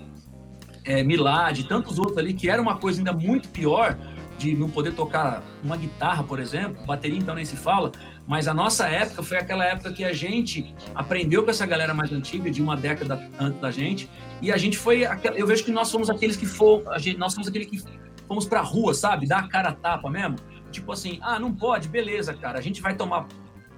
é, 0.85 1.03
Milad, 1.03 1.63
tantos 1.63 1.99
outros 1.99 2.17
ali, 2.17 2.33
que 2.33 2.49
era 2.49 2.61
uma 2.61 2.77
coisa 2.77 2.99
ainda 2.99 3.13
muito 3.13 3.49
pior, 3.49 3.97
de 4.37 4.53
não 4.53 4.69
poder 4.69 4.93
tocar 4.93 5.41
uma 5.63 5.77
guitarra, 5.77 6.23
por 6.23 6.39
exemplo, 6.39 6.85
bateria 6.85 7.17
então 7.17 7.33
nem 7.35 7.45
se 7.45 7.55
fala, 7.55 7.91
mas 8.27 8.47
a 8.47 8.53
nossa 8.53 8.87
época 8.87 9.23
foi 9.23 9.37
aquela 9.37 9.63
época 9.63 9.93
que 9.93 10.03
a 10.03 10.13
gente 10.13 10.75
aprendeu 10.93 11.43
com 11.43 11.49
essa 11.49 11.65
galera 11.65 11.93
mais 11.93 12.11
antiga, 12.11 12.51
de 12.51 12.61
uma 12.61 12.75
década 12.75 13.29
antes 13.39 13.59
da 13.61 13.71
gente, 13.71 14.09
e 14.41 14.51
a 14.51 14.57
gente 14.57 14.77
foi, 14.77 15.03
eu 15.35 15.47
vejo 15.47 15.63
que 15.63 15.71
nós 15.71 15.87
somos 15.87 16.09
aqueles 16.09 16.35
que 16.35 16.45
for, 16.45 16.83
gente, 16.99 17.17
nós 17.17 17.33
somos 17.33 17.47
aqueles 17.47 17.69
que 17.69 17.81
fomos 18.27 18.45
pra 18.45 18.61
rua, 18.61 18.93
sabe, 18.93 19.27
dar 19.27 19.39
a 19.39 19.47
cara 19.47 19.69
a 19.69 19.73
tapa 19.73 20.09
mesmo, 20.09 20.35
tipo 20.71 20.91
assim, 20.91 21.17
ah, 21.21 21.39
não 21.39 21.53
pode, 21.53 21.87
beleza, 21.87 22.33
cara, 22.33 22.59
a 22.59 22.61
gente 22.61 22.81
vai 22.81 22.95
tomar 22.95 23.27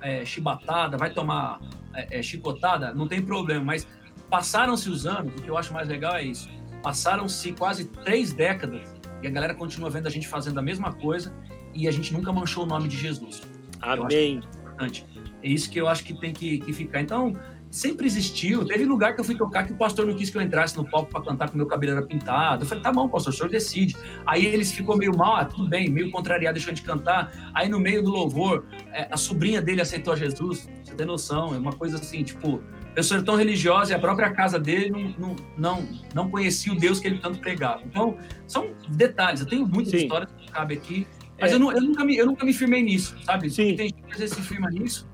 é, 0.02 0.26
chibatada, 0.26 0.98
vai 0.98 1.12
tomar 1.12 1.60
é, 1.93 2.20
é, 2.20 2.24
chicotada, 2.24 2.93
não 2.93 3.08
tem 3.08 3.22
problema, 3.22 3.63
mas 3.63 3.88
passaram-se 4.30 4.89
os 4.89 5.06
anos, 5.06 5.34
o 5.38 5.41
que 5.41 5.50
eu 5.50 5.58
acho 5.58 5.72
mais 5.74 5.88
legal 5.88 6.15
é 6.15 6.24
isso, 6.24 6.50
passaram-se 6.88 7.52
quase 7.52 7.84
três 7.84 8.32
décadas 8.32 8.80
e 9.21 9.28
a 9.28 9.30
galera 9.30 9.54
continua 9.54 9.89
vendo 9.89 10.08
a 10.08 10.10
gente 10.10 10.26
fazendo 10.26 10.58
a 10.58 10.62
mesma 10.62 10.93
coisa 10.93 11.36
e 11.73 11.86
a 11.86 11.91
gente 11.91 12.13
nunca 12.13 12.32
manchou 12.32 12.63
o 12.63 12.65
nome 12.65 12.88
de 12.88 12.95
Jesus. 12.95 13.41
Amém. 13.82 14.08
É 14.17 14.26
importante. 14.30 15.06
É 15.43 15.50
isso 15.50 15.69
que 15.69 15.82
eu 15.82 15.89
acho 15.89 16.02
que 16.06 16.17
tem 16.17 16.32
que, 16.32 16.60
que 16.60 16.71
ficar. 16.71 17.02
Então, 17.02 17.36
sempre 17.69 18.08
existiu. 18.08 18.63
Teve 18.63 18.86
lugar 18.86 19.15
que 19.15 19.19
eu 19.19 19.26
fui 19.26 19.36
tocar 19.36 19.65
que 19.65 19.73
o 19.73 19.76
pastor 19.76 20.06
não 20.06 20.15
quis 20.15 20.30
que 20.30 20.38
eu 20.38 20.41
entrasse 20.41 20.78
no 20.78 20.89
palco 20.89 21.12
para 21.12 21.21
cantar 21.21 21.50
com 21.50 21.58
meu 21.58 21.65
cabelo 21.65 21.91
era 21.91 22.02
pintado. 22.04 22.63
Eu 22.63 22.67
falei, 22.67 22.82
tá 22.82 22.93
bom, 22.93 23.10
pastor, 23.10 23.34
o 23.34 23.36
senhor 23.36 23.50
decide. 23.50 23.97
Aí 24.26 24.45
eles 24.45 24.71
ficou 24.71 24.95
meio 24.95 25.13
mal, 25.13 25.36
ah, 25.36 25.43
tudo 25.43 25.67
bem, 25.67 25.89
meio 25.89 26.10
contrariado, 26.10 26.54
deixou 26.54 26.73
de 26.73 26.84
cantar. 26.84 27.52
Aí 27.54 27.67
no 27.67 27.82
meio 27.82 28.02
do 28.02 28.12
louvor, 28.12 28.65
é, 28.93 29.10
a 29.12 29.17
sobrinha 29.17 29.62
dele 29.62 29.82
aceitou 29.82 30.13
a 30.13 30.15
Jesus. 30.15 30.69
Você 30.86 30.95
tem 30.95 31.06
noção? 31.06 31.54
É 31.54 31.58
uma 31.58 31.73
coisa 31.73 31.97
assim, 31.97 32.23
tipo, 32.23 32.63
pessoa 32.98 33.22
tão 33.22 33.36
religiosa 33.36 33.92
e 33.92 33.96
a 33.96 34.00
própria 34.00 34.32
casa 34.32 34.58
dele 34.58 34.90
não, 34.90 35.14
não, 35.20 35.36
não, 35.56 35.90
não 36.16 36.32
conhecia 36.32 36.74
o 36.74 36.76
Deus 36.76 37.00
que 37.00 37.06
ele 37.06 37.20
tanto 37.20 37.38
pregava. 37.38 37.84
Então, 37.86 38.18
são 38.48 38.72
detalhes. 38.90 39.42
Eu 39.42 39.46
tenho 39.46 39.68
muitas 39.68 39.92
Sim. 39.92 39.98
histórias 39.98 40.32
que 40.36 40.52
cabe 40.52 40.74
aqui, 40.74 41.06
mas 41.40 41.52
é. 41.52 41.54
eu, 41.54 41.60
não, 41.60 41.72
eu, 41.72 41.80
nunca 41.80 42.04
me, 42.04 42.18
eu 42.18 42.26
nunca 42.26 42.44
me 42.44 42.52
firmei 42.52 42.82
nisso, 42.82 43.16
sabe? 43.24 43.52
Sim. 43.52 43.76
Tem 43.76 43.90
gente 43.90 44.02
que 44.02 44.12
às 44.14 44.18
vezes 44.18 44.36
se 44.36 44.42
firma 44.42 44.68
nisso 44.72 45.08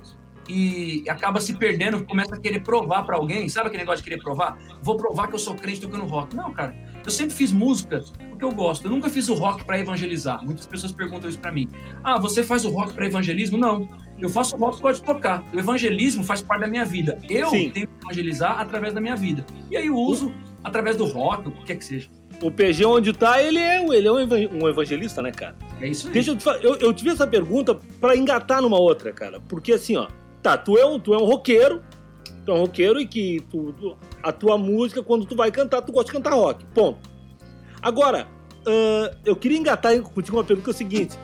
e 0.48 1.04
acaba 1.10 1.40
se 1.40 1.54
perdendo, 1.54 2.04
começa 2.06 2.36
a 2.36 2.40
querer 2.40 2.62
provar 2.62 3.04
para 3.04 3.16
alguém. 3.16 3.48
Sabe 3.48 3.68
aquele 3.68 3.84
negócio 3.84 4.04
de 4.04 4.10
querer 4.10 4.22
provar? 4.22 4.58
Vou 4.82 4.98
provar 4.98 5.28
que 5.28 5.36
eu 5.36 5.40
sou 5.40 5.56
crente 5.56 5.82
tocando 5.82 6.06
rock. 6.06 6.36
Não, 6.36 6.52
cara. 6.52 6.76
Eu 7.06 7.12
sempre 7.12 7.36
fiz 7.36 7.52
música 7.52 8.04
porque 8.30 8.46
eu 8.46 8.52
gosto. 8.52 8.86
Eu 8.86 8.92
nunca 8.92 9.10
fiz 9.10 9.28
o 9.30 9.34
rock 9.34 9.64
para 9.66 9.80
evangelizar. 9.80 10.44
Muitas 10.44 10.66
pessoas 10.66 10.92
perguntam 10.92 11.30
isso 11.30 11.40
para 11.40 11.52
mim. 11.52 11.70
Ah, 12.04 12.18
você 12.18 12.44
faz 12.44 12.66
o 12.66 12.70
rock 12.70 12.94
para 12.94 13.06
evangelismo? 13.06 13.58
Não. 13.58 13.90
Eu 14.18 14.30
faço 14.30 14.56
rock 14.56 14.80
pode 14.82 15.02
tocar. 15.02 15.44
O 15.54 15.60
evangelismo 15.60 16.24
faz 16.24 16.42
parte 16.42 16.62
da 16.62 16.68
minha 16.68 16.86
vida. 16.86 17.20
Eu 17.30 17.50
Sim. 17.50 17.70
tenho 17.72 17.88
que 17.88 17.94
evangelizar 18.02 18.60
através 18.60 18.94
da 18.94 19.02
minha 19.02 19.16
vida. 19.16 19.46
E 19.70 19.76
aí 19.76 19.88
eu 19.88 19.96
uso 19.96 20.34
através 20.64 20.96
do 20.96 21.06
rock, 21.06 21.50
o 21.50 21.52
que 21.52 21.66
quer 21.66 21.76
que 21.76 21.86
seja. 21.86 22.10
O 22.42 22.50
PG 22.50 22.86
onde 22.86 23.14
tá, 23.14 23.42
ele 23.42 23.60
é, 23.60 23.84
ele 23.84 24.08
é 24.08 24.12
um 24.12 24.68
evangelista, 24.68 25.22
né, 25.22 25.32
cara? 25.32 25.56
É 25.80 25.88
isso 25.88 26.08
aí. 26.08 26.14
Deixa 26.14 26.32
eu 26.32 26.38
te 26.38 26.44
falar, 26.44 26.58
eu, 26.60 26.76
eu 26.78 26.94
tive 26.94 27.12
essa 27.12 27.28
pergunta 27.28 27.76
para 28.00 28.16
engatar 28.16 28.62
numa 28.62 28.80
outra, 28.80 29.12
cara. 29.12 29.40
Porque 29.42 29.74
assim, 29.74 29.96
ó, 29.96 30.08
tá, 30.44 30.58
tu 30.58 30.78
é 30.78 30.86
um, 30.86 31.00
tu 31.00 31.14
é 31.14 31.18
um 31.18 31.24
roqueiro, 31.24 31.82
tu 32.46 32.52
é 32.52 32.54
um 32.54 32.60
roqueiro 32.60 33.00
e 33.00 33.08
que 33.08 33.40
tu, 33.50 33.74
tu, 33.74 33.98
a 34.22 34.32
tua 34.32 34.58
música, 34.58 35.02
quando 35.02 35.26
tu 35.26 35.36
vai 35.36 35.50
cantar, 35.50 35.82
tu 35.82 35.92
gosta 35.92 36.12
de 36.12 36.18
cantar 36.18 36.36
rock. 36.36 36.64
Ponto. 36.66 37.10
Agora, 37.82 38.28
uh, 38.68 39.16
eu 39.26 39.36
queria 39.36 39.58
engatar 39.58 40.00
contigo 40.02 40.38
uma 40.38 40.44
pergunta 40.44 40.66
que 40.66 40.70
é 40.70 40.74
o 40.74 40.78
seguinte. 40.78 41.18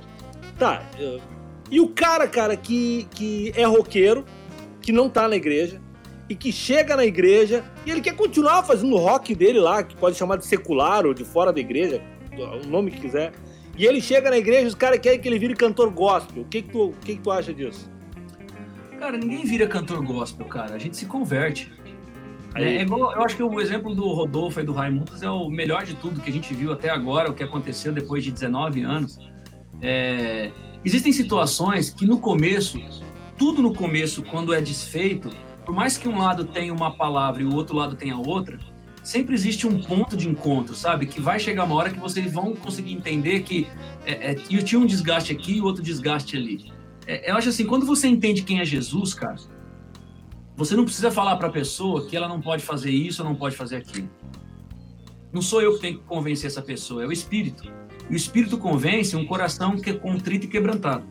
Tá, 0.58 0.84
uh, 1.00 1.22
e 1.70 1.80
o 1.80 1.90
cara, 1.90 2.28
cara, 2.28 2.56
que, 2.58 3.08
que 3.12 3.54
é 3.56 3.66
roqueiro, 3.66 4.26
que 4.82 4.92
não 4.92 5.10
tá 5.10 5.28
na 5.28 5.36
igreja, 5.36 5.80
e 6.30 6.36
que 6.36 6.52
chega 6.52 6.96
na 6.96 7.06
igreja 7.06 7.64
e 7.86 7.92
ele 7.92 8.02
quer 8.02 8.16
continuar 8.16 8.64
fazendo 8.64 8.94
o 8.94 8.98
rock 8.98 9.34
dele 9.34 9.60
lá, 9.60 9.84
que 9.84 9.96
pode 9.96 10.16
chamar 10.16 10.38
de 10.38 10.46
secular 10.46 11.06
ou 11.06 11.14
de 11.14 11.26
fora 11.26 11.52
da 11.52 11.60
igreja, 11.60 12.02
o 12.64 12.68
nome 12.68 12.92
que 12.92 13.02
quiser. 13.02 13.34
E 13.76 13.86
ele 13.86 14.00
chega 14.00 14.30
na 14.30 14.38
igreja 14.38 14.68
os 14.68 14.76
caras 14.76 15.00
querem 15.00 15.20
que 15.20 15.28
ele 15.28 15.40
vire 15.40 15.56
cantor 15.56 15.90
gospel. 15.90 16.44
O 16.44 16.46
que, 16.46 16.62
que, 16.62 16.70
tu, 16.70 16.90
o 16.90 16.94
que, 16.94 17.16
que 17.16 17.22
tu 17.22 17.32
acha 17.32 17.54
disso? 17.54 17.90
Cara, 19.00 19.18
ninguém 19.18 19.46
vira 19.46 19.66
cantor 19.66 20.04
gospel, 20.04 20.46
cara. 20.46 20.76
A 20.76 20.78
gente 20.78 20.98
se 20.98 21.06
converte. 21.06 21.72
É, 22.54 22.78
é 22.78 22.82
igual, 22.82 23.14
eu 23.14 23.24
acho 23.24 23.38
que 23.38 23.44
o 23.44 23.62
exemplo 23.62 23.96
do 23.96 24.06
Rodolfo 24.10 24.60
e 24.60 24.64
do 24.64 24.74
Raimundos 24.74 25.22
é 25.24 25.30
o 25.30 25.50
melhor 25.50 25.86
de 25.86 25.96
tudo 25.96 26.20
que 26.20 26.30
a 26.30 26.34
gente 26.34 26.54
viu 26.54 26.74
até 26.74 26.90
agora, 26.90 27.32
o 27.32 27.34
que 27.34 27.42
aconteceu 27.42 27.94
depois 27.94 28.24
de 28.24 28.32
19 28.32 28.82
anos. 28.82 29.18
É, 29.82 30.52
existem 30.84 31.14
situações 31.14 31.90
que 31.92 32.06
no 32.06 32.20
começo, 32.20 32.82
tudo 33.38 33.62
no 33.62 33.74
começo, 33.74 34.22
quando 34.24 34.54
é 34.54 34.60
desfeito, 34.60 35.30
por 35.66 35.74
mais 35.74 35.98
que 35.98 36.10
um 36.10 36.18
lado 36.18 36.44
tenha 36.44 36.74
uma 36.74 36.92
palavra 36.92 37.42
e 37.42 37.46
o 37.46 37.56
outro 37.56 37.78
lado 37.78 37.96
tenha 37.96 38.18
outra, 38.18 38.60
sempre 39.02 39.34
existe 39.34 39.66
um 39.66 39.80
ponto 39.82 40.18
de 40.18 40.28
encontro, 40.28 40.76
sabe? 40.76 41.06
Que 41.06 41.22
vai 41.22 41.40
chegar 41.40 41.64
uma 41.64 41.76
hora 41.76 41.90
que 41.90 42.00
vocês 42.00 42.34
vão 42.34 42.54
conseguir 42.54 42.94
entender 42.94 43.42
que 43.42 43.66
é, 44.06 44.32
é, 44.32 44.36
eu 44.52 44.62
tinha 44.62 44.80
um 44.80 44.86
desgaste 44.86 45.32
aqui 45.32 45.58
e 45.58 45.62
outro 45.62 45.82
desgaste 45.82 46.36
ali. 46.36 46.79
É, 47.10 47.32
eu 47.32 47.36
acho 47.36 47.50
assim, 47.50 47.66
quando 47.66 47.88
você 47.88 48.08
entende 48.08 48.44
quem 48.44 48.60
é 48.60 48.66
Jesus, 48.66 49.16
cara, 49.16 49.36
você 50.56 50.76
não 50.76 50.86
precisa 50.86 51.10
falar 51.10 51.38
para 51.38 51.48
a 51.48 51.52
pessoa 51.52 52.06
que 52.06 52.16
ela 52.16 52.28
não 52.28 52.40
pode 52.40 52.62
fazer 52.62 52.92
isso 52.92 53.24
ou 53.24 53.28
não 53.28 53.36
pode 53.36 53.56
fazer 53.56 53.78
aquilo. 53.78 54.08
Não 55.34 55.42
sou 55.42 55.60
eu 55.60 55.74
que 55.74 55.82
tenho 55.82 55.98
que 55.98 56.04
convencer 56.04 56.46
essa 56.46 56.62
pessoa, 56.62 57.04
é 57.04 57.08
o 57.08 57.12
Espírito. 57.12 57.64
E 58.08 58.14
o 58.14 58.16
Espírito 58.16 58.60
convence 58.60 59.16
um 59.16 59.26
coração 59.26 59.76
que 59.76 59.90
é 59.90 59.94
contrito 59.94 60.46
e 60.46 60.50
quebrantado. 60.50 61.04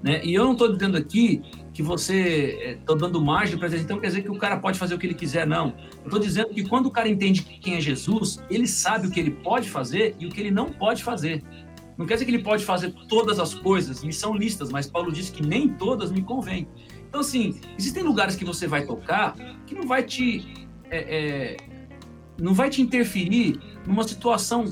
Né? 0.00 0.24
E 0.24 0.32
eu 0.32 0.44
não 0.44 0.52
estou 0.52 0.72
dizendo 0.72 0.96
aqui 0.96 1.42
que 1.74 1.82
você 1.82 2.78
está 2.80 2.92
é, 2.92 2.96
dando 2.96 3.20
margem 3.20 3.58
para 3.58 3.66
dizer, 3.66 3.82
então 3.82 3.98
quer 3.98 4.06
dizer 4.06 4.22
que 4.22 4.30
o 4.30 4.38
cara 4.38 4.56
pode 4.56 4.78
fazer 4.78 4.94
o 4.94 4.98
que 4.98 5.06
ele 5.06 5.14
quiser, 5.14 5.48
não. 5.48 5.74
Eu 5.98 6.04
estou 6.04 6.20
dizendo 6.20 6.50
que 6.50 6.62
quando 6.64 6.86
o 6.86 6.90
cara 6.92 7.08
entende 7.08 7.42
quem 7.42 7.74
é 7.74 7.80
Jesus, 7.80 8.40
ele 8.48 8.68
sabe 8.68 9.08
o 9.08 9.10
que 9.10 9.18
ele 9.18 9.32
pode 9.32 9.68
fazer 9.68 10.14
e 10.20 10.26
o 10.26 10.30
que 10.30 10.40
ele 10.40 10.52
não 10.52 10.70
pode 10.70 11.02
fazer. 11.02 11.42
Não 12.00 12.06
quer 12.06 12.14
dizer 12.14 12.24
que 12.24 12.30
ele 12.30 12.42
pode 12.42 12.64
fazer 12.64 12.94
todas 13.10 13.38
as 13.38 13.52
coisas, 13.52 14.02
me 14.02 14.10
são 14.10 14.34
listas, 14.34 14.70
mas 14.70 14.88
Paulo 14.88 15.12
disse 15.12 15.30
que 15.30 15.46
nem 15.46 15.68
todas 15.68 16.10
me 16.10 16.22
convêm. 16.22 16.66
Então, 17.06 17.20
assim, 17.20 17.60
existem 17.78 18.02
lugares 18.02 18.34
que 18.36 18.44
você 18.44 18.66
vai 18.66 18.86
tocar 18.86 19.34
que 19.66 19.74
não 19.74 19.86
vai 19.86 20.02
te 20.02 20.66
é, 20.90 20.98
é, 20.98 21.56
não 22.40 22.54
vai 22.54 22.70
te 22.70 22.80
interferir 22.80 23.60
numa 23.86 24.02
situação 24.02 24.64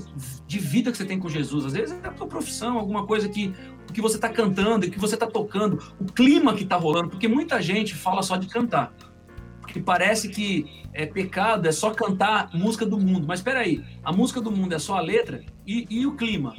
de 0.46 0.58
vida 0.58 0.90
que 0.90 0.96
você 0.96 1.04
tem 1.04 1.18
com 1.18 1.28
Jesus. 1.28 1.66
Às 1.66 1.74
vezes 1.74 2.00
é 2.02 2.08
a 2.08 2.12
tua 2.12 2.26
profissão, 2.26 2.78
alguma 2.78 3.06
coisa 3.06 3.28
que 3.28 3.52
que 3.92 4.00
você 4.00 4.16
está 4.16 4.30
cantando, 4.30 4.90
que 4.90 4.98
você 4.98 5.14
está 5.14 5.26
tocando, 5.26 5.78
o 6.00 6.06
clima 6.06 6.54
que 6.54 6.62
está 6.62 6.76
rolando, 6.76 7.10
porque 7.10 7.28
muita 7.28 7.60
gente 7.60 7.94
fala 7.94 8.22
só 8.22 8.38
de 8.38 8.46
cantar. 8.46 8.94
Porque 9.60 9.80
parece 9.80 10.30
que 10.30 10.64
é 10.94 11.04
pecado, 11.04 11.68
é 11.68 11.72
só 11.72 11.90
cantar 11.90 12.48
música 12.54 12.86
do 12.86 12.98
mundo. 12.98 13.26
Mas 13.26 13.40
espera 13.40 13.60
aí, 13.60 13.84
a 14.02 14.12
música 14.12 14.40
do 14.40 14.50
mundo 14.50 14.74
é 14.74 14.78
só 14.78 14.96
a 14.96 15.00
letra 15.02 15.44
e, 15.66 15.86
e 15.90 16.06
o 16.06 16.16
clima? 16.16 16.54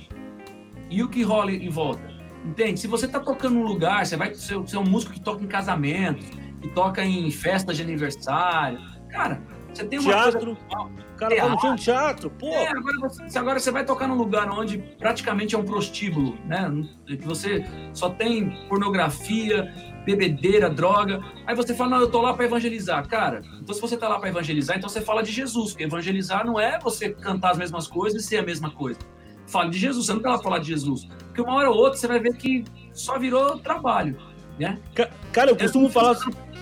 E 0.90 1.04
o 1.04 1.10
que 1.10 1.24
rola 1.24 1.52
em 1.52 1.70
volta? 1.70 2.02
Entende? 2.44 2.80
Se 2.80 2.88
você 2.88 3.06
está 3.06 3.20
tocando 3.20 3.56
num 3.56 3.64
lugar, 3.64 4.06
você 4.06 4.16
vai 4.16 4.34
ser, 4.34 4.66
ser 4.68 4.78
um 4.78 4.84
músico 4.84 5.14
que 5.14 5.20
toca 5.20 5.44
em 5.44 5.48
casamento, 5.48 6.26
que 6.62 6.70
toca 6.70 7.04
em 7.04 7.30
festa 7.32 7.74
de 7.74 7.82
aniversário. 7.82 8.80
Cara, 9.10 9.42
você 9.74 9.86
tem 9.86 10.00
uma 10.00 10.12
teatro, 10.12 10.56
coisa... 10.56 10.90
cara 11.18 11.36
teatro. 11.36 11.70
um 11.70 11.76
teatro, 11.76 12.30
pô. 12.32 12.48
É, 12.48 12.70
agora 12.70 13.00
você, 13.02 13.38
agora 13.38 13.60
você 13.60 13.72
vai 13.72 13.86
tocar 13.86 14.08
num 14.08 14.16
lugar 14.16 14.50
onde 14.50 14.78
praticamente 14.98 15.54
é 15.54 15.58
um 15.58 15.64
prostíbulo, 15.64 16.38
né? 16.46 16.72
Que 17.06 17.26
você 17.26 17.64
só 17.94 18.10
tem 18.10 18.50
pornografia, 18.68 19.72
bebedeira, 20.06 20.70
droga. 20.70 21.22
Aí 21.46 21.56
você 21.56 21.76
fala, 21.76 21.92
não, 21.92 22.02
eu 22.02 22.10
tô 22.10 22.22
lá 22.22 22.34
para 22.34 22.46
evangelizar. 22.46 23.08
Cara, 23.08 23.42
então 23.62 23.76
se 23.76 23.82
você 23.82 23.96
tá 23.96 24.08
lá 24.08 24.20
para 24.20 24.30
evangelizar, 24.30 24.78
então 24.78 24.90
você 24.90 25.02
fala 25.02 25.22
de 25.22 25.32
Jesus. 25.32 25.72
Porque 25.72 25.84
evangelizar 25.84 26.46
não 26.46 26.60
é 26.60 26.80
você 26.80 27.10
cantar 27.10 27.52
as 27.52 27.58
mesmas 27.58 27.88
coisas 27.88 28.24
e 28.24 28.26
ser 28.26 28.38
a 28.38 28.44
mesma 28.44 28.72
coisa. 28.72 29.00
Fala 29.50 29.70
de 29.70 29.78
Jesus, 29.78 30.06
você 30.06 30.14
não 30.14 30.22
lá 30.22 30.36
pra 30.36 30.44
falar 30.44 30.60
de 30.60 30.68
Jesus. 30.68 31.06
Porque 31.28 31.42
uma 31.42 31.56
hora 31.56 31.70
ou 31.70 31.78
outra 31.78 31.98
você 31.98 32.08
vai 32.08 32.20
ver 32.20 32.36
que 32.38 32.64
só 32.94 33.18
virou 33.18 33.58
trabalho, 33.60 34.18
né? 34.60 34.80
Cara, 35.32 35.52
eu 35.52 35.58
costumo 35.58 35.88
é, 35.88 35.90
falar 35.90 36.16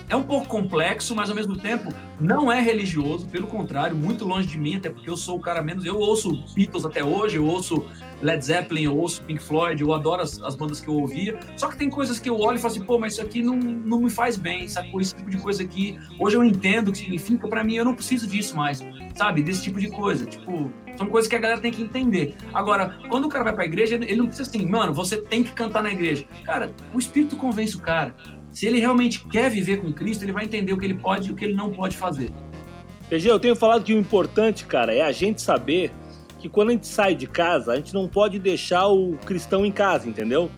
é 0.08 0.16
um 0.16 0.22
pouco 0.22 0.48
complexo, 0.48 1.14
mas 1.14 1.28
ao 1.28 1.36
mesmo 1.36 1.56
tempo 1.58 1.92
não 2.18 2.50
é 2.50 2.60
religioso, 2.60 3.26
pelo 3.26 3.46
contrário, 3.46 3.94
muito 3.94 4.24
longe 4.24 4.48
de 4.48 4.58
mim, 4.58 4.76
até 4.76 4.88
porque 4.88 5.08
eu 5.08 5.16
sou 5.16 5.36
o 5.36 5.40
cara 5.40 5.62
menos. 5.62 5.84
Eu 5.84 5.98
ouço 5.98 6.44
Beatles 6.54 6.86
até 6.86 7.04
hoje, 7.04 7.36
eu 7.36 7.44
ouço 7.44 7.84
Led 8.22 8.42
Zeppelin, 8.42 8.84
eu 8.84 8.96
ouço 8.96 9.22
Pink 9.24 9.42
Floyd, 9.42 9.82
eu 9.82 9.92
adoro 9.92 10.22
as, 10.22 10.40
as 10.42 10.56
bandas 10.56 10.80
que 10.80 10.88
eu 10.88 10.94
ouvia. 10.94 11.38
Só 11.56 11.68
que 11.68 11.76
tem 11.76 11.90
coisas 11.90 12.18
que 12.18 12.28
eu 12.28 12.40
olho 12.40 12.56
e 12.56 12.58
falo 12.58 12.72
assim, 12.72 12.84
pô, 12.84 12.98
mas 12.98 13.12
isso 13.12 13.22
aqui 13.22 13.42
não, 13.42 13.56
não 13.56 14.00
me 14.00 14.10
faz 14.10 14.36
bem, 14.36 14.66
sabe? 14.66 14.90
Esse 14.98 15.14
tipo 15.14 15.30
de 15.30 15.36
coisa 15.36 15.62
aqui. 15.62 15.98
Hoje 16.18 16.36
eu 16.36 16.42
entendo 16.42 16.88
o 16.88 16.92
que 16.92 16.98
significa, 16.98 17.46
para 17.46 17.62
mim 17.62 17.74
eu 17.74 17.84
não 17.84 17.94
preciso 17.94 18.26
disso 18.26 18.56
mais, 18.56 18.82
sabe? 19.14 19.42
Desse 19.42 19.62
tipo 19.62 19.78
de 19.78 19.90
coisa. 19.90 20.24
Tipo, 20.24 20.72
são 20.98 21.06
coisas 21.06 21.30
que 21.30 21.36
a 21.36 21.38
galera 21.38 21.60
tem 21.60 21.70
que 21.70 21.80
entender. 21.80 22.34
Agora, 22.52 22.98
quando 23.08 23.26
o 23.26 23.28
cara 23.28 23.44
vai 23.44 23.54
pra 23.54 23.64
igreja, 23.64 23.94
ele 23.94 24.16
não 24.16 24.26
precisa 24.26 24.50
assim, 24.50 24.66
mano, 24.66 24.92
você 24.92 25.16
tem 25.16 25.44
que 25.44 25.52
cantar 25.52 25.80
na 25.80 25.92
igreja. 25.92 26.24
Cara, 26.44 26.72
o 26.92 26.98
espírito 26.98 27.36
convence 27.36 27.76
o 27.76 27.80
cara. 27.80 28.14
Se 28.50 28.66
ele 28.66 28.80
realmente 28.80 29.24
quer 29.28 29.48
viver 29.48 29.80
com 29.80 29.92
Cristo, 29.92 30.24
ele 30.24 30.32
vai 30.32 30.44
entender 30.44 30.72
o 30.72 30.76
que 30.76 30.84
ele 30.84 30.94
pode 30.94 31.28
e 31.28 31.32
o 31.32 31.36
que 31.36 31.44
ele 31.44 31.54
não 31.54 31.70
pode 31.70 31.96
fazer. 31.96 32.32
PG, 33.08 33.30
eu 33.30 33.38
tenho 33.38 33.54
falado 33.54 33.84
que 33.84 33.94
o 33.94 33.98
importante, 33.98 34.66
cara, 34.66 34.92
é 34.92 35.02
a 35.02 35.12
gente 35.12 35.40
saber 35.40 35.92
que 36.40 36.48
quando 36.48 36.70
a 36.70 36.72
gente 36.72 36.88
sai 36.88 37.14
de 37.14 37.28
casa, 37.28 37.72
a 37.72 37.76
gente 37.76 37.94
não 37.94 38.08
pode 38.08 38.38
deixar 38.40 38.88
o 38.88 39.16
cristão 39.24 39.64
em 39.64 39.70
casa, 39.70 40.08
entendeu? 40.08 40.50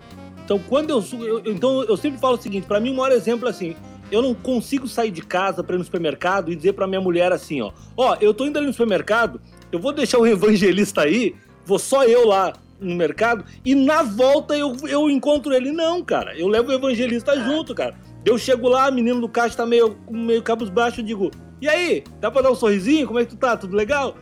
Então, 0.43 0.59
quando 0.59 0.91
eu, 0.91 1.05
eu 1.23 1.53
então 1.53 1.83
eu 1.85 1.97
sempre 1.97 2.19
falo 2.19 2.37
o 2.37 2.41
seguinte, 2.43 2.67
para 2.67 2.81
mim 2.81 2.93
o 2.93 2.97
maior 2.97 3.13
exemplo 3.13 3.47
é 3.47 3.51
assim, 3.51 3.77
eu 4.11 4.23
não 4.23 4.35
consigo 4.35 4.89
sair 4.89 5.11
de 5.11 5.23
casa 5.23 5.63
para 5.63 5.77
ir 5.77 5.79
no 5.79 5.85
supermercado 5.85 6.51
e 6.51 6.57
dizer 6.57 6.73
para 6.73 6.87
minha 6.87 7.01
mulher 7.01 7.33
assim, 7.33 7.61
ó, 7.61 7.73
ó, 7.97 8.17
eu 8.21 8.35
tô 8.35 8.47
indo 8.47 8.59
ali 8.59 8.67
no 8.67 8.73
supermercado, 8.73 9.41
eu 9.71 9.79
vou 9.79 9.93
deixar 9.93 10.19
o 10.19 10.27
evangelista 10.29 11.03
aí, 11.03 11.35
vou 11.65 11.79
só 11.79 12.05
eu 12.05 12.27
lá 12.27 12.53
no 12.81 12.95
mercado 12.97 13.45
e 13.65 13.75
na 13.75 14.03
volta 14.03 14.57
eu, 14.57 14.75
eu 14.89 15.11
encontro 15.11 15.53
ele. 15.53 15.71
Não, 15.71 16.03
cara. 16.03 16.37
Eu 16.37 16.49
levo 16.49 16.71
o 16.71 16.73
evangelista 16.73 17.39
junto, 17.39 17.75
cara. 17.75 17.95
Eu 18.25 18.37
chego 18.39 18.69
lá, 18.69 18.91
menino 18.91 19.21
do 19.21 19.29
caixa 19.29 19.57
tá 19.57 19.67
meio, 19.67 19.97
meio 20.11 20.43
cabos 20.43 20.69
baixos, 20.69 20.99
eu 20.99 21.05
digo: 21.05 21.31
E 21.61 21.69
aí, 21.69 22.05
dá 22.21 22.31
pra 22.31 22.43
dar 22.43 22.51
um 22.51 22.55
sorrisinho? 22.55 23.07
Como 23.07 23.19
é 23.19 23.25
que 23.25 23.31
tu 23.31 23.37
tá? 23.37 23.57
Tudo 23.57 23.77
legal? 23.77 24.17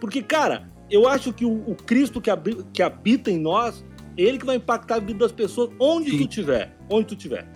Porque, 0.00 0.22
cara, 0.22 0.68
eu 0.90 1.08
acho 1.08 1.32
que 1.32 1.44
o, 1.44 1.70
o 1.70 1.74
Cristo 1.74 2.20
que, 2.20 2.30
que 2.72 2.82
habita 2.82 3.30
em 3.30 3.38
nós, 3.38 3.84
ele 4.16 4.38
que 4.38 4.46
vai 4.46 4.56
impactar 4.56 4.96
a 4.96 5.00
vida 5.00 5.20
das 5.20 5.32
pessoas 5.32 5.70
onde 5.78 6.10
Sim. 6.10 6.18
tu 6.18 6.26
tiver. 6.26 6.76
Onde 6.90 7.08
tu 7.08 7.16
tiver. 7.16 7.46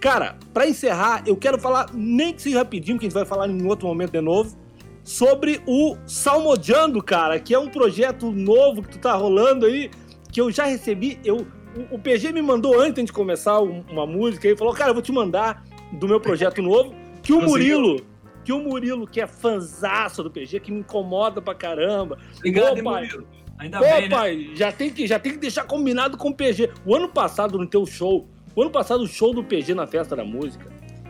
Cara, 0.00 0.36
para 0.52 0.68
encerrar, 0.68 1.24
eu 1.26 1.36
quero 1.36 1.58
falar, 1.58 1.86
nem 1.92 2.32
que 2.32 2.42
seja 2.42 2.58
rapidinho, 2.58 2.98
que 2.98 3.06
a 3.06 3.08
gente 3.08 3.14
vai 3.14 3.24
falar 3.24 3.48
em 3.48 3.66
outro 3.66 3.88
momento 3.88 4.12
de 4.12 4.20
novo, 4.20 4.56
sobre 5.02 5.60
o 5.66 5.96
Salmodiando, 6.06 7.02
cara, 7.02 7.40
que 7.40 7.52
é 7.52 7.58
um 7.58 7.68
projeto 7.68 8.30
novo 8.30 8.82
que 8.82 8.90
tu 8.90 8.98
tá 8.98 9.14
rolando 9.14 9.66
aí 9.66 9.90
que 10.30 10.40
eu 10.40 10.50
já 10.50 10.64
recebi, 10.64 11.18
eu, 11.24 11.46
o, 11.90 11.96
o 11.96 11.98
PG 11.98 12.32
me 12.32 12.42
mandou 12.42 12.78
antes 12.78 13.04
de 13.04 13.12
começar 13.12 13.58
uma 13.60 14.06
música, 14.06 14.46
ele 14.46 14.56
falou, 14.56 14.74
cara, 14.74 14.90
eu 14.90 14.94
vou 14.94 15.02
te 15.02 15.10
mandar 15.10 15.64
do 15.92 16.06
meu 16.06 16.20
projeto 16.20 16.62
novo, 16.62 16.94
que 17.22 17.32
o 17.32 17.40
Murilo, 17.40 18.04
que 18.44 18.52
o 18.52 18.58
Murilo, 18.58 19.06
que 19.06 19.20
é 19.20 19.26
fanzaço 19.26 20.22
do 20.22 20.30
PG, 20.30 20.60
que 20.60 20.70
me 20.70 20.80
incomoda 20.80 21.40
pra 21.40 21.54
caramba. 21.54 22.18
Obrigado, 22.36 22.82
Pô, 22.82 22.90
Murilo. 22.90 23.26
Ainda 23.58 23.78
Pô, 23.78 23.84
bem, 23.84 24.02
né? 24.02 24.08
pai, 24.08 24.50
já 24.54 24.70
tem, 24.70 24.90
que, 24.90 25.06
já 25.06 25.18
tem 25.18 25.32
que 25.32 25.38
deixar 25.38 25.64
combinado 25.64 26.16
com 26.16 26.28
o 26.28 26.34
PG. 26.34 26.70
O 26.86 26.94
ano 26.94 27.08
passado, 27.08 27.58
no 27.58 27.66
teu 27.66 27.84
show, 27.84 28.28
o 28.58 28.62
ano 28.62 28.70
passado, 28.72 29.04
o 29.04 29.06
show 29.06 29.32
do 29.32 29.44
PG 29.44 29.72
na 29.72 29.86
Festa 29.86 30.16
da 30.16 30.24
Música, 30.24 30.66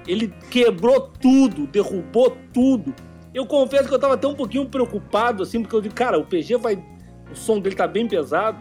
ele 0.06 0.30
quebrou 0.50 1.00
tudo, 1.00 1.66
derrubou 1.66 2.37
tudo. 2.52 2.94
Eu 3.32 3.46
confesso 3.46 3.88
que 3.88 3.94
eu 3.94 3.98
tava 3.98 4.14
até 4.14 4.26
um 4.26 4.34
pouquinho 4.34 4.66
preocupado, 4.66 5.42
assim, 5.42 5.62
porque 5.62 5.74
eu 5.74 5.80
digo, 5.80 5.94
cara, 5.94 6.18
o 6.18 6.26
PG 6.26 6.56
vai. 6.58 6.76
O 7.32 7.34
som 7.34 7.58
dele 7.58 7.74
tá 7.74 7.88
bem 7.88 8.06
pesado. 8.06 8.58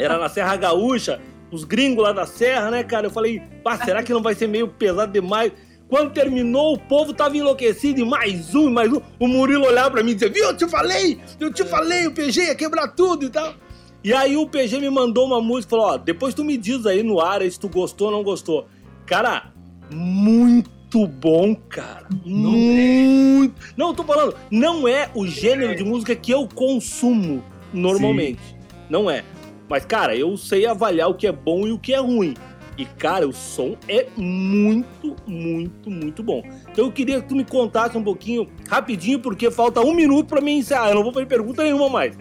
Era 0.00 0.16
na 0.16 0.30
Serra 0.30 0.56
Gaúcha, 0.56 1.20
os 1.50 1.64
gringos 1.64 2.02
lá 2.02 2.12
da 2.12 2.24
Serra, 2.24 2.70
né, 2.70 2.82
cara? 2.82 3.08
Eu 3.08 3.10
falei, 3.10 3.42
pá, 3.62 3.76
será 3.76 4.02
que 4.02 4.10
não 4.10 4.22
vai 4.22 4.34
ser 4.34 4.46
meio 4.46 4.68
pesado 4.68 5.12
demais? 5.12 5.52
Quando 5.86 6.10
terminou, 6.10 6.76
o 6.76 6.78
povo 6.78 7.12
tava 7.12 7.36
enlouquecido 7.36 8.00
e 8.00 8.06
mais 8.06 8.54
um, 8.54 8.70
mais 8.70 8.90
um. 8.90 9.02
O 9.20 9.28
Murilo 9.28 9.66
olhava 9.66 9.90
pra 9.90 10.02
mim 10.02 10.12
e 10.12 10.14
dizia, 10.14 10.30
viu, 10.30 10.44
eu 10.44 10.56
te 10.56 10.66
falei, 10.66 11.20
eu 11.38 11.52
te 11.52 11.62
falei, 11.62 12.06
o 12.06 12.12
PG 12.12 12.40
ia 12.40 12.54
quebrar 12.54 12.88
tudo 12.88 13.26
e 13.26 13.28
tal. 13.28 13.54
E 14.02 14.12
aí 14.14 14.36
o 14.36 14.46
PG 14.46 14.78
me 14.78 14.90
mandou 14.90 15.26
uma 15.26 15.40
música, 15.40 15.70
falou, 15.70 15.86
ó, 15.86 15.96
depois 15.96 16.34
tu 16.34 16.44
me 16.44 16.56
diz 16.56 16.86
aí 16.86 17.02
no 17.02 17.20
ar 17.20 17.42
se 17.42 17.58
tu 17.58 17.68
gostou 17.68 18.08
ou 18.08 18.12
não 18.12 18.22
gostou. 18.22 18.66
Cara, 19.04 19.52
muito 19.90 21.06
bom, 21.06 21.54
cara. 21.54 22.06
Não 22.24 22.52
muito. 22.52 23.60
É. 23.60 23.72
Não, 23.76 23.94
tô 23.94 24.04
falando, 24.04 24.34
não 24.50 24.86
é 24.86 25.10
o 25.14 25.26
gênero 25.26 25.74
de 25.74 25.84
música 25.84 26.14
que 26.14 26.30
eu 26.30 26.48
consumo 26.54 27.42
normalmente. 27.72 28.40
Sim. 28.40 28.56
Não 28.88 29.10
é. 29.10 29.24
Mas, 29.68 29.84
cara, 29.84 30.16
eu 30.16 30.36
sei 30.36 30.66
avaliar 30.66 31.10
o 31.10 31.14
que 31.14 31.26
é 31.26 31.32
bom 31.32 31.66
e 31.66 31.72
o 31.72 31.78
que 31.78 31.92
é 31.92 31.98
ruim. 31.98 32.34
E, 32.78 32.84
cara, 32.84 33.26
o 33.26 33.32
som 33.32 33.76
é 33.88 34.06
muito, 34.16 35.16
muito, 35.26 35.90
muito 35.90 36.22
bom. 36.22 36.42
Então 36.70 36.84
eu 36.84 36.92
queria 36.92 37.20
que 37.20 37.28
tu 37.28 37.34
me 37.34 37.44
contasse 37.44 37.98
um 37.98 38.04
pouquinho, 38.04 38.46
rapidinho, 38.68 39.18
porque 39.18 39.50
falta 39.50 39.80
um 39.80 39.92
minuto 39.92 40.28
para 40.28 40.40
mim 40.40 40.58
encerrar. 40.58 40.90
Eu 40.90 40.94
não 40.94 41.02
vou 41.02 41.12
fazer 41.12 41.26
pergunta 41.26 41.64
nenhuma 41.64 41.88
mais. 41.88 42.16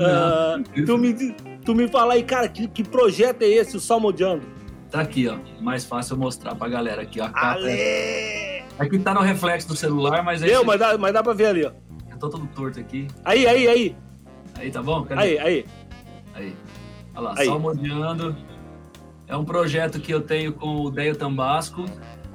Uh, 0.00 0.84
tu, 0.86 0.96
me, 0.96 1.32
tu 1.64 1.74
me 1.74 1.88
fala 1.88 2.14
aí, 2.14 2.22
cara, 2.22 2.48
que, 2.48 2.66
que 2.66 2.82
projeto 2.82 3.42
é 3.42 3.48
esse, 3.48 3.76
o 3.76 3.80
Salmodiando? 3.80 4.46
Tá 4.90 5.02
aqui, 5.02 5.28
ó. 5.28 5.36
Mais 5.60 5.84
fácil 5.84 6.14
eu 6.14 6.18
mostrar 6.18 6.54
pra 6.54 6.68
galera 6.68 7.02
aqui, 7.02 7.20
ó. 7.20 7.26
A 7.26 7.30
capa 7.30 7.60
é... 7.64 8.64
Aqui 8.78 8.98
tá 8.98 9.12
no 9.12 9.20
reflexo 9.20 9.68
do 9.68 9.76
celular, 9.76 10.22
mas... 10.22 10.40
Deu, 10.40 10.64
mas 10.64 10.80
dá, 10.80 10.96
mas 10.96 11.12
dá 11.12 11.22
pra 11.22 11.32
ver 11.32 11.46
ali, 11.46 11.64
ó. 11.66 11.72
Eu 12.10 12.18
tô 12.18 12.30
todo 12.30 12.46
torto 12.48 12.80
aqui. 12.80 13.06
Aí, 13.24 13.46
aí, 13.46 13.68
aí. 13.68 13.96
Aí, 14.58 14.70
tá 14.70 14.82
bom? 14.82 15.04
Cadê? 15.04 15.20
Aí, 15.20 15.38
aí. 15.38 15.64
Aí. 16.34 16.56
Olha 17.14 17.20
lá, 17.20 17.34
Aí. 17.36 17.46
Salmodiando. 17.46 18.36
É 19.28 19.36
um 19.36 19.44
projeto 19.44 20.00
que 20.00 20.12
eu 20.12 20.20
tenho 20.20 20.52
com 20.52 20.80
o 20.80 20.90
Deio 20.90 21.14
Tambasco, 21.14 21.84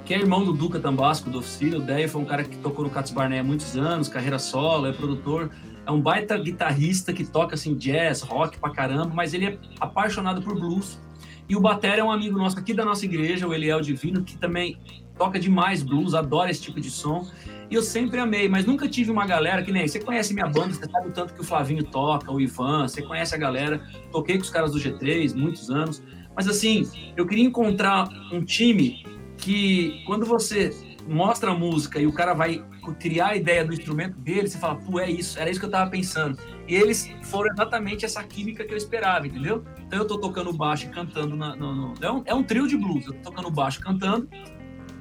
que 0.06 0.14
é 0.14 0.18
irmão 0.18 0.46
do 0.46 0.54
Duca 0.54 0.80
Tambasco, 0.80 1.30
do 1.30 1.40
Oficina. 1.40 1.78
O 1.78 1.82
Deio 1.82 2.08
foi 2.08 2.22
um 2.22 2.26
cara 2.26 2.44
que 2.44 2.56
tocou 2.58 2.86
no 2.86 2.92
Cats 2.92 3.12
Barney 3.12 3.40
há 3.40 3.44
muitos 3.44 3.76
anos, 3.76 4.08
carreira 4.08 4.40
solo, 4.40 4.88
é 4.88 4.94
produtor. 4.94 5.50
É 5.86 5.92
um 5.92 6.02
baita 6.02 6.38
guitarrista 6.38 7.14
que 7.14 7.24
toca 7.24 7.56
assim 7.56 7.76
jazz, 7.76 8.22
rock 8.22 8.58
pra 8.58 8.72
caramba, 8.72 9.12
mas 9.14 9.34
ele 9.34 9.46
é 9.46 9.58
apaixonado 9.80 10.42
por 10.42 10.56
blues. 10.56 11.00
E 11.48 11.56
o 11.56 11.60
Batera 11.60 12.02
é 12.02 12.04
um 12.04 12.12
amigo 12.12 12.38
nosso 12.38 12.58
aqui 12.58 12.74
da 12.74 12.84
nossa 12.84 13.06
igreja, 13.06 13.48
o 13.48 13.54
Eliel 13.54 13.80
Divino, 13.82 14.24
que 14.24 14.36
também 14.36 14.80
toca 15.16 15.40
demais 15.40 15.84
blues, 15.84 16.16
adora 16.16 16.50
esse 16.50 16.62
tipo 16.62 16.82
de 16.82 16.90
som. 16.90 17.28
E 17.70 17.76
eu 17.76 17.84
sempre 17.84 18.20
amei, 18.20 18.50
mas 18.50 18.66
nunca 18.66 18.88
tive 18.88 19.12
uma 19.12 19.26
galera 19.26 19.62
que 19.64 19.72
nem. 19.72 19.88
Você 19.88 20.00
conhece 20.00 20.34
minha 20.34 20.48
banda, 20.48 20.74
você 20.74 20.90
sabe 20.90 21.10
o 21.10 21.12
tanto 21.12 21.34
que 21.34 21.42
o 21.42 21.44
Flavinho 21.44 21.84
toca, 21.84 22.32
o 22.32 22.42
Ivan, 22.42 22.88
você 22.88 23.02
conhece 23.02 23.36
a 23.36 23.38
galera. 23.38 23.80
Toquei 24.12 24.38
com 24.38 24.44
os 24.44 24.50
caras 24.50 24.72
do 24.72 24.80
G3 24.80 25.36
muitos 25.36 25.70
anos. 25.70 26.02
Mas 26.36 26.48
assim, 26.48 26.90
eu 27.16 27.26
queria 27.26 27.46
encontrar 27.46 28.10
um 28.32 28.44
time 28.44 29.06
que, 29.38 30.04
quando 30.06 30.26
você 30.26 30.76
mostra 31.08 31.52
a 31.52 31.54
música 31.54 32.00
e 32.00 32.08
o 32.08 32.14
cara 32.14 32.34
vai 32.34 32.64
criar 33.00 33.28
a 33.28 33.36
ideia 33.36 33.64
do 33.64 33.74
instrumento 33.74 34.18
dele, 34.20 34.48
você 34.48 34.58
fala, 34.58 34.76
pô, 34.76 35.00
é 35.00 35.10
isso, 35.10 35.40
era 35.40 35.50
isso 35.50 35.60
que 35.60 35.66
eu 35.66 35.72
tava 35.72 35.90
pensando. 35.90 36.38
E 36.68 36.76
eles 36.76 37.12
foram 37.24 37.52
exatamente 37.52 38.06
essa 38.06 38.24
química 38.24 38.64
que 38.64 38.74
eu 38.74 38.78
esperava, 38.78 39.28
entendeu? 39.28 39.64
Então 39.86 40.00
eu 40.00 40.08
tô 40.08 40.18
tocando 40.18 40.52
baixo 40.52 40.88
e 40.88 40.90
cantando 40.90 41.36
na, 41.36 41.56
no, 41.56 41.76
no... 41.76 41.94
É, 42.02 42.12
um, 42.12 42.24
é 42.26 42.34
um 42.34 42.44
trio 42.44 42.68
de 42.68 42.78
blues, 42.78 43.06
eu 43.06 43.14
tô 43.14 43.30
tocando 43.30 43.52
baixo 43.52 43.80
cantando 43.82 44.28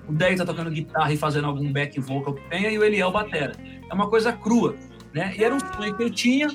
o 0.09 0.13
Dave 0.13 0.37
tá 0.37 0.45
tocando 0.45 0.71
guitarra 0.71 1.13
e 1.13 1.17
fazendo 1.17 1.47
algum 1.47 1.73
back 1.73 1.99
vocal 2.01 2.35
que 2.35 2.49
tenha, 2.49 2.71
e 2.71 2.79
o 2.79 2.85
Eliel 2.85 3.11
batera. 3.11 3.55
É 3.91 3.95
uma 3.95 4.09
coisa 4.09 4.33
crua, 4.33 4.77
né? 5.13 5.35
E 5.37 5.43
era 5.43 5.55
um 5.55 5.61
sonho 5.61 5.97
que 5.97 6.03
eu 6.03 6.11
tinha, 6.11 6.49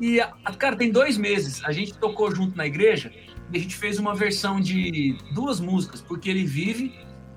e, 0.00 0.20
cara, 0.58 0.76
tem 0.76 0.90
dois 0.90 1.16
meses, 1.16 1.62
a 1.64 1.72
gente 1.72 1.94
tocou 1.98 2.34
junto 2.34 2.56
na 2.56 2.66
igreja, 2.66 3.12
e 3.52 3.56
a 3.56 3.60
gente 3.60 3.76
fez 3.76 3.98
uma 3.98 4.14
versão 4.14 4.60
de 4.60 5.16
duas 5.32 5.60
músicas, 5.60 6.00
Porque 6.00 6.30
Ele 6.30 6.44
Vive 6.44 6.94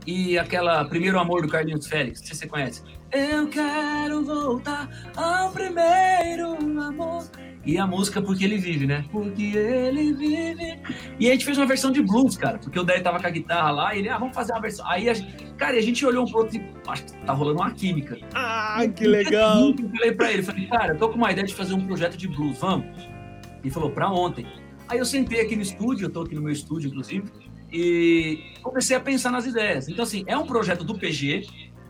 e 0.08 0.39
aquela 0.39 0.86
Primeiro 0.86 1.20
Amor 1.20 1.41
do 1.41 1.49
Carlinhos 1.49 1.86
Félix, 1.86 2.22
não 2.22 2.28
sei 2.28 2.36
se 2.36 2.41
você 2.41 2.47
conhece. 2.47 2.82
Eu 3.12 3.47
quero 3.49 4.24
voltar 4.24 4.89
ao 5.16 5.51
primeiro 5.51 6.53
amor. 6.82 7.26
E 7.66 7.78
a 7.78 7.86
música 7.86 8.22
Porque 8.22 8.45
Ele 8.45 8.58
Vive, 8.58 8.88
né? 8.88 9.03
Porque 9.12 9.58
Ele 9.58 10.14
Vive. 10.14 10.80
E 11.20 11.28
a 11.28 11.34
gente 11.34 11.43
fez 11.43 11.58
uma 11.58 11.66
versão 11.66 11.91
de 11.91 12.01
blues, 12.01 12.38
cara, 12.38 12.58
porque 12.58 12.80
o 12.80 12.84
Dé 12.84 13.01
tava 13.01 13.20
com 13.20 13.28
a 13.28 13.30
guitarra 13.30 13.72
lá 13.72 13.93
e 13.93 13.99
ele, 13.99 14.10
ah, 14.10 14.18
vamos 14.18 14.34
fazer 14.34 14.53
uma 14.53 14.62
versão. 14.62 14.89
Aí, 14.89 15.10
a 15.10 15.14
gente, 15.14 15.45
cara, 15.58 15.78
a 15.78 15.82
gente 15.82 16.05
olhou 16.05 16.26
um 16.26 16.32
pro 16.32 16.39
outro 16.39 16.58
e, 16.58 16.66
acho 16.88 17.03
que 17.03 17.14
tá 17.26 17.34
rolando 17.34 17.60
uma 17.60 17.72
química. 17.72 18.18
Ah, 18.34 18.82
que 18.95 19.05
legal! 19.05 19.70
Eu 19.70 19.89
falei 19.89 20.12
pra 20.14 20.32
ele, 20.32 20.41
falei, 20.43 20.66
cara, 20.68 20.95
tô 20.95 21.10
com 21.10 21.18
uma 21.18 21.32
ideia 21.32 21.45
de 21.45 21.53
fazer 21.53 21.74
um 21.74 21.86
projeto 21.86 22.18
de 22.18 22.28
blues, 22.28 22.58
vamos? 22.58 22.88
e 23.68 23.70
falou, 23.70 23.91
pra 23.91 24.10
ontem. 24.10 24.45
Aí 24.88 24.97
eu 24.97 25.05
sentei 25.05 25.41
aqui 25.41 25.55
no 25.55 25.62
estúdio, 25.62 26.05
eu 26.05 26.10
tô 26.10 26.22
aqui 26.22 26.34
no 26.34 26.41
meu 26.41 26.51
estúdio, 26.51 26.88
inclusive, 26.88 27.30
e 27.72 28.53
comecei 28.61 28.95
a 28.95 28.99
pensar 28.99 29.32
nas 29.32 29.45
ideias. 29.45 29.88
Então, 29.89 30.03
assim, 30.03 30.24
é 30.28 30.38
um 30.38 30.45
projeto 30.45 30.84
do 30.84 30.97
PG, 30.97 31.47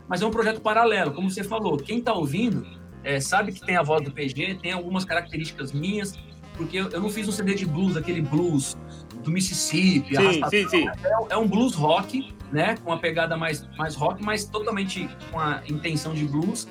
mas 0.08 0.22
é 0.22 0.26
um 0.26 0.30
projeto 0.30 0.60
paralelo, 0.60 1.12
como 1.12 1.30
você 1.30 1.44
falou. 1.44 1.76
Quem 1.76 2.00
tá 2.00 2.12
ouvindo 2.12 2.66
é, 3.04 3.20
sabe 3.20 3.52
que 3.52 3.60
tem 3.60 3.76
a 3.76 3.82
voz 3.82 4.02
do 4.02 4.10
PG, 4.10 4.58
tem 4.62 4.72
algumas 4.72 5.04
características 5.04 5.72
minhas, 5.72 6.18
porque 6.56 6.78
eu 6.78 7.00
não 7.00 7.08
fiz 7.08 7.28
um 7.28 7.32
CD 7.32 7.54
de 7.54 7.64
blues, 7.66 7.96
aquele 7.96 8.20
blues 8.20 8.76
do 9.22 9.30
Mississippi. 9.30 10.16
Sim, 10.16 10.42
sim, 10.50 10.68
sim. 10.68 10.88
É, 10.88 11.34
é, 11.34 11.36
um 11.36 11.46
blues 11.46 11.74
rock, 11.74 12.34
né? 12.50 12.76
Com 12.82 12.90
uma 12.90 12.98
pegada 12.98 13.36
mais, 13.36 13.68
mais 13.76 13.94
rock, 13.94 14.22
mas 14.22 14.44
totalmente 14.44 15.08
com 15.30 15.38
a 15.38 15.62
intenção 15.68 16.14
de 16.14 16.24
blues. 16.24 16.68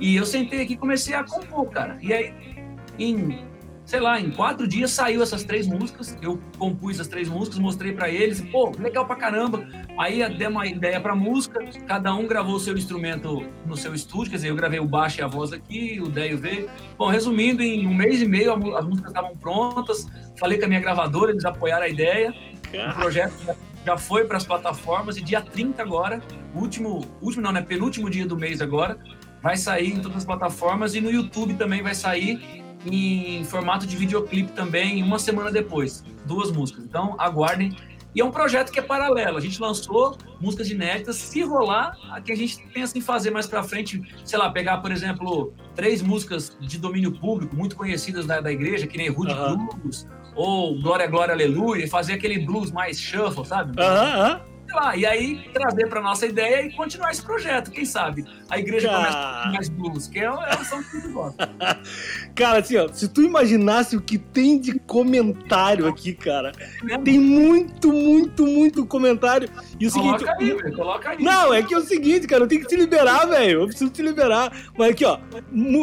E 0.00 0.16
eu 0.16 0.26
sentei 0.26 0.62
aqui 0.62 0.74
e 0.74 0.76
comecei 0.76 1.14
a 1.14 1.24
compor, 1.24 1.68
cara. 1.70 1.98
E 2.00 2.12
aí, 2.12 2.34
em 2.98 3.44
sei 3.88 4.00
lá, 4.00 4.20
em 4.20 4.30
quatro 4.30 4.68
dias 4.68 4.90
saiu 4.90 5.22
essas 5.22 5.44
três 5.44 5.66
músicas. 5.66 6.14
Eu 6.20 6.38
compus 6.58 7.00
as 7.00 7.08
três 7.08 7.26
músicas, 7.26 7.58
mostrei 7.58 7.90
para 7.90 8.10
eles, 8.10 8.38
pô, 8.38 8.70
legal 8.78 9.06
pra 9.06 9.16
caramba. 9.16 9.66
Aí 9.98 10.22
dei 10.36 10.46
uma 10.46 10.66
ideia 10.66 11.00
pra 11.00 11.16
música, 11.16 11.58
cada 11.86 12.14
um 12.14 12.26
gravou 12.26 12.56
o 12.56 12.60
seu 12.60 12.76
instrumento 12.76 13.46
no 13.64 13.78
seu 13.78 13.94
estúdio, 13.94 14.30
quer 14.30 14.36
dizer, 14.36 14.50
eu 14.50 14.56
gravei 14.56 14.78
o 14.78 14.84
baixo 14.84 15.20
e 15.20 15.22
a 15.22 15.26
voz 15.26 15.54
aqui, 15.54 15.98
o 16.02 16.06
Deio 16.06 16.36
veio. 16.36 16.68
Bom, 16.98 17.08
resumindo, 17.08 17.62
em 17.62 17.86
um 17.86 17.94
mês 17.94 18.20
e 18.20 18.28
meio 18.28 18.52
as 18.76 18.84
músicas 18.84 19.10
estavam 19.10 19.34
prontas, 19.38 20.06
falei 20.38 20.58
com 20.58 20.66
a 20.66 20.68
minha 20.68 20.80
gravadora, 20.80 21.30
eles 21.30 21.46
apoiaram 21.46 21.84
a 21.84 21.88
ideia. 21.88 22.34
O 22.90 22.94
projeto 22.94 23.32
já 23.86 23.96
foi 23.96 24.26
para 24.26 24.36
as 24.36 24.44
plataformas 24.44 25.16
e 25.16 25.22
dia 25.22 25.40
30 25.40 25.80
agora, 25.80 26.22
último, 26.54 27.06
último 27.22 27.42
não, 27.42 27.52
né, 27.52 27.62
penúltimo 27.62 28.10
dia 28.10 28.26
do 28.26 28.36
mês 28.36 28.60
agora, 28.60 28.98
vai 29.42 29.56
sair 29.56 29.94
em 29.94 30.02
todas 30.02 30.18
as 30.18 30.24
plataformas 30.26 30.94
e 30.94 31.00
no 31.00 31.10
YouTube 31.10 31.54
também 31.54 31.82
vai 31.82 31.94
sair 31.94 32.67
em 32.86 33.44
formato 33.44 33.86
de 33.86 33.96
videoclipe 33.96 34.52
também, 34.52 35.02
uma 35.02 35.18
semana 35.18 35.50
depois. 35.50 36.04
Duas 36.24 36.50
músicas. 36.50 36.84
Então, 36.84 37.14
aguardem. 37.18 37.76
E 38.14 38.20
é 38.20 38.24
um 38.24 38.30
projeto 38.30 38.72
que 38.72 38.78
é 38.78 38.82
paralelo. 38.82 39.36
A 39.36 39.40
gente 39.40 39.60
lançou 39.60 40.16
músicas 40.40 40.70
inéditas. 40.70 41.16
Se 41.16 41.42
rolar, 41.42 41.96
que 42.24 42.32
a 42.32 42.36
gente 42.36 42.58
pensa 42.72 42.96
em 42.96 43.00
fazer 43.00 43.30
mais 43.30 43.46
para 43.46 43.62
frente, 43.62 44.02
sei 44.24 44.38
lá, 44.38 44.50
pegar, 44.50 44.78
por 44.78 44.90
exemplo, 44.90 45.52
três 45.74 46.02
músicas 46.02 46.56
de 46.60 46.78
domínio 46.78 47.12
público 47.12 47.54
muito 47.54 47.76
conhecidas 47.76 48.26
da, 48.26 48.40
da 48.40 48.50
igreja, 48.50 48.86
que 48.86 48.96
nem 48.96 49.08
Rude 49.08 49.32
uhum. 49.32 49.68
Blues 49.68 50.06
ou 50.38 50.80
Glória, 50.80 51.06
Glória, 51.08 51.34
Aleluia, 51.34 51.84
e 51.84 51.88
fazer 51.88 52.12
aquele 52.12 52.38
blues 52.38 52.70
mais 52.70 53.00
shuffle, 53.00 53.44
sabe? 53.44 53.80
Aham, 53.82 54.34
uhum, 54.34 54.57
sei 54.68 54.76
lá, 54.76 54.96
e 54.96 55.06
aí 55.06 55.50
trazer 55.52 55.88
para 55.88 56.02
nossa 56.02 56.26
ideia 56.26 56.66
e 56.66 56.72
continuar 56.72 57.10
esse 57.10 57.22
projeto, 57.22 57.70
quem 57.70 57.86
sabe? 57.86 58.26
A 58.50 58.58
igreja 58.58 58.88
Cara... 58.88 58.98
começa 58.98 59.18
a 59.18 59.52
mais 59.52 59.68
blues, 59.70 60.08
que 60.08 60.18
é, 60.18 60.24
é 60.24 60.28
a 60.28 60.64
som 60.64 60.82
que 60.82 60.90
tudo 60.90 61.12
gosta. 61.12 61.48
Cara, 62.36 62.58
assim, 62.58 62.76
ó, 62.76 62.88
se 62.88 63.08
tu 63.08 63.22
imaginasse 63.22 63.96
o 63.96 64.00
que 64.00 64.18
tem 64.18 64.60
de 64.60 64.78
comentário 64.80 65.88
aqui, 65.88 66.12
cara, 66.12 66.52
é 66.88 66.98
tem 66.98 67.18
muito, 67.18 67.92
muito, 67.92 68.46
muito 68.46 68.86
comentário. 68.86 69.48
E 69.80 69.86
o 69.86 69.90
coloca 69.90 70.18
seguinte. 70.18 70.38
Aí, 70.38 70.62
véio, 70.62 70.76
coloca 70.76 71.10
aí. 71.10 71.22
Não, 71.22 71.54
é 71.54 71.62
que 71.62 71.74
é 71.74 71.78
o 71.78 71.82
seguinte, 71.82 72.26
cara, 72.26 72.44
eu 72.44 72.48
tenho 72.48 72.60
que 72.60 72.68
te 72.68 72.76
liberar, 72.76 73.26
velho. 73.26 73.62
Eu 73.62 73.66
preciso 73.66 73.90
te 73.90 74.02
liberar. 74.02 74.52
Mas 74.76 74.90
aqui, 74.90 75.04
ó, 75.04 75.18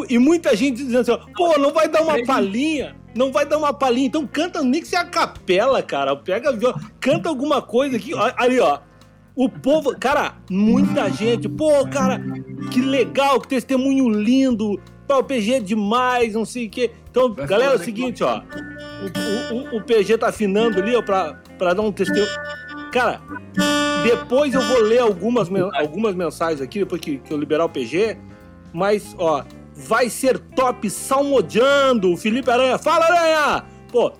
e 0.08 0.18
muita 0.18 0.54
gente 0.56 0.76
dizendo 0.76 1.00
assim, 1.00 1.10
ó, 1.10 1.18
pô, 1.36 1.58
não 1.58 1.72
vai 1.72 1.88
dar 1.88 2.02
uma 2.02 2.24
palhinha 2.24 2.94
não 3.16 3.32
vai 3.32 3.46
dar 3.46 3.58
uma 3.58 3.72
palhinha. 3.72 4.06
Então 4.06 4.26
canta 4.26 4.62
nem 4.62 4.80
que 4.80 4.88
seja 4.88 5.02
a 5.02 5.06
capela, 5.06 5.82
cara. 5.82 6.14
Pega 6.14 6.52
viola, 6.52 6.80
canta 7.00 7.28
alguma 7.28 7.62
coisa 7.62 7.96
aqui. 7.96 8.12
Ali, 8.36 8.60
ó. 8.60 8.78
O 9.34 9.50
povo, 9.50 9.94
cara, 9.98 10.34
muita 10.50 11.10
gente. 11.10 11.48
Pô, 11.48 11.86
cara, 11.88 12.20
que 12.70 12.80
legal, 12.80 13.40
que 13.40 13.48
testemunho 13.48 14.08
lindo. 14.08 14.80
Pô, 15.06 15.18
o 15.18 15.24
PG 15.24 15.54
é 15.54 15.60
demais, 15.60 16.34
não 16.34 16.44
sei 16.44 16.66
o 16.66 16.70
quê. 16.70 16.90
Então, 17.10 17.32
vai 17.32 17.46
galera, 17.46 17.72
é 17.72 17.76
o 17.76 17.78
seguinte, 17.78 18.24
ó. 18.24 18.40
O, 18.40 19.54
o, 19.54 19.76
o, 19.76 19.82
PG 19.82 20.18
tá 20.18 20.28
afinando 20.28 20.80
ali, 20.80 20.96
ó, 20.96 21.02
pra, 21.02 21.34
pra 21.58 21.74
dar 21.74 21.82
um 21.82 21.92
testemunho. 21.92 22.26
Cara, 22.90 23.20
depois 24.02 24.54
eu 24.54 24.60
vou 24.62 24.80
ler 24.80 25.00
algumas, 25.00 25.48
algumas 25.74 26.14
mensagens 26.14 26.60
aqui, 26.60 26.78
depois 26.78 27.00
que, 27.00 27.18
que 27.18 27.32
eu 27.32 27.38
liberar 27.38 27.66
o 27.66 27.68
PG. 27.68 28.16
Mas, 28.72 29.14
ó, 29.18 29.44
vai 29.76 30.08
ser 30.08 30.38
top 30.38 30.88
salmodiando. 30.88 32.16
Felipe 32.16 32.50
Aranha, 32.50 32.78
fala 32.78 33.04
Aranha! 33.04 33.64
Pô, 33.92 34.12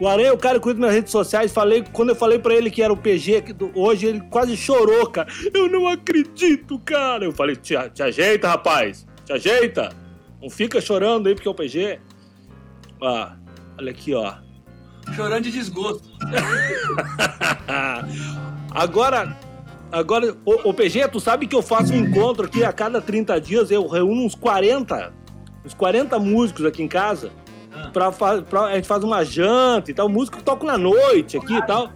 o 0.00 0.08
Aranha 0.08 0.28
é 0.28 0.32
o 0.32 0.38
cara 0.38 0.58
que 0.58 0.62
cuida 0.62 0.78
minhas 0.78 0.94
redes 0.94 1.12
sociais. 1.12 1.52
Falei, 1.52 1.84
quando 1.92 2.08
eu 2.08 2.16
falei 2.16 2.38
para 2.38 2.54
ele 2.54 2.70
que 2.70 2.82
era 2.82 2.92
o 2.92 2.96
PG 2.96 3.44
hoje, 3.74 4.06
ele 4.06 4.20
quase 4.22 4.56
chorou, 4.56 5.06
cara. 5.08 5.28
Eu 5.52 5.68
não 5.68 5.86
acredito, 5.86 6.78
cara. 6.78 7.26
Eu 7.26 7.32
falei, 7.32 7.54
te, 7.54 7.76
te 7.90 8.02
ajeita, 8.02 8.48
rapaz. 8.48 9.06
Te 9.26 9.34
ajeita. 9.34 9.90
Não 10.40 10.48
fica 10.48 10.80
chorando 10.80 11.28
aí 11.28 11.34
porque 11.34 11.46
é 11.46 11.50
o 11.50 11.54
PG. 11.54 12.00
Ah, 13.02 13.36
olha 13.78 13.90
aqui, 13.90 14.14
ó. 14.14 14.36
Chorando 15.14 15.44
de 15.44 15.50
desgosto. 15.50 16.08
Agora, 18.72 19.36
Agora, 19.92 20.36
o, 20.44 20.70
o, 20.70 20.74
PG, 20.74 21.08
tu 21.08 21.18
sabe 21.18 21.46
que 21.46 21.54
eu 21.54 21.62
faço 21.62 21.92
um 21.92 21.96
encontro 21.96 22.46
aqui 22.46 22.62
a 22.64 22.72
cada 22.72 23.00
30 23.00 23.40
dias, 23.40 23.70
eu 23.70 23.86
reúno 23.86 24.22
uns 24.22 24.34
40, 24.34 25.12
uns 25.64 25.74
40 25.74 26.18
músicos 26.18 26.64
aqui 26.64 26.82
em 26.82 26.88
casa. 26.88 27.32
Ah. 27.72 27.90
Pra, 27.92 28.12
pra, 28.12 28.64
a 28.66 28.74
gente 28.76 28.86
faz 28.86 29.02
uma 29.02 29.24
janta 29.24 29.90
e 29.90 29.94
tal. 29.94 30.08
Músico 30.08 30.42
toca 30.42 30.64
na 30.64 30.78
noite 30.78 31.36
aqui 31.36 31.54
e 31.54 31.66
tal. 31.66 31.90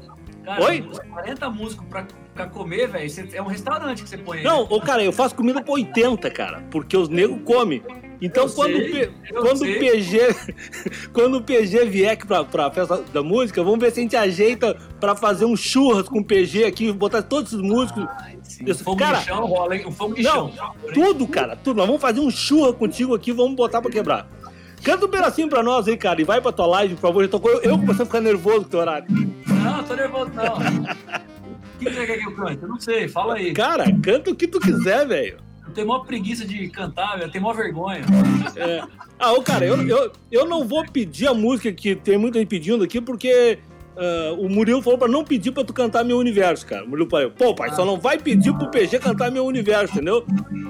Cara, 0.44 0.64
Oi? 0.64 0.88
40 1.10 1.50
músicos 1.50 1.86
pra, 1.88 2.06
pra 2.34 2.46
comer, 2.46 2.88
velho. 2.88 3.10
É 3.32 3.42
um 3.42 3.46
restaurante 3.46 4.02
que 4.02 4.08
você 4.08 4.18
põe 4.18 4.38
aí. 4.38 4.44
Não, 4.44 4.62
ô, 4.62 4.80
cara, 4.80 5.02
eu 5.02 5.12
faço 5.12 5.34
comida 5.34 5.62
pra 5.62 5.72
80, 5.72 6.30
cara. 6.30 6.62
Porque 6.70 6.96
os 6.96 7.08
negros 7.08 7.40
comem. 7.44 7.82
Então, 8.20 8.44
eu 8.44 8.50
quando, 8.50 8.72
sei, 8.72 9.10
quando 9.32 9.62
o 9.62 9.78
PG 9.78 10.18
quando 11.12 11.34
o 11.36 11.42
PG 11.42 11.84
vier 11.86 12.12
aqui 12.12 12.26
pra, 12.26 12.44
pra 12.44 12.70
festa 12.70 13.02
da 13.12 13.22
música, 13.22 13.62
vamos 13.62 13.78
ver 13.78 13.92
se 13.92 14.00
a 14.00 14.02
gente 14.02 14.16
ajeita 14.16 14.76
pra 15.00 15.14
fazer 15.14 15.44
um 15.44 15.56
churras 15.56 16.08
com 16.08 16.20
o 16.20 16.24
PG 16.24 16.64
aqui, 16.64 16.92
botar 16.92 17.22
todos 17.22 17.52
os 17.52 17.60
músicos. 17.60 18.06
Isso, 18.64 18.84
fogo 18.84 18.98
cara, 18.98 19.18
de 19.18 19.26
chão 19.26 19.44
rola, 19.44 19.76
hein? 19.76 19.84
Um 19.86 19.92
fogo 19.92 20.14
de 20.14 20.22
não, 20.22 20.52
chão. 20.52 20.74
Tudo, 20.92 21.26
cara, 21.26 21.56
tudo. 21.56 21.76
Nós 21.76 21.86
vamos 21.86 22.00
fazer 22.00 22.20
um 22.20 22.30
churra 22.30 22.72
contigo 22.72 23.14
aqui, 23.14 23.32
vamos 23.32 23.56
botar 23.56 23.82
pra 23.82 23.90
quebrar. 23.90 24.28
Canta 24.82 25.06
um 25.06 25.10
pedacinho 25.10 25.48
pra 25.48 25.62
nós 25.62 25.88
aí, 25.88 25.96
cara, 25.96 26.20
e 26.20 26.24
vai 26.24 26.40
pra 26.40 26.52
tua 26.52 26.66
live, 26.66 26.94
por 26.94 27.00
favor. 27.00 27.24
Eu, 27.24 27.28
tô, 27.28 27.40
eu, 27.48 27.62
eu 27.62 27.78
comecei 27.78 28.02
a 28.02 28.06
ficar 28.06 28.20
nervoso 28.20 28.60
com 28.60 28.66
o 28.66 28.70
teu 28.70 28.80
horário. 28.80 29.06
Não, 29.46 29.82
tô 29.82 29.94
nervoso 29.94 30.30
não. 30.34 31.24
O 31.74 31.76
que 31.76 31.90
você 31.90 32.06
quer 32.06 32.18
que 32.18 32.24
eu 32.24 32.36
cante? 32.36 32.62
Eu 32.62 32.68
não 32.68 32.80
sei, 32.80 33.08
fala 33.08 33.34
aí. 33.34 33.52
Cara, 33.52 33.84
canta 34.00 34.30
o 34.30 34.34
que 34.34 34.46
tu 34.46 34.60
quiser, 34.60 35.06
velho 35.06 35.43
tenho 35.74 35.88
maior 35.88 36.04
preguiça 36.04 36.46
de 36.46 36.68
cantar, 36.68 37.20
eu 37.20 37.30
tenho 37.30 37.42
maior 37.42 37.56
vergonha. 37.56 38.00
É. 38.56 38.82
Ah, 39.18 39.32
ô, 39.32 39.42
cara, 39.42 39.64
eu, 39.64 39.86
eu, 39.86 40.12
eu 40.30 40.46
não 40.46 40.66
vou 40.66 40.84
pedir 40.90 41.26
a 41.26 41.34
música 41.34 41.72
que 41.72 41.94
tem 41.94 42.16
muita 42.16 42.38
gente 42.38 42.48
pedindo 42.48 42.84
aqui, 42.84 43.00
porque 43.00 43.58
uh, 43.96 44.40
o 44.40 44.48
Murilo 44.48 44.82
falou 44.82 44.98
pra 44.98 45.08
não 45.08 45.24
pedir 45.24 45.52
pra 45.52 45.64
tu 45.64 45.72
cantar 45.72 46.04
meu 46.04 46.18
universo, 46.18 46.66
cara. 46.66 46.84
O 46.84 46.88
Murilo 46.88 47.10
falou, 47.10 47.30
pô, 47.30 47.54
pai, 47.54 47.74
só 47.74 47.84
não 47.84 47.98
vai 47.98 48.18
pedir 48.18 48.54
pro 48.54 48.70
PG 48.70 48.98
cantar 49.00 49.30
meu 49.30 49.44
universo, 49.44 49.94
entendeu? 49.94 50.24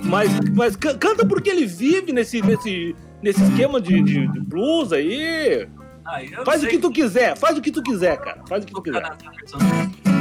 Mas, 0.04 0.30
mas 0.54 0.76
canta 0.76 1.26
porque 1.26 1.50
ele 1.50 1.66
vive 1.66 2.12
nesse, 2.12 2.40
nesse, 2.42 2.96
nesse 3.22 3.42
esquema 3.42 3.80
de, 3.80 4.02
de, 4.02 4.26
de 4.26 4.40
blues 4.40 4.92
aí. 4.92 5.68
Ah, 6.06 6.20
faz 6.44 6.62
o 6.62 6.66
que 6.66 6.78
tu 6.78 6.90
quiser, 6.90 7.36
faz 7.36 7.56
o 7.56 7.62
que 7.62 7.70
tu 7.70 7.82
quiser, 7.82 8.18
cara. 8.18 8.42
Faz 8.46 8.62
o 8.62 8.66
que 8.66 8.72
tu 8.72 8.82
quiser. 8.82 10.13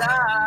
Pedro 0.00 0.39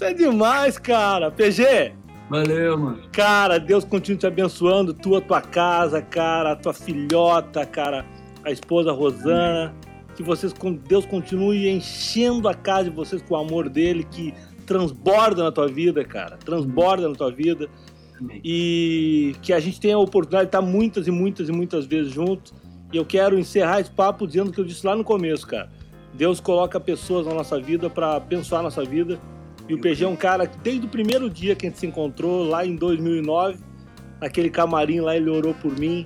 Isso 0.00 0.06
é 0.06 0.14
demais, 0.14 0.78
cara. 0.78 1.30
PG! 1.30 1.92
Valeu, 2.30 2.78
mano. 2.78 3.02
Cara, 3.12 3.60
Deus 3.60 3.84
continue 3.84 4.16
te 4.16 4.26
abençoando, 4.26 4.94
tu, 4.94 5.14
a 5.14 5.20
tua 5.20 5.42
casa, 5.42 6.00
cara, 6.00 6.52
a 6.52 6.56
tua 6.56 6.72
filhota, 6.72 7.66
cara, 7.66 8.06
a 8.42 8.50
esposa 8.50 8.92
Rosana. 8.92 9.74
Que 10.16 10.22
vocês, 10.22 10.54
Deus 10.88 11.04
continue 11.04 11.68
enchendo 11.68 12.48
a 12.48 12.54
casa 12.54 12.84
de 12.84 12.96
vocês 12.96 13.20
com 13.20 13.34
o 13.34 13.36
amor 13.36 13.68
dele, 13.68 14.02
que 14.10 14.32
transborda 14.64 15.44
na 15.44 15.52
tua 15.52 15.68
vida, 15.68 16.02
cara. 16.02 16.38
Transborda 16.38 17.06
na 17.06 17.14
tua 17.14 17.30
vida. 17.30 17.68
E 18.42 19.36
que 19.42 19.52
a 19.52 19.60
gente 19.60 19.78
tenha 19.78 19.96
a 19.96 19.98
oportunidade 19.98 20.44
de 20.44 20.48
estar 20.48 20.62
muitas 20.62 21.06
e 21.06 21.10
muitas 21.10 21.46
e 21.50 21.52
muitas 21.52 21.84
vezes 21.84 22.10
juntos 22.10 22.54
e 22.90 22.96
eu 22.96 23.04
quero 23.04 23.38
encerrar 23.38 23.80
esse 23.80 23.90
papo 23.90 24.26
dizendo 24.26 24.48
o 24.48 24.52
que 24.52 24.60
eu 24.60 24.64
disse 24.64 24.86
lá 24.86 24.96
no 24.96 25.04
começo, 25.04 25.46
cara. 25.46 25.70
Deus 26.14 26.40
coloca 26.40 26.80
pessoas 26.80 27.26
na 27.26 27.34
nossa 27.34 27.60
vida 27.60 27.90
para 27.90 28.16
abençoar 28.16 28.60
a 28.60 28.64
nossa 28.64 28.82
vida. 28.82 29.20
E 29.70 29.74
o 29.74 29.78
PG 29.78 30.02
é 30.02 30.08
um 30.08 30.16
cara 30.16 30.48
que, 30.48 30.58
desde 30.58 30.84
o 30.84 30.88
primeiro 30.88 31.30
dia 31.30 31.54
que 31.54 31.64
a 31.64 31.68
gente 31.70 31.78
se 31.78 31.86
encontrou, 31.86 32.42
lá 32.42 32.66
em 32.66 32.74
2009, 32.74 33.62
naquele 34.20 34.50
camarim 34.50 34.98
lá, 34.98 35.16
ele 35.16 35.30
orou 35.30 35.54
por 35.54 35.78
mim. 35.78 36.04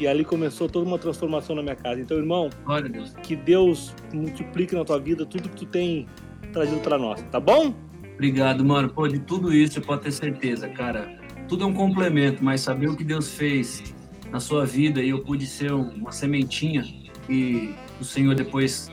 E 0.00 0.06
ali 0.06 0.24
começou 0.24 0.66
toda 0.66 0.86
uma 0.86 0.98
transformação 0.98 1.54
na 1.54 1.62
minha 1.62 1.76
casa. 1.76 2.00
Então, 2.00 2.16
irmão, 2.16 2.48
Deus. 2.90 3.12
que 3.22 3.36
Deus 3.36 3.94
multiplique 4.14 4.74
na 4.74 4.82
tua 4.82 4.98
vida 4.98 5.26
tudo 5.26 5.50
que 5.50 5.56
tu 5.56 5.66
tem 5.66 6.06
trazido 6.54 6.80
para 6.80 6.96
nós, 6.96 7.20
tá 7.30 7.38
bom? 7.38 7.74
Obrigado, 8.14 8.64
mano. 8.64 8.88
Pô, 8.88 9.06
de 9.06 9.18
tudo 9.18 9.52
isso 9.52 9.74
você 9.74 9.80
pode 9.82 10.04
ter 10.04 10.12
certeza, 10.12 10.66
cara. 10.70 11.14
Tudo 11.46 11.64
é 11.64 11.66
um 11.66 11.74
complemento, 11.74 12.42
mas 12.42 12.62
saber 12.62 12.88
o 12.88 12.96
que 12.96 13.04
Deus 13.04 13.34
fez 13.34 13.94
na 14.30 14.40
sua 14.40 14.64
vida 14.64 15.02
e 15.02 15.10
eu 15.10 15.22
pude 15.22 15.44
ser 15.44 15.70
uma 15.70 16.12
sementinha 16.12 16.82
que 17.26 17.74
o 18.00 18.04
Senhor 18.04 18.34
depois 18.34 18.90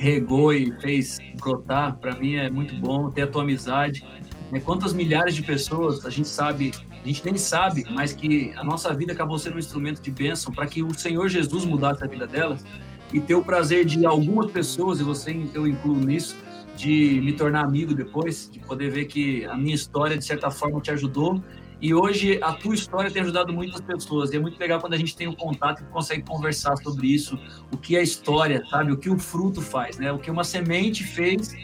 regou 0.00 0.52
e 0.52 0.72
fez 0.80 1.18
brotar, 1.38 1.96
para 1.98 2.16
mim 2.16 2.34
é 2.34 2.50
muito 2.50 2.74
bom 2.74 3.10
ter 3.10 3.22
a 3.22 3.26
tua 3.26 3.42
amizade. 3.42 4.02
Né? 4.50 4.58
Quantas 4.58 4.94
milhares 4.94 5.34
de 5.34 5.42
pessoas 5.42 6.06
a 6.06 6.10
gente 6.10 6.28
sabe, 6.28 6.72
a 6.90 7.06
gente 7.06 7.24
nem 7.24 7.36
sabe, 7.36 7.84
mas 7.90 8.12
que 8.12 8.52
a 8.56 8.64
nossa 8.64 8.92
vida 8.94 9.12
acabou 9.12 9.38
sendo 9.38 9.56
um 9.56 9.58
instrumento 9.58 10.00
de 10.00 10.10
bênção 10.10 10.52
para 10.52 10.66
que 10.66 10.82
o 10.82 10.92
Senhor 10.94 11.28
Jesus 11.28 11.64
mudasse 11.64 12.02
a 12.02 12.06
vida 12.06 12.26
delas 12.26 12.64
e 13.12 13.20
ter 13.20 13.34
o 13.34 13.42
prazer 13.42 13.84
de 13.84 14.06
algumas 14.06 14.50
pessoas, 14.50 15.00
e 15.00 15.02
você 15.02 15.36
eu 15.52 15.66
incluo 15.66 15.96
nisso, 15.96 16.36
de 16.76 17.20
me 17.22 17.34
tornar 17.34 17.64
amigo 17.64 17.94
depois, 17.94 18.48
de 18.50 18.58
poder 18.60 18.90
ver 18.90 19.04
que 19.04 19.44
a 19.44 19.54
minha 19.54 19.74
história 19.74 20.16
de 20.16 20.24
certa 20.24 20.50
forma 20.50 20.80
te 20.80 20.90
ajudou 20.90 21.42
e 21.80 21.94
hoje 21.94 22.38
a 22.42 22.52
tua 22.52 22.74
história 22.74 23.10
tem 23.10 23.22
ajudado 23.22 23.52
muitas 23.52 23.80
pessoas. 23.80 24.32
E 24.32 24.36
é 24.36 24.38
muito 24.38 24.58
legal 24.58 24.80
quando 24.80 24.92
a 24.92 24.98
gente 24.98 25.16
tem 25.16 25.26
um 25.26 25.34
contato 25.34 25.82
e 25.82 25.86
consegue 25.86 26.22
conversar 26.22 26.76
sobre 26.76 27.06
isso, 27.06 27.38
o 27.72 27.76
que 27.76 27.96
é 27.96 28.02
história, 28.02 28.62
sabe? 28.68 28.92
O 28.92 28.98
que 28.98 29.08
o 29.08 29.18
fruto 29.18 29.62
faz, 29.62 29.96
né? 29.98 30.12
O 30.12 30.18
que 30.18 30.30
uma 30.30 30.44
semente 30.44 31.02
fez, 31.04 31.54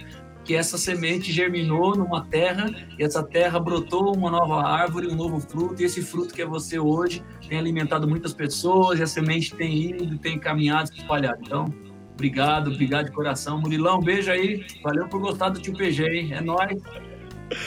que 0.42 0.54
essa 0.54 0.78
semente 0.78 1.30
germinou 1.30 1.94
numa 1.94 2.24
terra 2.24 2.70
e 2.98 3.04
essa 3.04 3.22
terra 3.22 3.58
brotou 3.58 4.16
uma 4.16 4.30
nova 4.30 4.62
árvore, 4.62 5.08
um 5.08 5.14
novo 5.14 5.38
fruto. 5.38 5.82
E 5.82 5.84
esse 5.84 6.00
fruto 6.00 6.32
que 6.32 6.40
é 6.40 6.46
você 6.46 6.78
hoje 6.78 7.22
tem 7.46 7.58
alimentado 7.58 8.08
muitas 8.08 8.32
pessoas 8.32 8.98
e 8.98 9.02
a 9.02 9.06
semente 9.06 9.54
tem 9.54 9.90
ido, 9.90 10.16
tem 10.18 10.38
caminhado, 10.38 10.90
espalhado. 10.94 11.40
Então, 11.42 11.66
obrigado, 12.14 12.70
obrigado 12.70 13.06
de 13.06 13.12
coração. 13.12 13.60
Murilão, 13.60 14.00
beijo 14.00 14.30
aí. 14.30 14.64
Valeu 14.82 15.08
por 15.08 15.20
gostar 15.20 15.50
do 15.50 15.60
tio 15.60 15.76
PG, 15.76 16.04
hein? 16.04 16.32
É 16.32 16.40
nóis. 16.40 16.80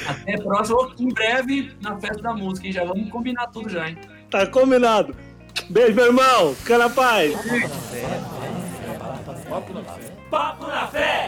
Até 0.08 0.38
próximo, 0.38 0.94
em 1.00 1.10
breve, 1.10 1.72
na 1.82 2.00
festa 2.00 2.22
da 2.22 2.34
música, 2.34 2.68
hein? 2.68 2.74
Já 2.74 2.84
vamos 2.84 3.10
combinar 3.10 3.48
tudo 3.48 3.70
já, 3.70 3.90
hein? 3.90 3.98
Tá 4.30 4.46
combinado. 4.48 5.16
Beijo, 5.70 5.96
meu 5.96 6.08
irmão. 6.08 6.56
Fica 6.56 6.78
na 6.78 6.90
paz. 6.90 7.34
Papo 9.50 9.74
na 9.74 9.84
fé. 9.84 10.14
Papo 10.30 10.68
na 10.68 10.88
fé. 10.88 11.19